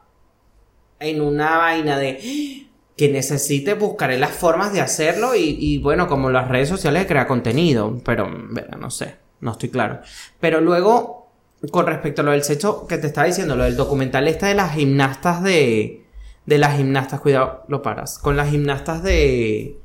en 1.00 1.20
una 1.20 1.56
vaina 1.58 1.98
de 1.98 2.66
que 2.96 3.08
necesite, 3.08 3.74
buscaré 3.74 4.18
las 4.18 4.30
formas 4.32 4.72
de 4.74 4.80
hacerlo 4.82 5.34
y, 5.34 5.56
y, 5.58 5.78
bueno, 5.78 6.06
como 6.06 6.30
las 6.30 6.48
redes 6.48 6.68
sociales 6.68 7.06
crea 7.06 7.26
contenido, 7.26 7.98
pero, 8.04 8.28
verga, 8.50 8.76
no 8.76 8.90
sé, 8.90 9.16
no 9.40 9.52
estoy 9.52 9.68
claro. 9.70 10.00
Pero 10.40 10.60
luego, 10.60 11.30
con 11.70 11.86
respecto 11.86 12.22
a 12.22 12.24
lo 12.24 12.30
del 12.32 12.42
sexo 12.42 12.86
que 12.86 12.98
te 12.98 13.06
estaba 13.08 13.26
diciendo, 13.26 13.56
lo 13.56 13.64
del 13.64 13.76
documental 13.76 14.26
este 14.28 14.46
de 14.46 14.54
las 14.54 14.74
gimnastas 14.74 15.42
de, 15.42 16.04
de 16.46 16.58
las 16.58 16.76
gimnastas, 16.76 17.20
cuidado, 17.20 17.64
lo 17.68 17.82
paras, 17.82 18.18
con 18.18 18.36
las 18.36 18.50
gimnastas 18.50 19.02
de, 19.02 19.76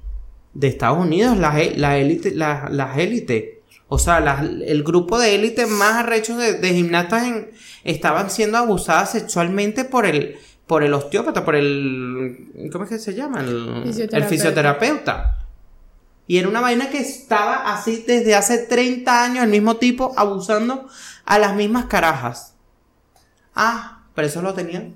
de 0.53 0.67
Estados 0.67 0.97
Unidos, 0.99 1.37
las 1.37 1.57
e- 1.57 1.73
la 1.77 1.97
élite, 1.97 2.31
la- 2.33 2.67
las 2.71 2.97
élite. 2.97 3.61
O 3.87 3.99
sea, 3.99 4.17
el 4.65 4.83
grupo 4.83 5.19
de 5.19 5.35
élite 5.35 5.67
más 5.67 5.95
arrechos 6.03 6.37
de, 6.37 6.53
de 6.53 6.73
gimnastas 6.73 7.27
en- 7.27 7.51
estaban 7.83 8.29
siendo 8.31 8.57
abusadas 8.57 9.11
sexualmente 9.11 9.85
por 9.85 10.05
el, 10.07 10.37
por 10.65 10.81
el 10.83 10.93
osteópata, 10.93 11.45
por 11.45 11.55
el, 11.55 12.69
¿cómo 12.71 12.85
es 12.85 12.89
que 12.89 12.97
se 12.99 13.13
llama? 13.13 13.41
El 13.41 13.83
el 13.85 14.23
Fisioterapeuta. 14.29 15.44
Y 16.28 16.38
era 16.38 16.47
una 16.47 16.61
vaina 16.61 16.89
que 16.89 16.97
estaba 16.99 17.71
así 17.73 18.03
desde 18.07 18.34
hace 18.36 18.57
30 18.59 19.23
años, 19.23 19.43
el 19.43 19.49
mismo 19.51 19.78
tipo 19.78 20.13
abusando 20.17 20.88
a 21.26 21.38
las 21.39 21.55
mismas 21.55 21.86
carajas. 21.86 22.55
Ah, 23.55 24.03
pero 24.15 24.28
eso 24.28 24.41
lo 24.41 24.53
tenían 24.53 24.95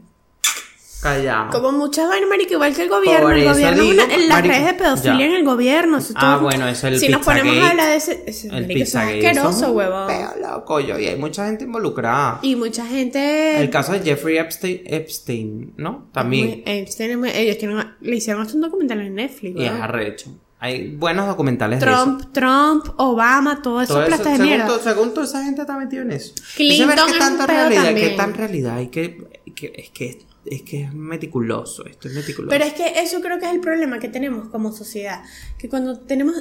callado. 1.02 1.50
Como 1.52 1.72
muchas 1.72 2.10
vainas, 2.10 2.28
marico, 2.30 2.54
igual 2.56 2.76
que 2.76 2.82
el 2.84 2.90
gobierno. 2.90 3.22
Por 3.28 3.34
el 3.38 3.46
gobierno 3.48 3.84
digo, 3.84 4.04
una- 4.04 4.14
en 4.14 4.28
las 4.28 4.38
marico, 4.40 4.54
redes 4.54 4.66
de 4.68 4.74
pedofilia 4.74 5.18
ya. 5.20 5.26
en 5.28 5.32
el 5.34 5.46
gobierno. 5.46 5.98
eso 6.00 6.14
Ah, 6.18 6.34
todo- 6.34 6.42
bueno, 6.42 6.68
eso 6.68 6.88
es 6.88 6.94
el 6.96 7.00
Si 7.00 7.08
nos 7.10 7.24
ponemos 7.24 7.56
a 7.58 7.70
hablar 7.70 7.88
de 7.88 7.96
ese. 7.96 8.24
ese 8.28 8.48
El 8.48 8.54
marico, 8.54 8.72
eso 8.74 8.80
es 8.80 8.86
Pizzagate. 8.88 9.20
eso 9.20 9.28
es 9.30 9.36
asqueroso, 9.38 9.72
huevón. 9.72 10.08
peo 10.08 10.34
loco, 10.42 10.80
yo, 10.82 11.00
y 11.00 11.06
hay 11.08 11.16
mucha 11.16 11.46
gente 11.46 11.64
involucrada. 11.64 12.40
Y 12.42 12.56
mucha 12.58 12.86
gente. 12.86 13.62
El 13.62 13.70
caso 13.70 13.94
de 13.94 14.00
Jeffrey 14.02 14.38
Epstein, 14.40 14.82
Epstein 14.86 15.74
¿no? 15.78 16.10
También. 16.12 16.48
Muy- 16.48 16.64
Epstein 16.66 17.24
ellos 17.26 17.58
tienen, 17.58 17.94
le 18.02 18.16
hicieron 18.16 18.42
hasta 18.42 18.56
un 18.56 18.62
documental 18.62 19.00
en 19.00 19.16
Netflix. 19.16 19.56
Y 19.58 19.64
es 19.66 19.72
arrecho. 19.72 20.32
Hay 20.62 20.93
buenos 20.95 21.26
documentales 21.28 21.80
de 21.80 21.86
Trump, 21.86 22.34
Trump, 22.34 22.86
Obama, 22.97 23.62
todo 23.62 23.82
eso 23.82 23.93
Todo 23.93 24.03
eso, 24.03 24.18
de 24.18 24.24
según, 24.32 24.41
mierda. 24.41 24.80
según 24.80 25.14
toda 25.14 25.26
esa 25.26 25.43
gente 25.43 25.62
está 25.62 25.78
metida 25.78 26.01
en 26.01 26.12
eso. 26.12 26.34
Clinton 26.57 26.89
Eso 26.91 27.05
es 27.07 27.14
un 27.14 27.20
tanta 27.20 27.47
realidad, 27.47 27.82
qué 27.84 27.88
también. 27.88 28.18
tan 28.18 28.34
realidad 28.34 28.78
hay 28.78 28.88
que, 28.89 29.41
que- 29.55 29.74
es 29.76 29.89
que 29.91 30.30
es 30.45 30.64
que 30.64 30.84
es 30.84 30.93
meticuloso, 30.93 31.86
esto 31.86 32.07
es 32.07 32.14
meticuloso. 32.16 32.49
Pero 32.49 32.66
es 32.66 32.74
que 32.74 33.01
eso 33.01 33.22
creo 33.22 33.38
que 33.39 33.45
es 33.45 33.51
el 33.51 33.60
problema 33.60 33.99
que 33.99 34.07
tenemos 34.10 34.47
como 34.49 34.72
sociedad. 34.72 35.22
Que 35.60 35.70
cuando 35.70 35.99
tenemos, 35.99 36.34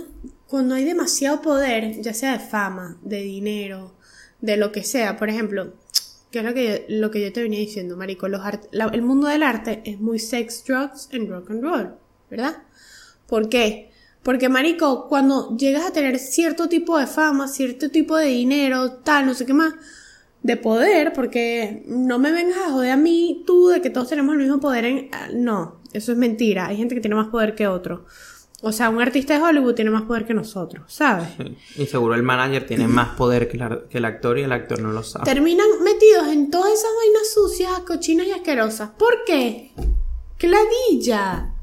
cuando 0.47 0.77
hay 0.77 0.85
demasiado 0.85 1.43
poder, 1.43 2.01
ya 2.01 2.15
sea 2.15 2.33
de 2.33 2.39
fama, 2.39 2.97
de 3.03 3.21
dinero, 3.23 3.95
de 4.41 4.57
lo 4.57 4.73
que 4.73 4.83
sea, 4.85 5.17
por 5.19 5.29
ejemplo, 5.29 5.75
que 6.31 6.39
es 6.39 6.45
lo 6.45 6.55
que 6.55 6.87
yo, 6.89 6.97
lo 6.97 7.11
que 7.11 7.21
yo 7.21 7.33
te 7.33 7.43
venía 7.43 7.59
diciendo, 7.59 7.97
Marico, 7.97 8.29
los 8.29 8.41
art- 8.41 8.67
la- 8.73 8.87
el 8.87 9.03
mundo 9.03 9.27
del 9.29 9.43
arte 9.43 9.83
es 9.85 10.01
muy 10.01 10.19
sex, 10.19 10.65
drugs 10.67 11.09
and 11.13 11.29
rock 11.29 11.51
and 11.51 11.63
roll, 11.63 11.95
¿verdad? 12.31 12.63
¿Por 13.27 13.49
qué? 13.51 13.88
Porque, 14.29 14.51
Marico, 14.51 15.09
cuando 15.09 15.57
llegas 15.57 15.87
a 15.87 15.91
tener 15.91 16.19
cierto 16.19 16.69
tipo 16.69 16.99
de 16.99 17.07
fama, 17.07 17.49
cierto 17.49 17.89
tipo 17.89 18.15
de 18.15 18.27
dinero, 18.27 18.93
tal, 19.03 19.25
no 19.25 19.33
sé 19.33 19.47
qué 19.47 19.55
más, 19.55 19.73
de 20.43 20.59
poder, 20.59 21.15
porque 21.15 21.83
no 21.87 22.19
me 22.19 22.31
vengas 22.31 22.59
a 22.59 22.71
joder 22.73 22.91
a 22.91 22.97
mí 22.99 23.43
tú 23.47 23.69
de 23.69 23.81
que 23.81 23.89
todos 23.89 24.11
tenemos 24.11 24.35
el 24.35 24.41
mismo 24.43 24.61
poder 24.61 24.85
en... 24.85 25.09
ah, 25.13 25.29
No, 25.33 25.81
eso 25.95 26.13
es 26.13 26.19
mentira. 26.19 26.67
Hay 26.67 26.77
gente 26.77 26.95
que 26.95 27.01
tiene 27.01 27.17
más 27.17 27.29
poder 27.29 27.55
que 27.55 27.69
otro. 27.69 28.05
O 28.61 28.71
sea, 28.71 28.91
un 28.91 29.01
artista 29.01 29.33
de 29.33 29.43
Hollywood 29.43 29.73
tiene 29.75 29.91
más 29.91 30.03
poder 30.03 30.27
que 30.27 30.35
nosotros, 30.35 30.93
¿sabes? 30.93 31.29
Sí. 31.39 31.57
Y 31.83 31.87
seguro 31.87 32.15
el 32.15 32.23
manager 32.23 32.67
tiene 32.67 32.87
más 32.99 33.17
poder 33.17 33.49
que, 33.49 33.57
la- 33.57 33.89
que 33.89 33.97
el 33.97 34.05
actor 34.05 34.39
y 34.39 34.43
el 34.43 34.53
actor 34.53 34.79
no 34.83 34.93
lo 34.93 35.03
sabe. 35.05 35.25
Terminan 35.25 35.69
metidos 35.83 36.29
en 36.29 36.51
todas 36.51 36.71
esas 36.75 36.91
vainas 37.03 37.33
sucias, 37.33 37.81
cochinas 37.87 38.27
y 38.27 38.33
asquerosas. 38.33 38.91
¿Por 38.91 39.25
qué? 39.27 39.73
¡Qué 40.37 40.49
ladilla! 40.49 41.55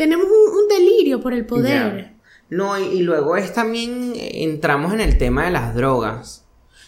Tenemos 0.00 0.26
un, 0.26 0.58
un 0.62 0.68
delirio 0.68 1.20
por 1.20 1.34
el 1.34 1.44
poder. 1.44 2.14
No, 2.48 2.78
y, 2.78 2.84
y 2.84 3.02
luego 3.02 3.36
es 3.36 3.52
también 3.52 4.14
eh, 4.16 4.44
entramos 4.44 4.94
en 4.94 5.00
el 5.00 5.18
tema 5.18 5.44
de 5.44 5.50
las 5.50 5.74
drogas. 5.74 6.46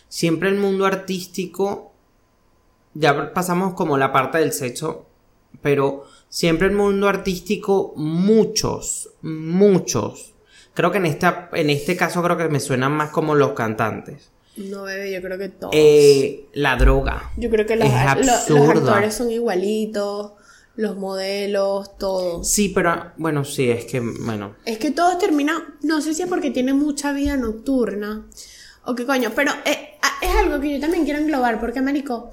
Siempre 0.08 0.48
el 0.48 0.54
mundo 0.56 0.86
artístico, 0.86 1.92
ya 2.94 3.34
pasamos 3.34 3.74
como 3.74 3.98
la 3.98 4.12
parte 4.12 4.38
del 4.38 4.52
sexo, 4.52 5.06
pero 5.60 6.04
siempre 6.30 6.68
el 6.68 6.74
mundo 6.74 7.06
artístico, 7.08 7.92
muchos, 7.96 9.10
muchos. 9.20 10.32
Creo 10.74 10.90
que 10.90 10.98
en, 10.98 11.06
esta, 11.06 11.50
en 11.52 11.68
este 11.68 11.96
caso 11.96 12.22
creo 12.22 12.36
que 12.38 12.48
me 12.48 12.60
suenan 12.60 12.92
más 12.92 13.10
como 13.10 13.34
los 13.34 13.52
cantantes. 13.52 14.30
No, 14.56 14.84
bebé, 14.84 15.12
yo 15.12 15.20
creo 15.22 15.36
que 15.38 15.48
todos. 15.50 15.72
Eh, 15.74 16.46
la 16.54 16.76
droga. 16.76 17.30
yo 17.36 17.50
creo 17.50 17.66
que 17.66 17.76
los, 17.76 17.88
es 17.88 18.48
lo- 18.48 18.58
los 18.58 18.68
actores 18.70 19.14
son 19.14 19.30
igualitos, 19.30 20.32
los 20.76 20.96
modelos, 20.96 21.96
todo. 21.98 22.42
Sí, 22.44 22.70
pero 22.70 23.12
bueno, 23.18 23.44
sí, 23.44 23.70
es 23.70 23.84
que, 23.84 24.00
bueno. 24.00 24.56
Es 24.64 24.78
que 24.78 24.90
todos 24.90 25.18
terminan, 25.18 25.62
no 25.82 26.00
sé 26.00 26.14
si 26.14 26.22
es 26.22 26.28
porque 26.28 26.50
tienen 26.50 26.78
mucha 26.78 27.12
vida 27.12 27.36
nocturna 27.36 28.26
o 28.84 28.94
qué 28.94 29.04
coño, 29.06 29.32
pero 29.34 29.52
eh, 29.64 29.98
a- 30.00 30.24
es 30.24 30.34
algo 30.36 30.60
que 30.60 30.72
yo 30.74 30.80
también 30.80 31.04
quiero 31.04 31.20
englobar, 31.20 31.60
porque, 31.60 31.80
Marico, 31.82 32.30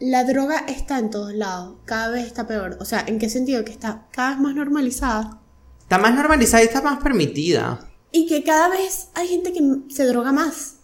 la 0.00 0.24
droga 0.24 0.58
está 0.68 0.98
en 0.98 1.10
todos 1.10 1.34
lados, 1.34 1.76
cada 1.84 2.08
vez 2.10 2.26
está 2.26 2.46
peor. 2.46 2.78
O 2.80 2.84
sea, 2.84 3.04
¿en 3.06 3.18
qué 3.18 3.28
sentido? 3.28 3.64
Que 3.64 3.72
está 3.72 4.06
cada 4.12 4.30
vez 4.30 4.38
más 4.40 4.54
normalizada 4.54 5.40
Está 5.80 5.98
más 5.98 6.14
normalizada 6.14 6.62
y 6.62 6.66
está 6.66 6.82
más 6.82 7.02
permitida. 7.02 7.88
y 8.12 8.26
que 8.26 8.44
cada 8.44 8.68
vez 8.68 9.08
hay 9.14 9.26
gente 9.28 9.52
que 9.52 9.60
se 9.88 10.04
droga 10.06 10.32
más. 10.32 10.76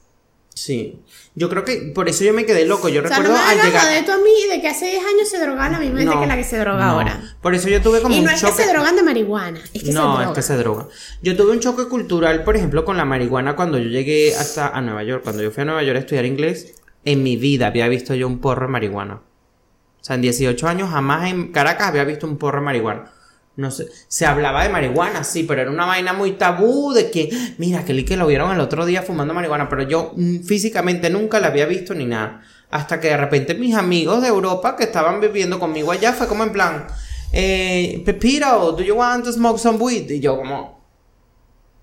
Sí. 0.54 1.00
Yo 1.34 1.48
creo 1.50 1.64
que 1.64 1.90
por 1.94 2.08
eso 2.08 2.22
yo 2.22 2.32
me 2.32 2.46
quedé 2.46 2.64
loco. 2.64 2.88
Yo 2.88 3.02
O 3.02 3.08
sea, 3.08 3.16
no 3.18 3.24
recuerdo 3.24 3.44
me 3.44 3.50
al 3.60 3.66
llegar. 3.66 3.82
joder 3.82 4.04
tú 4.04 4.12
a 4.12 4.18
mí 4.18 4.30
de 4.50 4.60
que 4.60 4.68
hace 4.68 4.86
10 4.86 4.98
años 5.04 5.28
se 5.28 5.40
drogaba 5.40 5.68
la 5.70 5.78
misma 5.80 5.98
gente 5.98 6.14
No, 6.14 6.20
que 6.20 6.26
la 6.28 6.36
que 6.36 6.44
se 6.44 6.58
droga 6.58 6.78
no. 6.84 6.90
ahora. 6.92 7.36
Por 7.42 7.54
eso 7.54 7.68
yo 7.68 7.82
tuve 7.82 8.00
como 8.00 8.14
Y 8.14 8.20
un 8.20 8.24
no 8.26 8.30
es 8.30 8.40
choque. 8.40 8.56
que 8.56 8.62
se 8.62 8.68
drogan 8.72 8.94
de 8.94 9.02
marihuana, 9.02 9.58
es 9.72 9.82
que 9.82 9.86
se 9.86 9.92
no, 9.92 10.22
es 10.22 10.28
que 10.28 10.42
se 10.42 10.56
droga. 10.56 10.86
Yo 11.22 11.36
tuve 11.36 11.50
un 11.52 11.58
choque 11.60 11.86
cultural, 11.88 12.44
por 12.44 12.54
ejemplo, 12.56 12.84
con 12.84 12.96
la 12.96 13.04
marihuana 13.04 13.56
cuando 13.56 13.78
yo 13.78 13.88
llegué 13.88 14.34
hasta 14.36 14.68
a 14.68 14.80
Nueva 14.80 15.02
York. 15.02 15.24
Cuando 15.24 15.42
yo 15.42 15.50
fui 15.50 15.62
a 15.62 15.64
Nueva 15.64 15.82
York 15.82 15.96
a 15.96 16.00
estudiar 16.00 16.24
inglés, 16.24 16.74
en 17.04 17.24
mi 17.24 17.36
vida 17.36 17.66
había 17.66 17.88
visto 17.88 18.14
yo 18.14 18.28
un 18.28 18.38
porro 18.40 18.66
de 18.66 18.72
marihuana. 18.72 19.14
O 19.14 20.04
sea, 20.04 20.14
en 20.14 20.22
18 20.22 20.68
años 20.68 20.88
jamás 20.90 21.30
en 21.30 21.50
Caracas 21.50 21.88
había 21.88 22.04
visto 22.04 22.28
un 22.28 22.38
porro 22.38 22.60
de 22.60 22.64
marihuana. 22.66 23.10
No 23.56 23.70
sé, 23.70 23.86
se 24.08 24.26
hablaba 24.26 24.64
de 24.64 24.68
marihuana, 24.68 25.22
sí, 25.22 25.44
pero 25.44 25.62
era 25.62 25.70
una 25.70 25.86
vaina 25.86 26.12
muy 26.12 26.32
tabú 26.32 26.92
de 26.92 27.10
que, 27.10 27.30
mira, 27.58 27.84
que 27.84 28.04
que 28.04 28.16
lo 28.16 28.26
vieron 28.26 28.50
el 28.50 28.58
otro 28.58 28.84
día 28.84 29.02
fumando 29.02 29.32
marihuana, 29.32 29.68
pero 29.68 29.82
yo 29.82 30.12
mm, 30.16 30.40
físicamente 30.40 31.08
nunca 31.08 31.38
la 31.38 31.48
había 31.48 31.66
visto 31.66 31.94
ni 31.94 32.04
nada. 32.04 32.42
Hasta 32.70 32.98
que 32.98 33.08
de 33.08 33.16
repente 33.16 33.54
mis 33.54 33.76
amigos 33.76 34.22
de 34.22 34.28
Europa 34.28 34.74
que 34.74 34.82
estaban 34.82 35.20
viviendo 35.20 35.60
conmigo 35.60 35.92
allá 35.92 36.12
fue 36.12 36.26
como 36.26 36.42
en 36.42 36.50
plan, 36.50 36.86
eh, 37.32 38.02
Pepito, 38.04 38.72
do 38.72 38.82
you 38.82 38.94
want 38.96 39.24
to 39.24 39.32
smoke 39.32 39.58
some 39.58 39.78
weed? 39.78 40.10
Y 40.10 40.18
yo 40.18 40.36
como, 40.36 40.84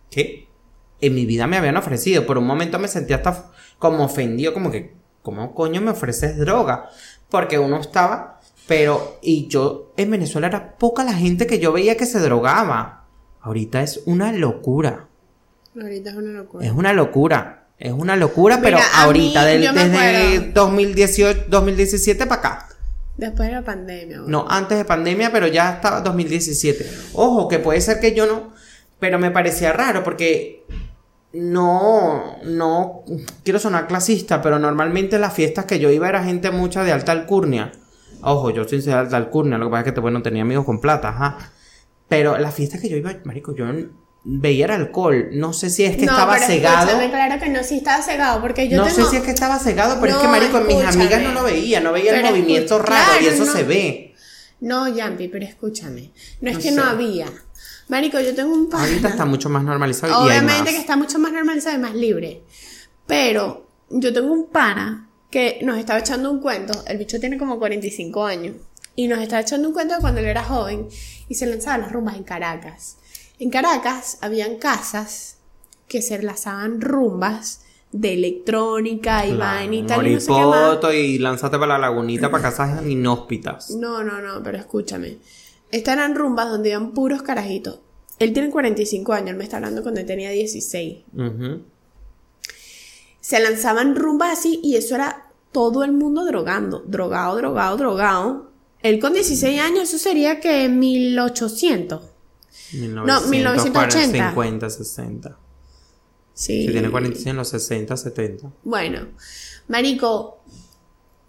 ¿qué? 0.09 0.49
En 0.99 1.15
mi 1.15 1.25
vida 1.25 1.47
me 1.47 1.55
habían 1.55 1.77
ofrecido. 1.77 2.25
Por 2.25 2.37
un 2.37 2.45
momento 2.45 2.79
me 2.79 2.89
sentí 2.89 3.13
hasta 3.13 3.51
como 3.79 4.03
ofendido, 4.03 4.53
como 4.53 4.69
que, 4.69 4.93
¿cómo 5.21 5.55
coño 5.55 5.79
me 5.79 5.91
ofreces 5.91 6.37
droga? 6.37 6.89
Porque 7.29 7.57
uno 7.57 7.79
estaba, 7.79 8.40
pero, 8.67 9.17
y 9.21 9.47
yo, 9.47 9.93
en 9.97 10.11
Venezuela 10.11 10.47
era 10.47 10.77
poca 10.77 11.03
la 11.03 11.13
gente 11.13 11.47
que 11.47 11.59
yo 11.59 11.71
veía 11.73 11.97
que 11.97 12.05
se 12.05 12.19
drogaba. 12.19 13.05
Ahorita 13.41 13.81
es 13.81 14.01
una 14.05 14.31
locura. 14.31 15.07
Ahorita 15.79 16.09
es 16.11 16.15
una 16.15 16.31
locura. 16.31 16.65
Es 16.65 16.71
una 16.71 16.93
locura. 16.93 17.57
Es 17.77 17.91
una 17.93 18.15
locura, 18.15 18.59
pero 18.61 18.77
Mira, 18.77 18.89
a 18.93 19.03
ahorita, 19.03 19.41
mí, 19.41 19.47
del- 19.47 19.73
desde 19.73 19.97
acuerdo. 20.37 20.51
2018, 20.53 21.45
2017 21.49 22.25
para 22.27 22.39
acá. 22.39 22.67
Después 23.17 23.49
de 23.49 23.55
la 23.55 23.63
pandemia. 23.63 24.21
No, 24.27 24.45
antes 24.49 24.77
de 24.77 24.85
pandemia, 24.85 25.31
pero 25.31 25.47
ya 25.47 25.73
estaba 25.73 26.01
2017. 26.01 26.87
Ojo, 27.13 27.47
que 27.47 27.59
puede 27.59 27.81
ser 27.81 27.99
que 27.99 28.13
yo 28.13 28.25
no, 28.27 28.53
pero 28.99 29.17
me 29.19 29.31
parecía 29.31 29.73
raro 29.73 30.03
porque 30.03 30.63
no, 31.33 32.37
no, 32.43 33.03
quiero 33.43 33.59
sonar 33.59 33.87
clasista, 33.87 34.41
pero 34.41 34.59
normalmente 34.59 35.17
las 35.17 35.33
fiestas 35.33 35.65
que 35.65 35.79
yo 35.79 35.89
iba 35.89 36.07
era 36.09 36.23
gente 36.23 36.51
mucha 36.51 36.83
de 36.83 36.91
alta 36.91 37.11
alcurnia. 37.11 37.71
Ojo, 38.23 38.49
yo 38.51 38.67
soy 38.67 38.81
de 38.81 38.93
alcurnia, 38.93 39.57
lo 39.57 39.65
que 39.67 39.71
pasa 39.71 39.87
es 39.89 39.93
que 39.93 39.99
bueno, 39.99 40.21
tenía 40.21 40.41
amigos 40.43 40.65
con 40.65 40.79
plata, 40.79 41.09
ajá. 41.09 41.37
Pero 42.07 42.37
las 42.37 42.53
fiestas 42.53 42.81
que 42.81 42.89
yo 42.89 42.97
iba, 42.97 43.13
marico, 43.23 43.55
yo 43.55 43.65
veía 44.23 44.65
el 44.65 44.71
alcohol. 44.71 45.29
No 45.33 45.53
sé 45.53 45.69
si 45.69 45.83
es 45.85 45.95
que 45.97 46.05
No, 46.05 46.11
estaba 46.11 46.33
pero 46.33 46.45
cegado. 46.45 46.87
escúchame, 46.89 47.09
claro 47.11 47.41
que 47.41 47.49
no, 47.49 47.63
sí 47.63 47.77
estaba 47.77 48.03
cegado, 48.03 48.41
porque 48.41 48.67
yo 48.67 48.77
no 48.77 48.83
tengo... 48.85 48.95
sé 48.97 49.09
si 49.09 49.15
es 49.17 49.23
que 49.23 49.31
estaba 49.31 49.57
cegado, 49.59 49.97
pero 50.01 50.13
es 50.13 50.19
que 50.19 50.27
marico, 50.27 50.57
en 50.57 50.67
mis 50.67 50.77
escúchame. 50.77 51.03
amigas 51.03 51.21
no 51.23 51.31
lo 51.33 51.43
veía, 51.43 51.79
no 51.79 51.91
veía 51.93 52.19
el 52.19 52.25
movimiento 52.25 52.79
raro 52.79 53.11
y 53.21 53.25
eso 53.27 53.45
no. 53.45 53.51
se 53.51 53.63
ve. 53.63 54.15
No, 54.59 54.87
Yampi, 54.87 55.27
pero 55.29 55.45
escúchame. 55.45 56.11
No 56.41 56.51
es 56.51 56.57
que 56.57 56.69
sé. 56.69 56.71
no 56.75 56.83
había. 56.83 57.27
Marico, 57.87 58.19
yo 58.19 58.35
tengo 58.35 58.53
un 58.53 58.69
pana. 58.69 58.83
Ahorita 58.85 59.07
está 59.09 59.25
mucho 59.25 59.49
más 59.49 59.63
normalizado 59.63 60.11
y 60.13 60.15
hay 60.15 60.37
Obviamente 60.39 60.63
más. 60.63 60.69
que 60.71 60.77
está 60.77 60.95
mucho 60.97 61.17
más 61.17 61.31
normalizado 61.33 61.75
y 61.77 61.79
más 61.79 61.95
libre. 61.95 62.43
Pero 63.07 63.67
yo 63.89 64.13
tengo 64.13 64.31
un 64.31 64.47
pana 64.49 65.09
que 65.31 65.59
nos 65.63 65.77
estaba 65.77 65.99
echando 65.99 66.29
un 66.29 66.39
cuento. 66.39 66.83
El 66.85 66.97
bicho 66.97 67.19
tiene 67.19 67.37
como 67.37 67.57
45 67.57 68.25
años. 68.25 68.55
Y 68.95 69.07
nos 69.07 69.19
estaba 69.19 69.41
echando 69.41 69.69
un 69.69 69.73
cuento 69.73 69.95
de 69.95 70.01
cuando 70.01 70.19
él 70.19 70.27
era 70.27 70.43
joven 70.43 70.87
y 71.29 71.35
se 71.35 71.45
lanzaba 71.45 71.77
las 71.77 71.91
rumbas 71.91 72.17
en 72.17 72.23
Caracas. 72.23 72.97
En 73.39 73.49
Caracas 73.49 74.17
habían 74.21 74.57
casas 74.57 75.37
que 75.87 76.01
se 76.01 76.21
lanzaban 76.21 76.81
rumbas 76.81 77.61
de 77.91 78.13
electrónica 78.13 79.25
y 79.25 79.35
vaina 79.35 79.75
y 79.75 79.83
tal 79.83 80.07
y 80.07 80.13
no 80.13 80.19
sé 80.19 80.27
qué 80.27 80.33
más. 80.33 80.45
Moripoto 80.45 80.93
y 80.93 81.17
lánzate 81.17 81.57
para 81.57 81.73
la 81.73 81.87
lagunita 81.87 82.29
para 82.29 82.43
casas 82.43 82.85
inhóspitas. 82.87 83.71
No, 83.71 84.03
no, 84.03 84.21
no, 84.21 84.43
pero 84.43 84.57
escúchame. 84.57 85.17
Estas 85.71 85.95
eran 85.95 86.15
rumbas 86.15 86.49
donde 86.49 86.69
iban 86.69 86.91
puros 86.91 87.21
carajitos. 87.21 87.79
Él 88.19 88.33
tiene 88.33 88.51
45 88.51 89.13
años, 89.13 89.29
él 89.31 89.37
me 89.37 89.43
está 89.43 89.57
hablando 89.57 89.81
cuando 89.81 89.99
él 90.01 90.05
tenía 90.05 90.29
16. 90.29 90.97
Ujú. 91.13 91.61
Se 93.19 93.39
lanzaban 93.39 93.95
rumbas 93.95 94.37
así 94.39 94.59
y 94.63 94.75
eso 94.75 94.95
era 94.95 95.20
todo 95.51 95.83
el 95.83 95.91
mundo 95.91 96.25
drogando. 96.25 96.83
Drogado, 96.85 97.35
drogado, 97.37 97.77
drogado. 97.77 98.51
Él 98.81 98.99
con 98.99 99.13
16 99.13 99.59
años, 99.59 99.83
eso 99.83 99.97
sería 99.97 100.39
que 100.39 100.67
1800. 100.69 102.01
1980. 102.73 104.29
50, 104.29 104.69
60. 104.69 105.37
Sí. 106.33 106.65
Si 106.65 106.71
tiene 106.71 106.89
46 106.89 107.27
en 107.27 107.35
los 107.35 107.49
60, 107.49 107.97
70. 107.97 108.51
Bueno, 108.63 109.07
Marico, 109.67 110.41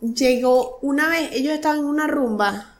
llegó 0.00 0.78
una 0.82 1.08
vez, 1.08 1.30
ellos 1.32 1.52
estaban 1.52 1.80
en 1.80 1.84
una 1.84 2.06
rumba 2.06 2.76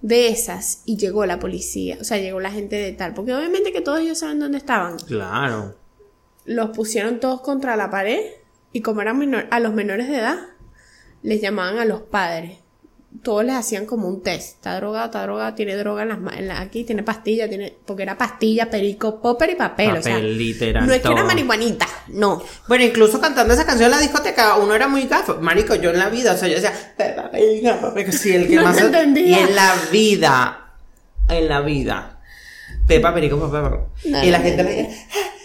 de 0.00 0.28
esas 0.28 0.82
y 0.84 0.96
llegó 0.96 1.26
la 1.26 1.38
policía, 1.38 1.98
o 2.00 2.04
sea, 2.04 2.18
llegó 2.18 2.40
la 2.40 2.50
gente 2.50 2.76
de 2.76 2.92
tal, 2.92 3.14
porque 3.14 3.34
obviamente 3.34 3.72
que 3.72 3.80
todos 3.80 4.00
ellos 4.00 4.18
saben 4.18 4.38
dónde 4.38 4.58
estaban. 4.58 4.98
Claro. 4.98 5.76
Los 6.44 6.70
pusieron 6.70 7.20
todos 7.20 7.40
contra 7.40 7.76
la 7.76 7.90
pared 7.90 8.20
y 8.72 8.80
como 8.80 9.00
eran 9.02 9.18
menor- 9.18 9.46
a 9.50 9.60
los 9.60 9.72
menores 9.74 10.08
de 10.08 10.16
edad, 10.18 10.38
les 11.22 11.40
llamaban 11.40 11.78
a 11.78 11.84
los 11.84 12.02
padres. 12.02 12.58
Todos 13.22 13.44
les 13.44 13.54
hacían 13.54 13.84
como 13.84 14.08
un 14.08 14.22
test. 14.22 14.54
Está 14.56 14.76
drogada, 14.76 15.04
está 15.04 15.22
drogada, 15.22 15.54
tiene 15.54 15.76
droga 15.76 16.02
en 16.02 16.08
las, 16.08 16.18
ma- 16.18 16.32
en 16.34 16.48
la- 16.48 16.60
aquí, 16.62 16.82
tiene 16.84 17.02
pastilla, 17.02 17.46
tiene. 17.46 17.76
Porque 17.84 18.04
era 18.04 18.16
pastilla, 18.16 18.70
perico, 18.70 19.20
popper 19.20 19.50
y 19.50 19.54
papel. 19.54 19.90
o 19.98 20.02
sea, 20.02 20.14
Papel, 20.14 20.38
literal, 20.38 20.86
no 20.86 20.92
es 20.94 21.02
que 21.02 21.12
era 21.12 21.22
marihuanita, 21.22 21.86
no. 22.08 22.42
Bueno, 22.68 22.84
incluso 22.84 23.20
cantando 23.20 23.52
esa 23.52 23.66
canción 23.66 23.86
en 23.90 23.96
la 23.96 24.00
discoteca, 24.00 24.56
uno 24.56 24.74
era 24.74 24.88
muy 24.88 25.02
gafo. 25.06 25.36
Marico, 25.42 25.74
yo 25.74 25.90
en 25.90 25.98
la 25.98 26.08
vida, 26.08 26.32
o 26.32 26.36
sea, 26.38 26.48
yo 26.48 26.54
decía, 26.54 26.72
Pepa 26.96 27.30
Perico, 27.30 27.68
Pepa 27.68 27.92
Perico", 27.94 28.12
sí, 28.12 28.34
el 28.34 28.48
que 28.48 28.54
No 28.56 28.62
más. 28.62 28.76
te 28.78 28.84
entendía. 28.84 29.40
Y 29.40 29.42
en 29.42 29.54
la 29.56 29.74
vida, 29.92 30.72
en 31.28 31.48
la 31.48 31.60
vida, 31.60 32.18
Pepa 32.88 33.12
Perico. 33.12 33.36
No, 33.36 34.24
y 34.24 34.30
la 34.30 34.38
no, 34.38 34.44
gente 34.44 34.64
le 34.64 34.82
no. 34.84 34.88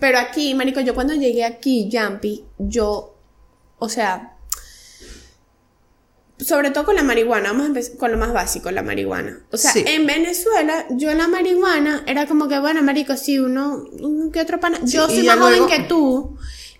Pero 0.00 0.18
aquí, 0.18 0.54
marico, 0.54 0.80
yo 0.80 0.94
cuando 0.94 1.14
llegué 1.14 1.44
aquí, 1.44 1.88
Jumpy, 1.92 2.44
yo, 2.58 3.14
o 3.78 3.88
sea, 3.88 4.36
sobre 6.38 6.70
todo 6.72 6.84
con 6.84 6.96
la 6.96 7.02
marihuana, 7.04 7.50
vamos 7.50 7.64
a 7.64 7.66
empezar 7.68 7.96
con 7.96 8.10
lo 8.10 8.18
más 8.18 8.32
básico, 8.32 8.70
la 8.70 8.82
marihuana. 8.82 9.40
O 9.52 9.56
sea, 9.56 9.72
Sí. 9.72 9.84
en 9.86 10.04
Venezuela, 10.06 10.84
yo 10.90 11.14
la 11.14 11.28
marihuana 11.28 12.02
era 12.06 12.26
como 12.26 12.48
que, 12.48 12.58
bueno, 12.58 12.82
marico, 12.82 13.16
sí, 13.16 13.38
uno, 13.38 13.84
uno 14.00 14.30
que 14.32 14.40
otro 14.40 14.58
pana. 14.60 14.78
yo 14.84 15.08
soy 15.08 15.22
más 15.22 15.38
joven 15.38 15.58
luego- 15.60 15.66
que 15.68 15.80
tú. 15.84 16.36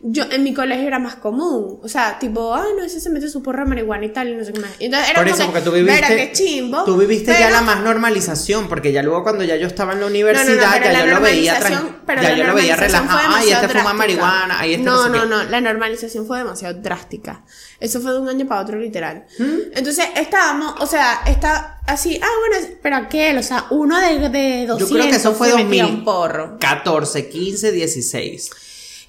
Yo, 0.07 0.25
en 0.31 0.43
mi 0.43 0.53
colegio 0.53 0.87
era 0.87 0.99
más 0.99 1.15
común. 1.15 1.81
O 1.83 1.89
sea, 1.89 2.19
tipo, 2.19 2.55
ah, 2.55 2.67
no, 2.77 2.85
ese 2.85 3.01
se 3.01 3.09
mete 3.09 3.27
su 3.31 3.43
porra 3.43 3.63
de 3.65 3.71
marihuana 3.71 4.05
y 4.05 4.11
tal, 4.11 4.29
y 4.29 4.35
no 4.37 4.45
sé 4.45 4.53
qué 4.53 4.61
más. 4.61 4.71
Entonces 4.79 5.09
era 5.09 5.19
Por 5.19 5.25
como 5.31 5.35
eso, 5.35 5.47
que, 5.47 5.53
porque 5.53 5.65
tú 5.65 5.73
viviste. 5.75 6.01
"Verga, 6.01 6.17
qué 6.17 6.33
chimbo. 6.33 6.85
Tú 6.85 6.97
viviste 6.99 7.31
ya 7.33 7.39
pero- 7.39 7.51
la 7.53 7.61
más 7.63 7.81
normalización, 7.81 8.69
porque 8.69 8.93
ya 8.93 9.03
luego 9.03 9.23
cuando 9.23 9.45
ya 9.45 9.57
yo 9.57 9.67
estaba 9.67 9.95
en 9.95 10.01
la 10.01 10.07
universidad, 10.07 10.57
no, 10.57 10.67
no, 10.67 10.73
pero 10.83 10.93
ya 10.93 11.07
yo 11.07 11.15
lo 11.15 11.21
veía 11.23 11.59
pero 12.07 12.23
ya 12.23 12.35
yo 12.37 12.45
lo 12.45 12.55
veía 12.55 12.77
relajado. 12.77 13.35
Ay, 13.35 13.51
este 13.51 13.69
fuma 13.69 13.95
marihuana, 13.95 14.61
ay, 14.61 14.73
este 14.75 14.85
no, 14.85 15.09
no, 15.09 15.23
qué". 15.23 15.27
no, 15.27 15.45
la 15.45 15.61
normalización 15.63 16.27
fue 16.27 16.37
demasiado 16.37 16.75
drástica. 16.81 17.43
Eso 17.81 18.01
fue 18.03 18.13
de 18.13 18.19
un 18.21 18.29
año 18.29 18.47
para 18.47 18.61
otro, 18.61 18.79
literal. 18.79 19.25
¿Mm? 19.39 19.57
Entonces 19.75 20.05
estábamos, 20.17 20.75
o 20.81 20.87
sea, 20.87 21.21
está 21.27 21.81
así, 21.87 22.21
ah, 22.23 22.29
bueno, 22.51 22.67
pero 22.83 22.97
aquel, 22.97 23.39
o 23.39 23.43
sea, 23.43 23.67
uno 23.71 23.99
de, 23.99 24.29
de 24.29 24.67
200 24.67 24.79
Yo 24.81 24.89
creo 24.89 25.05
que 25.11 25.17
eso 25.17 25.35
fue 25.35 25.49
se 25.51 25.65
metía 25.65 25.85
2000. 25.85 25.99
un 26.01 26.05
porro. 26.05 26.59
14, 26.61 27.29
15, 27.31 27.73
16. 27.73 28.51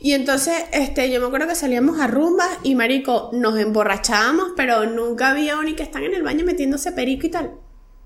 Y 0.05 0.13
entonces, 0.13 0.53
este, 0.71 1.09
yo 1.09 1.19
me 1.19 1.25
acuerdo 1.25 1.47
que 1.47 1.55
salíamos 1.55 1.99
a 1.99 2.05
rumbas 2.05 2.47
y 2.61 2.75
marico, 2.75 3.31
nos 3.33 3.57
emborrachábamos, 3.57 4.51
pero 4.55 4.85
nunca 4.85 5.31
había 5.31 5.59
ni 5.63 5.73
que 5.73 5.81
están 5.81 6.03
en 6.03 6.13
el 6.13 6.21
baño 6.21 6.45
metiéndose 6.45 6.91
perico 6.91 7.25
y 7.25 7.31
tal. 7.31 7.55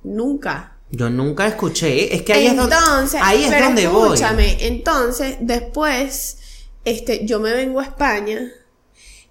Nunca. 0.04 0.78
Yo 0.92 1.10
nunca 1.10 1.46
escuché, 1.46 2.16
es 2.16 2.22
que 2.22 2.32
ahí 2.32 2.48
es 2.48 2.56
donde, 2.56 2.78
ahí 3.22 3.44
es 3.44 3.50
pero 3.50 3.66
donde 3.66 3.88
voy. 3.88 4.14
escúchame, 4.14 4.66
entonces, 4.68 5.40
después, 5.42 6.38
este, 6.86 7.26
yo 7.26 7.42
me 7.42 7.52
vengo 7.52 7.82
a 7.82 7.84
España 7.84 8.50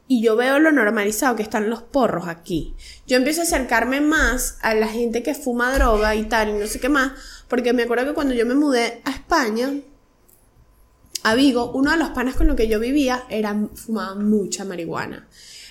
y 0.07 0.21
yo 0.21 0.37
veo 0.37 0.59
lo 0.59 0.71
normalizado 0.71 1.37
que 1.37 1.43
están 1.43 1.71
los 1.71 1.83
porros 1.83 2.29
aquí. 2.29 2.77
Yo 3.07 3.17
empiezo 3.17 3.41
a 3.41 3.45
acercarme 3.45 4.03
más 4.03 4.59
a 4.61 4.75
la 4.75 4.89
gente 4.89 5.23
que 5.23 5.35
fuma 5.35 5.73
droga 5.73 6.15
y 6.17 6.25
tal, 6.25 6.51
y 6.51 6.53
no 6.53 6.67
sé 6.67 6.81
qué 6.81 6.91
más, 6.91 7.13
porque 7.49 7.73
me 7.73 7.85
acuerdo 7.85 8.09
que 8.09 8.15
cuando 8.15 8.35
yo 8.35 8.45
me 8.45 8.55
mudé 8.55 9.01
a 9.07 9.11
España, 9.11 9.73
a 11.23 11.35
Vigo, 11.35 11.73
uno 11.73 11.91
de 11.91 11.97
los 11.97 12.11
panas 12.11 12.37
con 12.37 12.47
los 12.47 12.57
que 12.57 12.69
yo 12.69 12.81
vivía 12.81 13.25
era 13.29 13.57
fumaba 13.75 14.15
mucha 14.15 14.65
marihuana. 14.65 15.29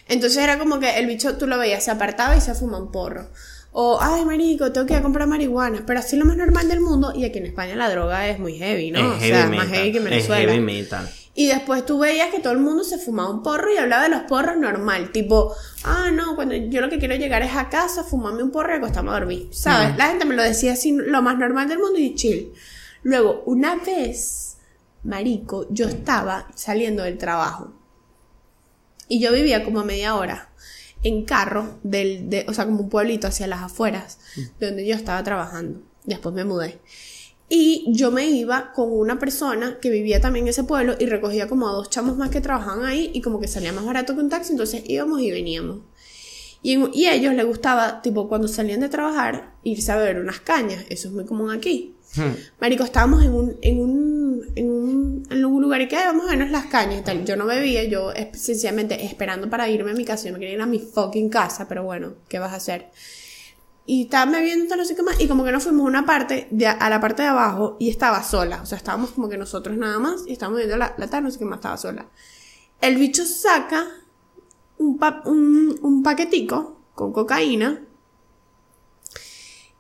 Entonces 0.08 0.44
era 0.44 0.58
como 0.58 0.80
que 0.80 0.98
el 0.98 1.06
bicho 1.06 1.38
tú 1.38 1.48
lo 1.48 1.58
veías, 1.58 1.84
se 1.84 1.92
apartaba 1.92 2.36
y 2.36 2.42
se 2.42 2.54
fuma 2.54 2.80
un 2.80 2.92
porro. 2.92 3.28
O, 3.72 4.00
ay, 4.02 4.26
marico, 4.26 4.72
tengo 4.72 4.88
que 4.88 4.94
ir 4.94 5.00
a 5.00 5.04
comprar 5.04 5.28
marihuana. 5.28 5.84
Pero 5.86 6.00
así 6.00 6.16
lo 6.16 6.26
más 6.26 6.38
normal 6.38 6.68
del 6.68 6.80
mundo. 6.80 7.14
Y 7.16 7.26
aquí 7.26 7.38
en 7.38 7.46
España 7.46 7.76
la 7.76 7.90
droga 7.90 8.28
es 8.28 8.40
muy 8.40 8.58
heavy, 8.58 8.90
¿no? 8.92 9.14
Es 9.14 9.18
o 9.18 9.26
sea, 9.26 9.46
más 9.48 9.68
heavy 9.68 9.92
que 9.92 9.98
en 10.00 10.04
es 10.08 10.10
Venezuela. 10.10 10.52
heavy 10.52 10.64
metal. 10.64 11.10
Y 11.36 11.46
después 11.46 11.86
tú 11.86 12.00
veías 12.00 12.32
que 12.32 12.40
todo 12.40 12.54
el 12.54 12.60
mundo 12.60 12.84
se 12.84 12.98
fumaba 12.98 13.30
un 13.30 13.44
porro 13.44 13.72
y 13.72 13.78
hablaba 13.78 14.04
de 14.04 14.10
los 14.10 14.22
porros 14.22 14.58
normal. 14.58 15.12
Tipo, 15.12 15.54
ah, 15.84 16.10
no, 16.12 16.36
cuando 16.36 16.56
yo 16.56 16.82
lo 16.82 16.90
que 16.90 16.98
quiero 16.98 17.16
llegar 17.16 17.44
es 17.44 17.56
a 17.56 17.70
casa, 17.70 18.04
fumarme 18.04 18.42
un 18.42 18.50
porro 18.50 18.74
y 18.74 18.78
acostarme 18.78 19.12
a 19.12 19.20
dormir. 19.20 19.50
¿Sabes? 19.52 19.96
La 19.98 20.08
gente 20.08 20.26
me 20.26 20.36
lo 20.36 20.42
decía 20.42 20.74
así, 20.74 20.94
lo 20.94 21.22
más 21.22 21.38
normal 21.38 21.70
del 21.70 21.78
mundo 21.78 22.00
y 22.00 22.16
chill. 22.16 22.54
Luego, 23.04 23.44
una 23.46 23.76
vez, 23.76 24.47
marico, 25.04 25.68
yo 25.70 25.88
estaba 25.88 26.48
saliendo 26.56 27.04
del 27.04 27.18
trabajo. 27.18 27.74
Y 29.08 29.20
yo 29.20 29.32
vivía 29.32 29.64
como 29.64 29.80
a 29.80 29.86
media 29.86 30.16
hora 30.16 30.50
en 31.04 31.26
carro, 31.26 31.80
del, 31.84 32.30
de, 32.30 32.46
o 32.48 32.54
sea, 32.54 32.66
como 32.66 32.82
un 32.82 32.90
pueblito 32.90 33.28
hacia 33.28 33.48
las 33.48 33.62
afueras, 33.62 34.20
de 34.60 34.68
donde 34.68 34.86
yo 34.86 34.96
estaba 34.96 35.24
trabajando. 35.24 35.82
Después 36.06 36.34
me 36.34 36.44
mudé. 36.44 36.80
Y 37.50 37.86
yo 37.88 38.12
me 38.12 38.26
iba 38.26 38.74
con 38.74 38.92
una 38.92 39.20
persona 39.20 39.78
que 39.80 39.90
vivía 39.90 40.20
también 40.20 40.46
en 40.46 40.50
ese 40.50 40.66
pueblo 40.66 40.96
y 41.00 41.06
recogía 41.06 41.48
como 41.48 41.70
a 41.70 41.72
dos 41.72 41.90
chamos 41.90 42.18
más 42.18 42.30
que 42.30 42.42
trabajaban 42.42 42.86
ahí 42.86 43.10
y 43.14 43.22
como 43.22 43.40
que 43.40 43.48
salía 43.48 43.72
más 43.72 43.86
barato 43.86 44.16
que 44.16 44.20
un 44.20 44.30
taxi, 44.30 44.52
entonces 44.52 44.84
íbamos 44.86 45.22
y 45.22 45.32
veníamos. 45.32 45.80
Y, 46.62 46.78
y 46.94 47.06
a 47.06 47.14
ellos 47.14 47.34
les 47.34 47.46
gustaba, 47.46 48.02
tipo, 48.02 48.28
cuando 48.28 48.50
salían 48.50 48.82
de 48.82 48.90
trabajar, 48.90 49.54
irse 49.64 49.92
a 49.92 49.96
beber 49.96 50.20
unas 50.20 50.42
cañas. 50.42 50.84
Eso 50.90 51.08
es 51.08 51.14
muy 51.14 51.26
común 51.26 51.52
aquí. 51.52 51.96
Hmm. 52.16 52.34
Marico, 52.62 52.84
estábamos 52.84 53.24
en 53.24 53.34
un, 53.34 53.58
en 53.62 53.80
un, 53.80 54.44
en 55.30 55.46
un, 55.46 55.62
lugar 55.62 55.88
que 55.88 55.96
"Ay, 55.98 56.06
vamos 56.08 56.26
a 56.26 56.30
vernos 56.30 56.50
las 56.50 56.66
cañas 56.68 57.00
y 57.02 57.04
tal. 57.04 57.26
Yo 57.26 57.36
no 57.36 57.46
bebía, 57.46 57.84
yo 57.84 58.12
sencillamente 58.34 59.06
esperando 59.06 59.50
para 59.50 59.70
irme 59.70 59.92
a 59.92 59.94
mi 59.94 60.06
casa. 60.06 60.28
Yo 60.28 60.34
me 60.34 60.40
quería 60.40 60.56
ir 60.56 60.62
a 60.62 60.66
mi 60.66 60.80
fucking 60.80 61.30
casa, 61.30 61.68
pero 61.68 61.84
bueno, 61.84 62.14
¿qué 62.30 62.40
vas 62.40 62.54
a 62.54 62.56
hacer? 62.56 62.90
Y 63.86 64.04
estaba 64.04 64.32
bebiendo 64.32 64.76
no 64.76 64.84
sé 64.86 64.96
qué 64.96 65.04
más. 65.04 65.20
Y 65.20 65.28
como 65.28 65.44
que 65.44 65.52
nos 65.52 65.64
fuimos 65.64 65.82
a 65.86 65.90
una 65.90 66.06
parte, 66.06 66.48
de, 66.52 66.68
a 66.68 66.90
la 66.90 67.00
parte 67.00 67.22
de 67.24 67.28
abajo, 67.30 67.76
y 67.80 67.90
estaba 67.90 68.24
sola. 68.24 68.62
O 68.62 68.66
sea, 68.66 68.78
estábamos 68.78 69.12
como 69.12 69.30
que 69.30 69.38
nosotros 69.38 69.78
nada 69.78 70.00
más, 70.00 70.24
y 70.28 70.34
estábamos 70.34 70.58
viendo 70.60 70.78
la, 70.78 70.94
la 70.98 71.08
tarde, 71.08 71.24
no 71.24 71.32
sé 71.32 71.40
qué 71.40 71.46
más, 71.46 71.58
estaba 71.58 71.78
sola. 71.78 72.08
El 72.82 72.96
bicho 72.98 73.26
saca 73.26 73.86
un, 74.78 74.98
pa- 74.98 75.24
un, 75.26 75.78
un 75.82 76.04
paquetico 76.04 76.80
con 76.96 77.12
cocaína 77.14 77.82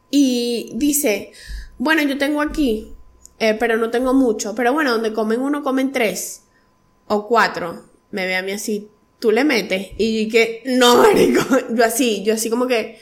y 0.09 0.71
dice, 0.75 1.31
bueno, 1.77 2.01
yo 2.03 2.17
tengo 2.17 2.41
aquí, 2.41 2.93
eh, 3.39 3.55
pero 3.59 3.77
no 3.77 3.89
tengo 3.89 4.13
mucho. 4.13 4.55
Pero 4.55 4.73
bueno, 4.73 4.91
donde 4.91 5.13
comen 5.13 5.41
uno, 5.41 5.63
comen 5.63 5.91
tres 5.91 6.43
o 7.07 7.27
cuatro. 7.27 7.85
Me 8.11 8.25
ve 8.25 8.35
a 8.35 8.41
mí 8.41 8.51
así, 8.51 8.89
tú 9.19 9.31
le 9.31 9.43
metes. 9.43 9.89
Y 9.97 10.29
que, 10.29 10.63
no, 10.65 10.97
marico. 11.03 11.41
Yo 11.71 11.85
así, 11.85 12.23
yo 12.23 12.33
así 12.33 12.49
como 12.49 12.67
que, 12.67 12.99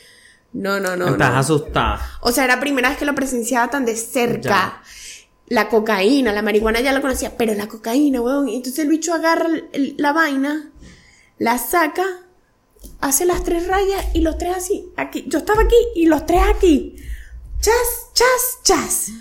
no, 0.55 0.79
no, 0.79 0.95
no. 0.95 1.09
Estás 1.09 1.33
no. 1.33 1.39
asustada. 1.39 1.99
O 2.21 2.31
sea, 2.31 2.45
era 2.45 2.55
la 2.55 2.61
primera 2.61 2.89
vez 2.89 2.97
que 2.97 3.05
lo 3.05 3.13
presenciaba 3.13 3.69
tan 3.69 3.85
de 3.85 3.95
cerca. 3.95 4.49
Ya. 4.49 4.81
La 5.47 5.69
cocaína, 5.69 6.31
la 6.33 6.41
marihuana 6.41 6.79
ya 6.79 6.91
la 6.91 7.01
conocía, 7.01 7.37
pero 7.37 7.53
la 7.53 7.67
cocaína, 7.67 8.21
weón. 8.21 8.49
Y 8.49 8.55
entonces 8.55 8.79
el 8.79 8.89
bicho 8.89 9.13
agarra 9.13 9.47
la 9.73 10.13
vaina, 10.13 10.71
la 11.37 11.57
saca, 11.57 12.05
hace 13.01 13.25
las 13.25 13.43
tres 13.43 13.67
rayas 13.67 14.07
y 14.13 14.21
los 14.21 14.37
tres 14.37 14.55
así. 14.55 14.89
Aquí, 14.95 15.25
yo 15.27 15.39
estaba 15.39 15.61
aquí 15.61 15.75
y 15.93 16.07
los 16.07 16.25
tres 16.25 16.41
aquí. 16.55 16.95
Chas, 17.61 18.11
chas, 18.13 18.59
chas. 18.63 19.11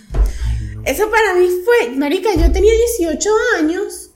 Eso 0.84 1.10
para 1.10 1.34
mí 1.34 1.48
fue, 1.64 1.90
marica, 1.96 2.34
yo 2.34 2.52
tenía 2.52 2.72
18 2.98 3.30
años, 3.58 4.10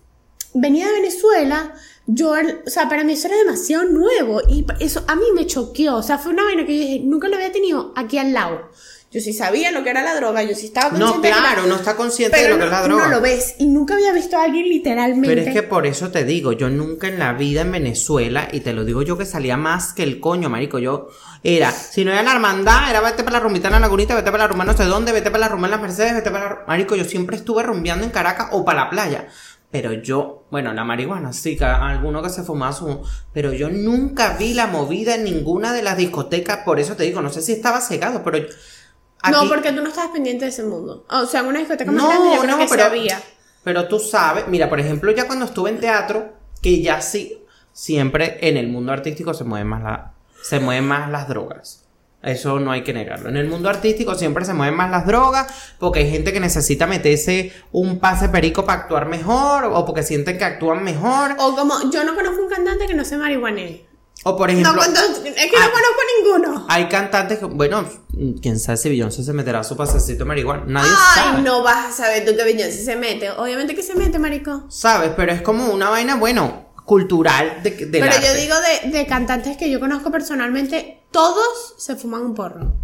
venía 0.52 0.86
de 0.86 0.92
Venezuela, 0.92 1.74
yo, 2.06 2.32
o 2.32 2.70
sea, 2.70 2.88
para 2.88 3.04
mí 3.04 3.14
eso 3.14 3.28
era 3.28 3.38
demasiado 3.38 3.84
nuevo 3.84 4.40
y 4.48 4.66
eso 4.80 5.02
a 5.08 5.14
mí 5.14 5.24
me 5.34 5.46
choqueó, 5.46 5.96
o 5.96 6.02
sea, 6.02 6.18
fue 6.18 6.32
una 6.32 6.44
vaina 6.44 6.66
que 6.66 6.76
yo 6.76 6.80
dije, 6.84 7.00
nunca 7.04 7.28
lo 7.28 7.36
había 7.36 7.52
tenido 7.52 7.92
aquí 7.96 8.18
al 8.18 8.32
lado. 8.32 8.70
Yo 9.10 9.22
sí 9.22 9.32
sabía 9.32 9.70
lo 9.72 9.82
que 9.82 9.88
era 9.88 10.02
la 10.02 10.14
droga, 10.16 10.42
yo 10.42 10.54
sí 10.54 10.66
estaba 10.66 10.90
consciente 10.90 11.16
No, 11.16 11.22
de 11.22 11.22
que 11.22 11.28
era- 11.28 11.38
claro, 11.38 11.66
no 11.66 11.76
está 11.76 11.96
consciente 11.96 12.42
de 12.42 12.50
lo 12.50 12.58
que 12.58 12.64
es 12.64 12.70
la 12.70 12.82
droga. 12.82 13.04
No 13.04 13.08
lo 13.14 13.20
ves 13.22 13.54
y 13.58 13.66
nunca 13.66 13.94
había 13.94 14.12
visto 14.12 14.36
a 14.36 14.44
alguien 14.44 14.68
literalmente. 14.68 15.28
Pero 15.28 15.40
es 15.40 15.54
que 15.54 15.62
por 15.62 15.86
eso 15.86 16.10
te 16.10 16.24
digo, 16.24 16.52
yo 16.52 16.68
nunca 16.68 17.08
en 17.08 17.18
la 17.18 17.32
vida 17.32 17.62
en 17.62 17.72
Venezuela, 17.72 18.48
y 18.52 18.60
te 18.60 18.74
lo 18.74 18.84
digo 18.84 19.00
yo 19.00 19.16
que 19.16 19.24
salía 19.24 19.56
más 19.56 19.94
que 19.94 20.02
el 20.02 20.20
coño, 20.20 20.50
marico, 20.50 20.78
yo 20.78 21.08
era, 21.42 21.72
si 21.72 22.04
no 22.04 22.12
era 22.12 22.22
la 22.22 22.32
hermandad, 22.32 22.90
era 22.90 23.00
vete 23.00 23.24
para 23.24 23.38
la 23.38 23.40
rumbita 23.40 23.68
en 23.68 23.72
la 23.74 23.80
lagunita, 23.80 24.14
vete 24.14 24.30
para 24.30 24.44
la 24.44 24.48
rumba 24.48 24.66
no 24.66 24.76
sé 24.76 24.84
dónde, 24.84 25.12
vete 25.12 25.30
para 25.30 25.40
la 25.40 25.48
rumba 25.48 25.68
en 25.68 25.70
las 25.72 25.80
Mercedes, 25.80 26.12
vete 26.12 26.30
para 26.30 26.44
la... 26.44 26.58
Marico, 26.68 26.94
yo 26.94 27.04
siempre 27.04 27.36
estuve 27.36 27.62
rumbeando 27.62 28.04
en 28.04 28.10
Caracas 28.10 28.48
o 28.52 28.62
para 28.62 28.84
la 28.84 28.90
playa. 28.90 29.28
Pero 29.70 29.92
yo, 29.94 30.46
bueno, 30.50 30.72
la 30.74 30.84
marihuana, 30.84 31.32
sí, 31.32 31.56
que 31.56 31.64
alguno 31.64 32.22
que 32.22 32.28
se 32.30 32.42
fumaba 32.42 32.72
su... 32.74 33.02
Pero 33.32 33.52
yo 33.54 33.70
nunca 33.70 34.36
vi 34.38 34.52
la 34.54 34.66
movida 34.66 35.14
en 35.14 35.24
ninguna 35.24 35.72
de 35.72 35.82
las 35.82 35.96
discotecas, 35.96 36.58
por 36.64 36.78
eso 36.78 36.94
te 36.94 37.04
digo, 37.04 37.22
no 37.22 37.30
sé 37.30 37.40
si 37.40 37.52
estaba 37.52 37.80
cegado, 37.80 38.22
pero... 38.22 38.46
No, 39.30 39.48
porque 39.48 39.72
tú 39.72 39.82
no 39.82 39.88
estabas 39.88 40.10
pendiente 40.10 40.44
de 40.44 40.50
ese 40.50 40.62
mundo. 40.62 41.04
O 41.10 41.26
sea, 41.26 41.40
en 41.40 41.46
una 41.46 41.58
discoteca 41.58 41.90
más 41.90 42.02
no, 42.02 42.08
grande 42.08 42.34
yo 42.34 42.40
creo 42.42 42.52
no, 42.52 42.58
que 42.58 42.68
sí 42.68 42.74
pero, 42.76 42.84
había. 42.84 43.22
pero 43.64 43.88
tú 43.88 43.98
sabes, 43.98 44.46
mira, 44.48 44.68
por 44.68 44.78
ejemplo, 44.80 45.10
ya 45.12 45.26
cuando 45.26 45.44
estuve 45.44 45.70
en 45.70 45.80
teatro, 45.80 46.32
que 46.62 46.80
ya 46.80 47.00
sí, 47.00 47.44
siempre 47.72 48.38
en 48.40 48.56
el 48.56 48.68
mundo 48.68 48.92
artístico 48.92 49.34
se 49.34 49.44
mueven 49.44 49.66
más, 49.68 49.82
la, 49.82 50.14
se 50.42 50.60
mueven 50.60 50.86
más 50.86 51.10
las 51.10 51.28
drogas. 51.28 51.84
Eso 52.22 52.58
no 52.58 52.72
hay 52.72 52.82
que 52.82 52.92
negarlo. 52.92 53.28
En 53.28 53.36
el 53.36 53.46
mundo 53.46 53.68
artístico 53.68 54.14
siempre 54.16 54.44
se 54.44 54.52
mueven 54.52 54.74
más 54.74 54.90
las 54.90 55.06
drogas 55.06 55.46
porque 55.78 56.00
hay 56.00 56.10
gente 56.10 56.32
que 56.32 56.40
necesita 56.40 56.86
meterse 56.86 57.52
un 57.70 58.00
pase 58.00 58.28
perico 58.28 58.64
para 58.64 58.80
actuar 58.80 59.06
mejor 59.06 59.64
o 59.66 59.84
porque 59.84 60.02
sienten 60.02 60.36
que 60.36 60.44
actúan 60.44 60.82
mejor. 60.82 61.36
O 61.38 61.54
como, 61.54 61.90
yo 61.92 62.02
no 62.02 62.16
conozco 62.16 62.42
un 62.42 62.48
cantante 62.48 62.86
que 62.86 62.94
no 62.94 63.04
se 63.04 63.18
marihuane. 63.18 63.87
O 64.24 64.36
por 64.36 64.50
ejemplo, 64.50 64.72
No, 64.72 64.82
es 64.82 64.88
que 64.88 64.94
no 64.94 65.70
conozco 65.70 66.00
ninguno. 66.22 66.66
hay 66.68 66.88
cantantes 66.88 67.38
que, 67.38 67.44
bueno, 67.46 67.84
quién 68.42 68.58
sabe 68.58 68.76
si 68.76 68.88
Beyoncé 68.88 69.22
se 69.22 69.32
meterá 69.32 69.62
su 69.62 69.76
pasecito 69.76 70.26
marihuana. 70.26 70.64
Nadie 70.66 70.90
Ay, 70.90 71.22
sabe. 71.24 71.42
no 71.42 71.62
vas 71.62 71.86
a 71.86 71.92
saber 71.92 72.24
tú 72.24 72.36
que 72.36 72.42
Beyoncé 72.44 72.84
se 72.84 72.96
mete. 72.96 73.30
Obviamente 73.30 73.74
que 73.76 73.82
se 73.82 73.94
mete, 73.94 74.18
marico. 74.18 74.64
¿Sabes? 74.68 75.12
Pero 75.16 75.32
es 75.32 75.40
como 75.42 75.72
una 75.72 75.88
vaina, 75.90 76.16
bueno, 76.16 76.66
cultural 76.84 77.62
de, 77.62 77.70
del 77.70 77.90
Pero 77.90 78.06
arte. 78.06 78.26
yo 78.26 78.34
digo 78.34 78.54
de, 78.82 78.90
de 78.98 79.06
cantantes 79.06 79.56
que 79.56 79.70
yo 79.70 79.78
conozco 79.78 80.10
personalmente, 80.10 81.04
todos 81.12 81.74
se 81.78 81.94
fuman 81.96 82.22
un 82.22 82.34
porro. 82.34 82.74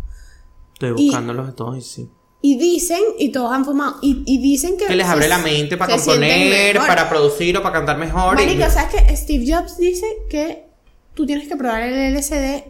Estoy 0.75 0.93
buscándolos 0.93 1.47
de 1.49 1.53
todos 1.53 1.77
y 1.79 1.81
sí. 1.83 2.11
Y 2.43 2.59
dicen, 2.59 3.01
y 3.19 3.33
todos 3.33 3.51
han 3.53 3.65
fumado, 3.65 3.97
y, 4.03 4.23
y 4.27 4.39
dicen 4.43 4.77
que... 4.77 4.85
Que 4.85 4.95
les 4.97 5.07
abre 5.07 5.29
la 5.29 5.39
mente 5.39 5.79
para 5.79 5.97
componer, 5.97 6.77
para 6.77 7.09
producir 7.09 7.57
o 7.57 7.63
para 7.63 7.73
cantar 7.77 7.97
mejor. 7.97 8.39
y- 8.39 8.45
Marica, 8.45 8.69
¿sabes 8.69 8.95
que 9.03 9.17
Steve 9.17 9.47
Jobs 9.49 9.79
dice 9.79 10.07
que 10.29 10.67
tú 11.15 11.27
tienes 11.27 11.49
que 11.49 11.57
probar 11.57 11.83
el 11.83 12.15
LSD 12.15 12.65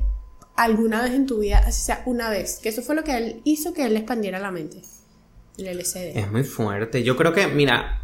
alguna 0.56 1.02
vez 1.02 1.12
en 1.12 1.26
tu 1.26 1.40
vida, 1.40 1.62
así 1.66 1.82
sea 1.82 2.02
una 2.06 2.30
vez? 2.30 2.60
Que 2.62 2.68
eso 2.68 2.82
fue 2.82 2.94
lo 2.94 3.04
que 3.04 3.16
él 3.16 3.40
hizo 3.44 3.72
que 3.74 3.84
él 3.84 3.96
expandiera 3.96 4.38
la 4.38 4.50
mente. 4.50 4.82
El 5.58 5.78
LSD. 5.78 6.16
Es 6.16 6.30
muy 6.30 6.44
fuerte. 6.44 7.02
Yo 7.02 7.16
creo 7.16 7.32
que, 7.32 7.46
mira, 7.46 8.02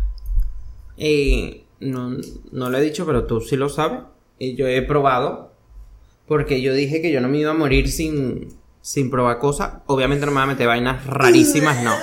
eh, 0.97 1.65
no, 1.81 2.17
no 2.53 2.71
lo 2.71 2.79
he 2.79 2.83
dicho, 2.83 3.07
pero 3.07 3.27
tú 3.27 3.41
sí 3.41 3.57
lo 3.57 3.69
sabes. 3.69 4.01
Y 4.39 4.55
yo 4.55 4.67
he 4.67 4.83
probado. 4.83 5.53
Porque 6.27 6.61
yo 6.61 6.73
dije 6.73 7.03
que 7.03 7.11
yo 7.11 7.21
no 7.21 7.29
me 7.29 7.39
iba 7.39 7.51
a 7.51 7.55
morir 7.55 7.91
sin, 7.91 8.57
sin 8.83 9.11
probar 9.11 9.39
cosas. 9.39 9.83
Obviamente 9.87 10.27
no 10.27 10.33
me 10.33 10.37
voy 10.37 10.45
a 10.45 10.53
meter 10.53 10.67
vainas 10.67 11.05
rarísimas, 11.07 11.83
no. 11.83 11.95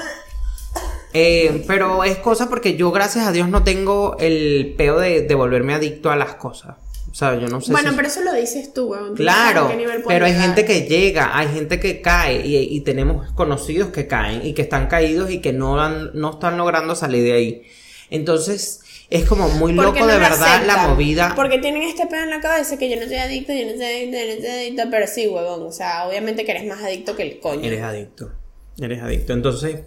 Eh, 1.13 1.63
pero 1.65 2.03
es 2.03 2.17
cosa 2.17 2.49
porque 2.49 2.75
yo, 2.75 2.91
gracias 2.91 3.25
a 3.25 3.31
Dios, 3.31 3.49
no 3.49 3.63
tengo 3.63 4.17
el 4.19 4.75
peo 4.77 4.99
de 4.99 5.33
volverme 5.33 5.73
adicto 5.73 6.11
a 6.11 6.17
las 6.17 6.35
cosas. 6.35 6.75
O 7.17 7.19
sea, 7.19 7.33
yo 7.39 7.47
no 7.47 7.59
sé 7.61 7.71
bueno, 7.71 7.89
si... 7.89 7.95
pero 7.95 8.07
eso 8.09 8.21
lo 8.21 8.31
dices 8.31 8.73
tú, 8.75 8.89
weón. 8.91 9.15
Claro, 9.15 9.71
pero 10.07 10.25
hay 10.27 10.33
llegar. 10.33 10.45
gente 10.49 10.65
que 10.65 10.81
llega, 10.81 11.35
hay 11.35 11.47
gente 11.47 11.79
que 11.79 11.99
cae 11.99 12.45
y, 12.45 12.57
y 12.57 12.81
tenemos 12.81 13.31
conocidos 13.31 13.89
que 13.89 14.05
caen 14.05 14.45
y 14.45 14.53
que 14.53 14.61
están 14.61 14.85
caídos 14.85 15.31
y 15.31 15.39
que 15.41 15.51
no, 15.51 15.81
han- 15.81 16.11
no 16.13 16.33
están 16.33 16.57
logrando 16.59 16.93
salir 16.95 17.23
de 17.23 17.33
ahí. 17.33 17.63
Entonces, 18.11 18.81
es 19.09 19.25
como 19.25 19.49
muy 19.49 19.73
loco 19.73 19.97
no 19.99 20.05
de 20.05 20.19
verdad 20.19 20.63
la 20.67 20.87
movida. 20.89 21.33
Porque 21.35 21.57
tienen 21.57 21.81
este 21.81 22.05
pedo 22.05 22.21
en 22.21 22.29
la 22.29 22.39
cabeza 22.39 22.77
que 22.77 22.87
yo 22.87 22.97
no 22.97 23.07
soy 23.07 23.15
adicto, 23.15 23.51
yo 23.51 23.65
no 23.65 23.71
soy 23.71 23.85
adicto, 23.85 24.17
yo 24.19 24.35
no 24.35 24.41
soy 24.41 24.51
adicto, 24.51 24.83
pero 24.91 25.07
sí, 25.07 25.27
huevón. 25.27 25.63
O 25.63 25.71
sea, 25.71 26.07
obviamente 26.07 26.45
que 26.45 26.51
eres 26.51 26.67
más 26.67 26.83
adicto 26.83 27.15
que 27.15 27.23
el 27.23 27.39
coño. 27.39 27.65
Eres 27.65 27.81
adicto, 27.81 28.31
eres 28.79 29.01
adicto. 29.01 29.33
Entonces, 29.33 29.79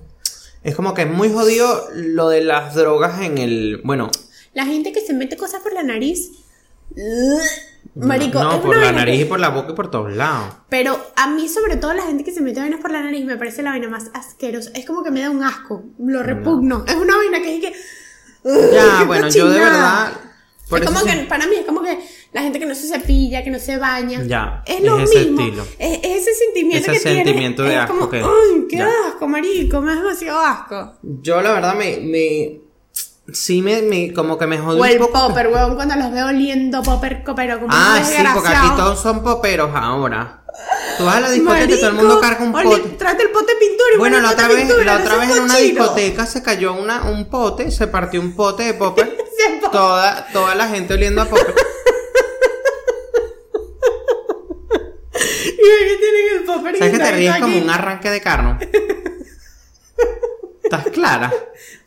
es 0.64 0.74
como 0.74 0.94
que 0.94 1.02
es 1.02 1.08
muy 1.08 1.30
jodido 1.30 1.86
lo 1.94 2.28
de 2.28 2.42
las 2.42 2.74
drogas 2.74 3.20
en 3.22 3.38
el... 3.38 3.80
Bueno, 3.84 4.10
La 4.52 4.66
gente 4.66 4.90
que 4.90 5.00
se 5.00 5.14
mete 5.14 5.36
cosas 5.36 5.62
por 5.62 5.72
la 5.72 5.84
nariz. 5.84 6.32
Marico, 7.96 8.38
no, 8.42 8.54
es 8.54 8.60
por 8.60 8.76
la 8.76 8.92
nariz 8.92 9.16
que- 9.16 9.22
y 9.22 9.24
por 9.24 9.40
la 9.40 9.48
boca 9.48 9.72
y 9.72 9.74
por 9.74 9.90
todos 9.90 10.12
lados. 10.14 10.54
Pero 10.68 10.98
a 11.16 11.28
mí, 11.28 11.48
sobre 11.48 11.76
todo, 11.76 11.92
la 11.92 12.02
gente 12.04 12.22
que 12.24 12.32
se 12.32 12.40
mete 12.40 12.60
vainas 12.60 12.80
por 12.80 12.90
la 12.92 13.02
nariz 13.02 13.24
me 13.24 13.36
parece 13.36 13.62
la 13.62 13.70
vaina 13.70 13.88
más 13.88 14.10
asquerosa. 14.14 14.70
Es 14.74 14.86
como 14.86 15.02
que 15.02 15.10
me 15.10 15.20
da 15.22 15.30
un 15.30 15.42
asco. 15.42 15.82
Lo 15.98 16.22
repugno. 16.22 16.84
Es 16.86 16.94
una 16.94 17.16
vaina 17.16 17.40
que 17.42 17.56
es 17.56 17.60
que. 17.60 17.72
Ya, 18.74 19.00
¡Qué 19.00 19.04
bueno, 19.06 19.28
yo 19.28 19.50
de 19.50 19.58
verdad... 19.58 20.12
es 20.72 20.80
como 20.86 21.00
sí- 21.00 21.06
que, 21.06 21.16
para 21.24 21.46
mí, 21.46 21.56
es 21.56 21.66
como 21.66 21.82
que 21.82 21.98
la 22.32 22.42
gente 22.42 22.58
que 22.58 22.64
no 22.66 22.74
se 22.74 22.86
cepilla, 22.88 23.42
que 23.44 23.50
no 23.50 23.58
se 23.58 23.76
baña. 23.76 24.22
Ya, 24.24 24.62
Es 24.66 24.80
lo 24.82 24.98
es 25.00 25.10
ese 25.10 25.24
mismo. 25.26 25.40
estilo. 25.42 25.62
Es, 25.78 25.98
es 26.02 26.22
ese 26.28 26.34
sentimiento 26.46 26.90
Ese 26.92 27.02
que 27.02 27.14
sentimiento 27.14 27.62
de 27.64 27.72
es 27.74 27.78
asco 27.80 27.94
como, 27.98 28.08
que- 28.10 28.18
¡Ay, 28.22 28.66
qué 28.68 28.76
ya. 28.78 28.88
asco, 29.08 29.26
marico! 29.28 29.80
Me 29.82 29.94
da 29.94 30.00
demasiado 30.00 30.40
asco. 30.40 30.92
Yo 31.02 31.42
la 31.42 31.52
verdad 31.52 31.74
me... 31.74 31.98
me 31.98 32.59
sí 33.32 33.62
me, 33.62 33.82
me- 33.82 34.12
como 34.12 34.38
que 34.38 34.46
me 34.46 34.58
jodí 34.58 34.78
O 34.80 34.82
un 34.82 34.88
el 34.88 34.98
poco. 34.98 35.12
popper, 35.28 35.48
weón, 35.48 35.74
cuando 35.74 35.96
los 35.96 36.10
veo 36.12 36.26
oliendo 36.28 36.82
popper, 36.82 37.22
copero, 37.24 37.58
como 37.60 37.68
Ah, 37.72 38.00
sí, 38.04 38.14
porque 38.34 38.48
aquí 38.48 38.68
todos 38.76 39.00
son 39.00 39.22
poperos 39.22 39.70
ahora. 39.74 40.36
Tú 40.98 41.04
vas 41.04 41.16
a 41.16 41.20
la 41.20 41.30
discoteca 41.30 41.72
y 41.72 41.76
todo 41.80 41.88
el 41.90 41.94
mundo 41.96 42.20
carga 42.20 42.44
un 42.44 42.52
pote. 42.52 42.80
Trate 42.98 43.22
el 43.22 43.30
pote 43.30 43.54
de 43.54 43.58
pintura 43.60 43.88
y 43.94 43.98
Bueno, 43.98 44.20
la 44.20 44.30
otra 44.32 44.48
vez, 44.48 44.56
pintura, 44.66 44.84
la 44.84 44.96
otra 45.00 45.16
vez 45.16 45.36
en 45.36 45.42
una 45.44 45.56
discoteca 45.56 46.26
se 46.26 46.42
cayó 46.42 46.74
una, 46.74 47.04
un 47.04 47.30
pote, 47.30 47.70
se 47.70 47.86
partió 47.86 48.20
un 48.20 48.34
pote 48.34 48.64
de 48.64 48.74
popper. 48.74 49.16
Toda, 49.72 50.26
toda 50.32 50.54
la 50.54 50.68
gente 50.68 50.94
oliendo 50.94 51.22
a 51.22 51.24
popper. 51.26 51.54
Y 55.12 55.56
que 55.62 55.96
tienen 55.98 56.38
el 56.38 56.44
popper 56.44 56.76
¿Sabes 56.78 56.92
que 56.94 56.98
te 56.98 57.12
ríes 57.12 57.36
como 57.36 57.58
un 57.58 57.70
arranque 57.70 58.10
de 58.10 58.20
carro? 58.20 58.58
¿Estás 60.70 60.92
clara? 60.92 61.34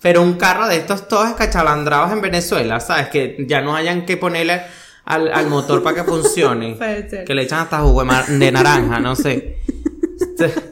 Pero 0.01 0.21
un 0.21 0.33
carro 0.33 0.67
de 0.67 0.75
estos 0.75 1.07
todos 1.07 1.29
escachalandrados 1.29 2.11
en 2.11 2.19
Venezuela, 2.19 2.81
¿sabes? 2.81 3.07
Que 3.07 3.45
ya 3.47 3.61
no 3.61 3.77
hayan 3.77 4.05
que 4.05 4.17
ponerle 4.17 4.61
al, 5.05 5.31
al 5.31 5.47
motor 5.47 5.81
para 5.81 5.95
que 5.95 6.03
funcione. 6.03 6.75
Puede 6.77 7.09
ser. 7.09 7.23
Que 7.23 7.33
le 7.33 7.43
echan 7.43 7.61
hasta 7.61 7.79
jugo 7.79 8.03
de, 8.03 8.51
naranja, 8.51 8.99
no 8.99 9.15
sé. 9.15 9.59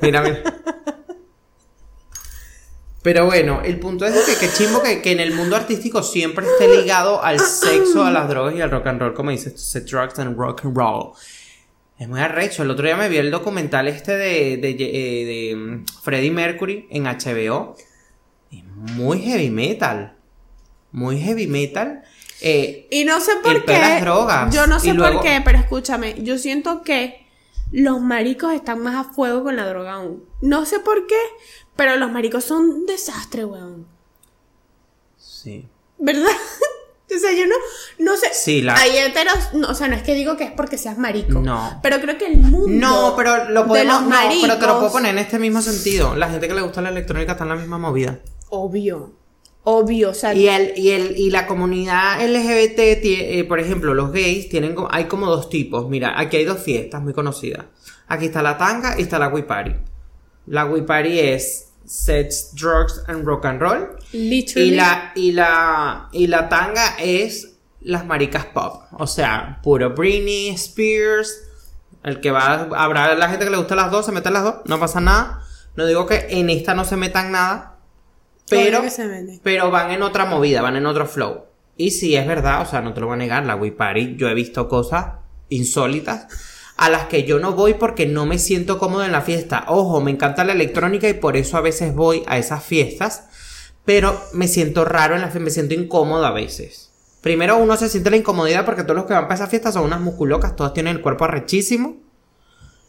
Mira, 0.01 0.22
mira. 0.22 0.43
Pero 3.01 3.28
bueno, 3.28 3.62
el 3.64 3.80
punto 3.80 4.05
es 4.05 4.14
que, 4.26 4.36
que 4.45 4.51
chimbo 4.51 4.84
que, 4.84 5.01
que 5.01 5.14
en 5.14 5.22
el 5.22 5.34
mundo 5.34 5.55
artístico 5.55 6.03
siempre 6.03 6.45
esté 6.45 6.68
ligado 6.68 7.24
al 7.24 7.39
sexo, 7.39 8.03
a 8.03 8.12
las 8.12 8.28
drogas 8.28 8.55
y 8.55 8.62
al 8.62 8.72
rock 8.72 8.88
and 8.88 8.99
roll, 8.99 9.14
como 9.14 9.32
dices, 9.32 9.86
drugs 9.89 10.20
and 10.20 10.38
rock 10.38 10.66
and 10.66 10.78
roll. 10.78 11.14
Es 11.97 12.09
muy 12.09 12.20
arrecho. 12.20 12.64
El 12.64 12.72
otro 12.72 12.86
día 12.86 12.97
me 12.97 13.07
vi 13.07 13.18
el 13.18 13.32
documental 13.32 13.88
este 13.88 14.18
de, 14.18 14.57
de, 14.57 14.70
eh, 14.72 15.26
de, 15.26 15.55
mm, 15.55 15.86
Freddie 16.03 16.32
Mercury 16.32 16.88
en 16.91 17.05
HBO. 17.05 17.78
Es 18.52 18.64
muy 18.66 19.22
heavy 19.22 19.49
metal. 19.49 20.16
Muy 20.91 21.20
heavy 21.20 21.47
metal. 21.47 22.04
Eh, 22.41 22.88
Y 22.91 23.06
no 23.06 23.20
sé 23.22 23.34
por 23.43 23.54
de 23.54 23.64
qué. 23.66 23.80
las 23.80 24.02
drogas. 24.02 24.54
Yo 24.54 24.68
no 24.68 24.80
sé 24.80 24.93
luego- 24.93 25.14
por 25.20 25.24
qué, 25.24 25.41
pero 25.45 25.58
escúchame. 25.60 26.16
Yo 26.24 26.38
siento 26.38 26.82
que 26.82 27.26
los 27.72 28.02
maricos 28.02 28.54
están 28.54 28.80
más 28.80 28.95
a 28.95 29.10
fuego 29.14 29.43
con 29.43 29.56
la 29.56 29.68
droga 29.68 29.93
aún. 29.93 30.26
No 30.41 30.66
sé 30.66 30.80
por 30.80 31.08
qué, 31.08 31.16
pero 31.76 31.95
los 31.97 32.12
maricos 32.12 32.43
son 32.43 32.64
un 32.70 32.86
desastre, 32.86 33.45
weón. 33.45 33.88
sí. 35.18 35.68
¿Verdad? 36.04 36.26
o 37.16 37.20
sea, 37.20 37.32
yo 37.32 37.45
no, 37.45 37.56
no 37.99 38.18
sé. 38.18 38.28
Sí, 38.34 38.62
la- 38.64 38.76
Hay 38.76 38.97
heteros, 38.97 39.54
no, 39.54 39.68
o 39.70 39.74
sea, 39.76 39.88
no 39.88 39.95
es 39.95 40.02
que 40.02 40.16
digo 40.16 40.36
que 40.36 40.45
es 40.45 40.52
porque 40.52 40.78
seas 40.80 40.97
marico. 40.97 41.39
No. 41.39 41.80
Pero 41.84 42.02
creo 42.02 42.18
que 42.18 42.26
el 42.26 42.38
mundo. 42.38 42.68
No, 42.70 43.14
pero 43.16 43.49
lo 43.49 43.62
de 43.62 43.68
podemos. 43.68 44.02
los 44.02 44.10
No, 44.10 44.18
pero 44.41 44.58
te 44.58 44.66
lo 44.68 44.80
puedo 44.80 44.91
poner 44.91 45.12
en 45.12 45.20
este 45.20 45.38
mismo 45.38 45.62
sentido. 45.62 46.16
La 46.16 46.30
gente 46.30 46.47
que 46.47 46.56
le 46.56 46.62
gusta 46.62 46.82
la 46.82 46.89
electrónica 46.89 47.34
está 47.34 47.43
en 47.43 47.49
la 47.49 47.56
misma 47.56 47.78
movida. 47.78 48.20
Obvio. 48.52 49.14
Obvio, 49.64 50.10
o 50.12 50.14
sea. 50.14 50.34
Y 50.34 50.47
el, 50.47 50.74
y 50.78 50.89
el, 50.91 51.18
y 51.18 51.30
la 51.30 51.45
comunidad 51.47 52.20
LGBT, 52.24 52.80
eh, 53.39 53.45
por 53.47 53.60
ejemplo, 53.60 53.93
los 53.93 54.12
gays 54.12 54.49
tienen 54.49 54.74
como- 54.76 54.88
hay 54.91 55.06
como 55.06 55.26
dos 55.28 55.49
tipos. 55.49 55.88
Mira, 55.89 56.20
aquí 56.20 56.38
hay 56.38 56.45
dos 56.45 56.60
fiestas 56.60 57.02
muy 57.02 57.14
conocidas. 57.14 57.66
Aquí 58.08 58.26
está 58.26 58.41
la 58.41 58.58
tanga 58.58 58.95
y 58.99 59.04
está 59.04 59.18
la 59.20 59.28
Wipari. 59.30 59.76
La 60.47 60.66
Wipari 60.66 61.20
es 61.20 61.70
sex, 61.86 62.54
drugs 62.56 63.04
and 63.08 63.26
rock 63.26 63.45
and 63.45 63.62
roll. 63.62 63.88
literally. 64.14 64.70
Y 64.70 64.76
la, 64.76 65.12
y 65.16 65.32
la, 65.32 66.10
y 66.12 66.28
la 66.28 66.49
tanga 66.49 66.95
es 66.99 67.54
las 67.82 68.06
maricas 68.06 68.45
pop. 68.47 68.84
O 68.93 69.06
sea, 69.08 69.60
puro 69.64 69.91
Britney, 69.91 70.49
Spears. 70.49 71.43
El 72.04 72.20
que 72.20 72.32
va, 72.32 72.68
habrá 72.76 73.14
la 73.14 73.30
gente 73.30 73.45
que 73.45 73.52
le 73.52 73.58
gusta 73.58 73.76
las 73.76 73.91
dos, 73.91 74.08
se 74.08 74.12
meten 74.12 74.34
las 74.34 74.43
dos, 74.43 74.56
no 74.66 74.80
pasa 74.80 74.99
nada. 74.99 75.43
No 75.76 75.86
digo 75.86 76.08
que 76.08 76.26
en 76.32 76.49
esta 76.49 76.74
no 76.74 76.84
se 76.84 76.97
metan 76.97 77.32
nada. 77.32 77.70
Pero, 78.58 78.84
pero 79.43 79.72
van 79.72 79.91
en 79.91 80.04
otra 80.04 80.26
movida, 80.26 80.62
van 80.62 80.76
en 80.76 80.86
otro 80.86 81.06
flow. 81.06 81.45
Y 81.78 81.91
sí, 81.91 82.16
es 82.16 82.28
verdad, 82.28 82.62
o 82.62 82.66
sea, 82.66 82.82
no 82.82 82.93
te 82.93 83.02
lo 83.02 83.08
voy 83.08 83.16
a 83.16 83.18
negar, 83.18 83.45
la 83.45 83.56
Wii 83.56 83.72
Party, 83.72 84.16
yo 84.16 84.30
he 84.30 84.34
visto 84.34 84.68
cosas 84.68 85.06
insólitas 85.49 86.28
a 86.78 86.89
las 86.89 87.06
que 87.06 87.24
yo 87.24 87.39
no 87.39 87.54
voy 87.54 87.76
porque 87.76 88.08
no 88.08 88.26
me 88.26 88.39
siento 88.39 88.80
cómodo 88.80 89.04
en 89.04 89.12
la 89.12 89.22
fiesta. 89.22 89.66
Ojo, 89.68 90.02
me 90.02 90.12
encanta 90.12 90.43
la 90.43 90.54
electrónica 90.54 91.08
y 91.08 91.14
por 91.14 91.38
eso 91.38 91.58
a 91.58 91.62
veces 91.62 91.93
voy 91.93 92.24
a 92.26 92.38
esas 92.38 92.64
fiestas, 92.64 93.26
pero 93.86 94.20
me 94.34 94.47
siento 94.47 94.84
raro 94.84 95.16
en 95.16 95.22
la 95.22 95.28
fiesta, 95.28 95.43
me 95.43 95.52
siento 95.52 95.76
incómodo 95.76 96.26
a 96.26 96.32
veces. 96.32 96.91
Primero 97.22 97.58
uno 97.58 97.78
se 97.78 97.88
siente 97.88 98.10
la 98.10 98.18
incomodidad 98.18 98.66
porque 98.66 98.84
todos 98.84 98.95
los 98.95 99.06
que 99.06 99.14
van 99.14 99.26
para 99.26 99.36
esa 99.36 99.47
fiesta 99.47 99.72
son 99.72 99.84
unas 99.84 100.02
musculocas, 100.02 100.56
todas 100.56 100.74
tienen 100.74 100.95
el 100.95 101.02
cuerpo 101.02 101.26
arrechísimo. 101.26 101.97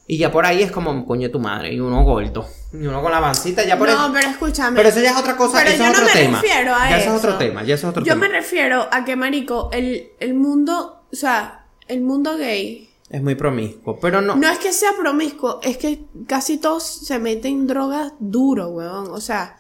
Y 0.07 0.19
ya 0.19 0.31
por 0.33 0.45
ahí 0.45 0.63
es 0.63 0.73
como, 0.73 1.07
coño, 1.07 1.31
tu 1.31 1.39
madre, 1.39 1.73
y 1.73 1.81
uno 1.81 2.03
gordo. 2.03 2.47
Y 2.73 2.87
uno 2.87 3.01
con 3.03 3.13
la 3.13 3.21
pancita, 3.21 3.65
ya 3.65 3.79
por 3.79 3.89
no, 3.89 4.13
pero 4.13 4.29
escúchame. 4.29 4.77
pero 4.77 4.89
eso 4.89 5.01
ya 5.01 5.11
es 5.13 5.17
otra 5.17 5.37
cosa, 5.37 5.59
Pero 5.59 5.71
eso 5.71 5.79
yo 5.79 5.85
es 5.85 5.91
no 5.99 6.03
otro 6.03 6.15
me 6.15 6.21
tema. 6.21 6.41
refiero 6.43 6.75
a 6.75 6.91
ya 6.91 6.99
eso. 6.99 7.11
es 7.11 7.25
otro 7.25 7.39
tema, 7.39 7.63
ya 7.63 7.75
eso 7.77 7.87
es 7.87 7.91
otro 7.91 8.05
Yo 8.05 8.15
tema. 8.15 8.27
me 8.27 8.33
refiero 8.33 8.89
a 8.91 9.05
que, 9.05 9.17
marico, 9.17 9.71
el, 9.73 10.09
el 10.19 10.35
mundo, 10.35 11.03
o 11.13 11.17
sea, 11.17 11.67
el 11.89 12.01
mundo 12.01 12.37
gay, 12.37 12.91
Es 13.11 13.23
muy 13.23 13.37
promiscuo, 13.37 13.99
pero 14.01 14.21
no. 14.21 14.35
no 14.37 14.49
es 14.51 14.59
que 14.59 14.73
sea 14.73 14.91
promiscuo, 14.99 15.61
es 15.63 15.77
que 15.77 16.05
casi 16.27 16.59
todos 16.59 16.83
se 16.83 17.19
meten 17.19 17.67
drogas 17.69 18.13
duro, 18.19 18.69
weón. 18.69 19.09
O 19.13 19.21
sea, 19.21 19.57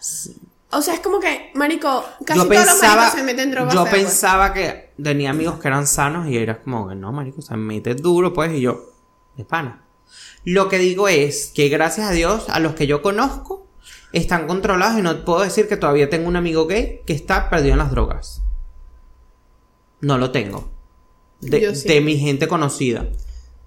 o 0.70 0.82
sea, 0.82 0.94
es 0.94 1.00
como 1.00 1.20
que, 1.20 1.50
marico, 1.54 2.04
casi 2.26 2.40
yo 2.40 2.48
todos 2.48 2.66
los 2.66 2.82
maricos 2.82 3.12
se 3.12 3.22
meten 3.22 3.50
drogas. 3.52 3.74
yo 3.74 3.82
weón. 3.84 3.94
pensaba 3.94 4.52
que 4.52 4.90
tenía 5.00 5.30
amigos 5.30 5.60
que 5.60 5.68
eran 5.68 5.86
sanos 5.86 6.26
y 6.28 6.36
era 6.36 6.60
como 6.62 6.88
que 6.88 6.94
no, 6.96 7.12
marico, 7.12 7.40
se 7.42 7.56
mete 7.56 7.94
duro, 7.94 8.32
pues, 8.32 8.52
y 8.54 8.60
yo, 8.62 8.80
de 9.36 9.44
pana. 9.44 9.81
Lo 10.44 10.68
que 10.68 10.78
digo 10.78 11.08
es 11.08 11.52
que 11.54 11.68
gracias 11.68 12.08
a 12.08 12.12
Dios, 12.12 12.48
a 12.48 12.60
los 12.60 12.74
que 12.74 12.86
yo 12.86 13.02
conozco, 13.02 13.66
están 14.12 14.46
controlados 14.46 14.98
y 14.98 15.02
no 15.02 15.24
puedo 15.24 15.40
decir 15.40 15.68
que 15.68 15.76
todavía 15.76 16.10
tengo 16.10 16.28
un 16.28 16.36
amigo 16.36 16.66
gay 16.66 17.00
que 17.06 17.12
está 17.12 17.48
perdido 17.48 17.72
en 17.72 17.78
las 17.78 17.90
drogas. 17.90 18.42
No 20.00 20.18
lo 20.18 20.30
tengo. 20.30 20.70
De, 21.40 21.60
Yo 21.60 21.74
sí. 21.74 21.88
de 21.88 22.00
mi 22.00 22.18
gente 22.18 22.48
conocida. 22.48 23.08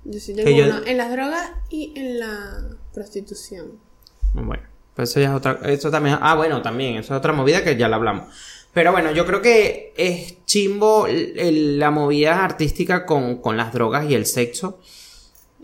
Yo 0.03 0.19
sí 0.19 0.35
que 0.35 0.43
tengo 0.43 0.57
yo- 0.57 0.65
uno 0.65 0.81
en 0.85 0.97
las 0.97 1.11
drogas 1.11 1.51
y 1.69 1.93
en 1.95 2.19
la 2.19 2.77
prostitución. 2.93 3.79
Bueno, 4.33 4.63
pues 4.95 5.09
eso 5.09 5.19
ya 5.19 5.29
es 5.29 5.35
otra. 5.35 5.59
Eso 5.63 5.89
también. 5.89 6.17
Ah, 6.21 6.35
bueno, 6.35 6.61
también. 6.61 6.97
Eso 6.97 7.13
es 7.13 7.17
otra 7.17 7.33
movida 7.33 7.63
que 7.63 7.75
ya 7.77 7.87
la 7.87 7.95
hablamos. 7.95 8.33
Pero 8.73 8.91
bueno, 8.91 9.11
yo 9.11 9.25
creo 9.25 9.41
que 9.41 9.93
es 9.95 10.45
chimbo 10.45 11.07
la 11.07 11.91
movida 11.91 12.43
artística 12.43 13.05
con, 13.05 13.39
las 13.55 13.71
drogas 13.71 14.09
y 14.09 14.15
el 14.15 14.25
sexo 14.25 14.79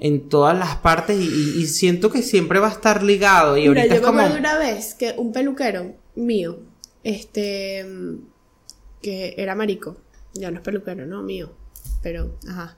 en 0.01 0.29
todas 0.29 0.57
las 0.57 0.77
partes 0.77 1.21
y, 1.21 1.67
siento 1.67 2.11
que 2.11 2.23
siempre 2.23 2.59
va 2.59 2.69
a 2.69 2.71
estar 2.71 3.03
ligado. 3.03 3.55
Y 3.55 3.67
ahorita 3.67 3.85
yo 3.85 3.93
es 3.93 4.01
como... 4.01 4.25
una 4.25 4.57
vez 4.57 4.95
que 4.95 5.13
un 5.15 5.31
peluquero 5.31 5.93
mío, 6.15 6.57
este, 7.03 7.85
que 8.99 9.35
era 9.37 9.53
marico, 9.53 9.97
ya 10.33 10.49
no 10.49 10.57
es 10.57 10.63
peluquero, 10.63 11.05
no 11.05 11.21
mío, 11.21 11.53
pero, 12.01 12.35
ajá. 12.49 12.77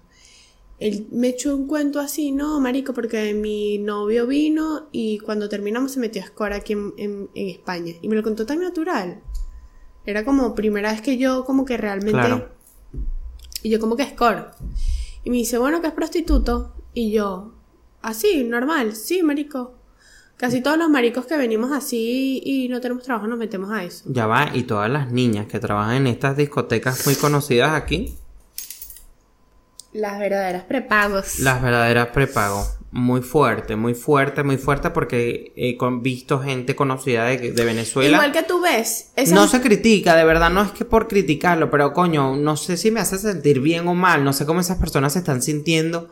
Él 0.80 1.08
me 1.12 1.30
echó 1.30 1.56
un 1.56 1.66
cuento 1.66 2.02
así, 2.02 2.34
no, 2.34 2.60
marico, 2.60 2.94
porque 2.94 3.34
mi 3.34 3.78
novio 3.78 4.28
vino 4.28 4.90
y 4.92 5.20
cuando 5.20 5.48
terminamos 5.48 5.94
se 5.94 6.02
metió 6.02 6.22
a 6.22 6.26
score 6.26 6.54
aquí 6.54 6.74
en, 6.74 6.94
en 6.98 7.30
España. 7.36 7.94
Y 8.02 8.10
me 8.10 8.18
lo 8.18 8.24
contó 8.24 8.46
tan 8.46 8.60
natural. 8.60 9.22
Era 10.06 10.26
como 10.26 10.54
primera 10.56 10.92
vez 10.92 11.02
que 11.02 11.18
yo 11.18 11.46
como 11.46 11.64
que 11.64 11.78
realmente... 11.78 12.48
Y 13.62 13.70
yo 13.70 13.80
como 13.80 13.96
que 13.96 14.10
score. 14.10 14.48
Y 15.24 15.30
me 15.30 15.38
dice, 15.38 15.58
bueno, 15.58 15.80
que 15.80 15.88
es 15.88 15.94
prostituto. 15.94 16.74
Y 16.94 17.12
yo, 17.12 17.54
así, 18.02 18.44
normal, 18.44 18.96
sí, 18.96 19.24
marico. 19.24 19.76
Casi 20.38 20.62
todos 20.62 20.78
los 20.78 20.90
maricos 20.90 21.26
que 21.26 21.38
venimos 21.38 21.72
así 21.72 22.42
y 22.44 22.68
no 22.68 22.82
tenemos 22.82 23.04
trabajo 23.04 23.28
nos 23.28 23.38
metemos 23.38 23.72
a 23.72 23.84
eso. 23.84 24.04
Ya 24.08 24.28
va, 24.28 24.50
y 24.54 24.64
todas 24.64 24.90
las 24.90 25.12
niñas 25.12 25.48
que 25.48 25.60
trabajan 25.60 25.96
en 25.96 26.08
estas 26.08 26.36
discotecas 26.36 27.06
muy 27.06 27.16
conocidas 27.16 27.72
aquí. 27.72 28.16
Las 29.94 30.20
verdaderas 30.20 30.64
prepagos. 30.64 31.40
Las 31.40 31.62
verdaderas 31.62 32.08
prepagos 32.08 32.78
muy 32.94 33.22
fuerte, 33.22 33.76
muy 33.76 33.96
fuerte, 33.96 34.44
muy 34.44 34.58
fuerte 34.58 34.92
porque 34.92 35.52
he 35.56 35.76
visto 36.00 36.40
gente 36.40 36.76
conocida 36.76 37.26
de, 37.26 37.52
Venezuela. 37.52 38.18
Igual 38.18 38.32
que 38.32 38.44
tú 38.44 38.62
ves. 38.62 39.12
No 39.32 39.48
se 39.48 39.62
critica, 39.62 40.16
de 40.16 40.24
verdad, 40.24 40.52
no 40.52 40.62
es 40.62 40.72
que 40.72 40.86
por 40.86 41.08
criticarlo, 41.08 41.72
pero 41.72 41.92
coño, 41.92 42.36
no 42.36 42.56
sé 42.56 42.78
si 42.78 42.92
me 42.92 43.00
hace 43.00 43.18
sentir 43.18 43.62
bien 43.62 43.88
o 43.88 43.96
mal, 43.96 44.24
no 44.24 44.32
sé 44.32 44.46
cómo 44.46 44.60
esas 44.60 44.78
personas 44.78 45.14
se 45.14 45.20
están 45.20 45.42
sintiendo 45.42 46.10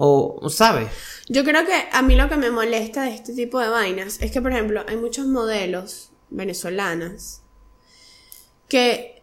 o, 0.00 0.48
¿sabes? 0.48 0.88
Yo 1.28 1.42
creo 1.42 1.66
que 1.66 1.74
a 1.90 2.02
mí 2.02 2.14
lo 2.14 2.28
que 2.28 2.36
me 2.36 2.52
molesta 2.52 3.02
de 3.02 3.14
este 3.14 3.34
tipo 3.34 3.58
de 3.58 3.68
vainas 3.68 4.22
es 4.22 4.30
que, 4.30 4.40
por 4.40 4.52
ejemplo, 4.52 4.84
hay 4.86 4.96
muchos 4.96 5.26
modelos 5.26 6.12
venezolanas 6.30 7.42
que 8.68 9.22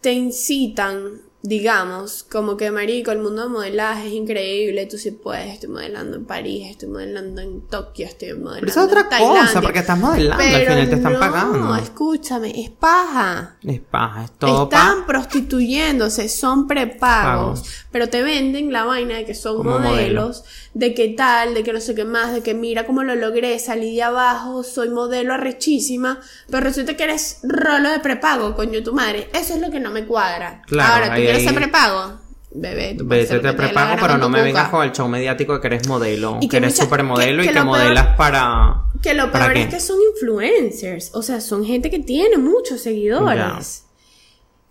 te 0.00 0.12
incitan 0.12 1.20
digamos, 1.42 2.24
como 2.24 2.56
que 2.56 2.72
marico, 2.72 3.12
el 3.12 3.20
mundo 3.20 3.42
de 3.42 3.48
modelaje 3.48 4.08
es 4.08 4.12
increíble, 4.12 4.86
tú 4.86 4.98
sí 4.98 5.12
puedes, 5.12 5.54
estoy 5.54 5.68
modelando 5.68 6.16
en 6.16 6.24
París, 6.24 6.66
estoy 6.70 6.88
modelando 6.88 7.40
en 7.40 7.60
Tokio, 7.60 8.06
estoy 8.06 8.34
modelando 8.34 8.60
Pero 8.60 8.72
es 8.72 8.76
otra 8.76 9.08
cosa, 9.08 9.60
porque 9.60 9.78
estás 9.78 9.98
modelando, 9.98 10.42
al 10.42 10.66
final 10.66 10.88
te 10.88 10.96
están 10.96 11.18
pagando. 11.18 11.58
No, 11.58 11.76
escúchame, 11.76 12.60
es 12.60 12.70
paja. 12.70 13.56
Es 13.62 13.80
paja, 13.80 14.24
es 14.24 14.32
todo 14.32 14.64
Están 14.64 15.06
prostituyéndose, 15.06 16.28
son 16.28 16.66
prepagos, 16.66 17.62
pero 17.92 18.08
te 18.08 18.22
venden 18.22 18.72
la 18.72 18.84
vaina 18.84 19.16
de 19.16 19.24
que 19.24 19.34
son 19.34 19.64
modelos, 19.64 20.42
de 20.78 20.94
que 20.94 21.08
tal, 21.08 21.54
de 21.54 21.64
que 21.64 21.72
no 21.72 21.80
sé 21.80 21.92
qué 21.96 22.04
más, 22.04 22.32
de 22.32 22.40
que 22.40 22.54
mira 22.54 22.86
cómo 22.86 23.02
lo 23.02 23.16
logré, 23.16 23.58
salí 23.58 23.96
de 23.96 24.04
abajo, 24.04 24.62
soy 24.62 24.90
modelo 24.90 25.34
arrechísima, 25.34 26.20
pero 26.48 26.60
resulta 26.60 26.96
que 26.96 27.02
eres 27.02 27.40
rolo 27.42 27.90
de 27.90 27.98
prepago, 27.98 28.54
coño 28.54 28.80
tu 28.84 28.94
madre. 28.94 29.28
Eso 29.34 29.54
es 29.54 29.60
lo 29.60 29.72
que 29.72 29.80
no 29.80 29.90
me 29.90 30.06
cuadra. 30.06 30.62
Claro, 30.68 30.92
Ahora, 30.94 31.16
¿tú 31.16 31.20
quieres 31.20 31.42
ser 31.42 31.54
prepago? 31.56 32.20
Bebé, 32.52 32.94
tú 32.96 33.08
puedes 33.08 33.28
te 33.28 33.40
prepago, 33.40 33.96
pero 34.00 34.18
no 34.18 34.28
me 34.28 34.40
vengas 34.40 34.68
con 34.68 34.84
el 34.84 34.92
show 34.92 35.08
mediático 35.08 35.54
de 35.54 35.60
que 35.60 35.66
eres 35.66 35.88
modelo, 35.88 36.38
que, 36.48 36.56
eres 36.56 36.76
supermodelo 36.76 37.42
y 37.42 37.48
que, 37.48 37.60
modelas 37.60 38.16
para. 38.16 38.84
Que 39.02 39.14
lo 39.14 39.32
peor 39.32 39.56
es 39.56 39.66
que 39.66 39.80
son 39.80 39.96
influencers, 40.14 41.10
o 41.12 41.22
sea, 41.22 41.40
son 41.40 41.64
gente 41.64 41.90
que 41.90 41.98
tiene 41.98 42.38
muchos 42.38 42.80
seguidores. 42.82 43.84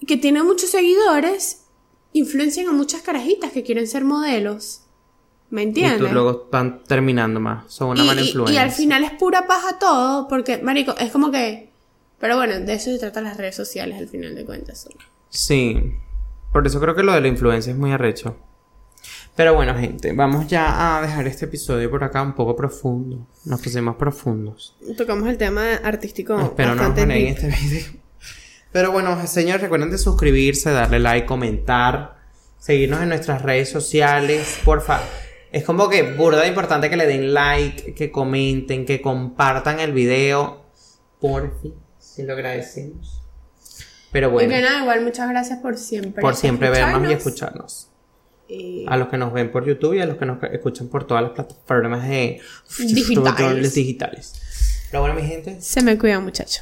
Que 0.08 0.16
tiene 0.16 0.42
muchos 0.42 0.70
seguidores, 0.70 1.66
influencian 2.14 2.70
a 2.70 2.72
muchas 2.72 3.02
carajitas 3.02 3.52
que 3.52 3.64
quieren 3.64 3.88
ser 3.88 4.06
modelos. 4.06 4.84
¿Me 5.50 5.64
entiendes? 5.64 6.10
Y 6.10 6.14
luego 6.14 6.44
están 6.46 6.84
terminando 6.84 7.40
más. 7.40 7.72
Son 7.72 7.90
una 7.90 8.04
mala 8.04 8.22
influencia. 8.22 8.54
Y, 8.54 8.58
al 8.58 8.72
final 8.72 9.04
es 9.04 9.12
pura 9.12 9.48
paja 9.48 9.80
todo, 9.80 10.28
porque, 10.28 10.58
marico, 10.58 10.96
es 10.98 11.12
como 11.12 11.32
que. 11.32 11.70
Pero 12.20 12.36
bueno, 12.36 12.60
de 12.60 12.74
eso 12.74 12.92
se 12.92 13.00
tratan 13.00 13.24
las 13.24 13.38
redes 13.38 13.56
sociales 13.56 13.98
al 13.98 14.08
final 14.08 14.36
de 14.36 14.44
cuentas. 14.44 14.88
Sí. 15.30 15.94
Por 16.52 16.66
eso 16.66 16.80
creo 16.82 16.96
que 16.96 17.04
lo 17.04 17.14
de 17.14 17.22
la 17.22 17.28
influencia 17.28 17.72
es 17.72 17.78
muy 17.78 17.92
arrecho. 17.92 18.36
Pero 19.36 19.54
bueno, 19.54 19.76
gente, 19.76 20.12
vamos 20.14 20.48
ya 20.48 20.98
a 20.98 21.02
dejar 21.02 21.28
este 21.28 21.46
episodio 21.46 21.90
por 21.92 22.04
acá 22.04 22.24
un 22.24 22.34
poco 22.34 22.56
profundo. 22.56 23.28
Nos 23.46 23.62
pusimos 23.62 23.96
profundos. 23.96 24.76
Tocamos 24.98 25.30
el 25.30 25.38
tema 25.38 25.76
artístico. 25.76 26.40
Espero 26.42 26.74
no 26.74 26.90
nos 26.90 26.98
en 26.98 27.12
este 27.12 27.48
video. 27.48 27.86
Pero 28.72 28.92
bueno, 28.92 29.26
señores, 29.28 29.62
recuerden 29.62 29.92
de 29.92 29.98
suscribirse, 29.98 30.72
darle 30.72 31.00
like, 31.00 31.28
comentar, 31.28 32.18
seguirnos 32.58 33.02
en 33.02 33.10
nuestras 33.10 33.44
redes 33.44 33.70
sociales, 33.70 34.60
por 34.66 34.82
favor 34.82 35.27
es 35.58 35.64
como 35.64 35.90
que 35.90 36.04
burda 36.04 36.46
importante 36.46 36.88
que 36.88 36.98
le 36.98 37.08
den 37.08 37.34
like, 37.34 37.96
que 37.96 38.12
comenten, 38.12 38.86
que 38.86 39.02
compartan 39.02 39.80
el 39.80 39.92
video. 39.92 40.66
Por 41.20 41.60
fin, 41.60 41.74
si 41.98 42.24
lo 42.24 42.34
agradecemos. 42.34 43.24
Pero 44.12 44.30
bueno. 44.30 44.48
Y 44.48 44.54
que 44.54 44.62
nada, 44.62 44.82
igual 44.82 45.02
muchas 45.02 45.28
gracias 45.30 45.60
por 45.60 45.78
siempre. 45.78 46.22
Por 46.22 46.36
siempre 46.36 46.70
vernos 46.70 47.10
y 47.10 47.14
escucharnos. 47.14 47.90
A 48.88 48.98
los 48.98 49.08
que 49.10 49.18
nos 49.18 49.34
ven 49.34 49.52
por 49.52 49.66
YouTube 49.66 49.96
y 49.96 50.00
a 50.00 50.06
los 50.06 50.18
que 50.18 50.26
nos 50.26 50.42
escuchan 50.44 50.90
por 50.90 51.06
todas 51.08 51.24
las 51.24 51.32
plataformas 51.32 52.08
de 52.08 52.40
digitales. 52.78 53.74
digitales. 53.74 54.88
Pero 54.92 55.02
bueno, 55.02 55.16
mi 55.16 55.28
gente. 55.28 55.60
Se 55.60 55.82
me 55.82 55.98
cuida, 55.98 56.20
muchacho. 56.20 56.62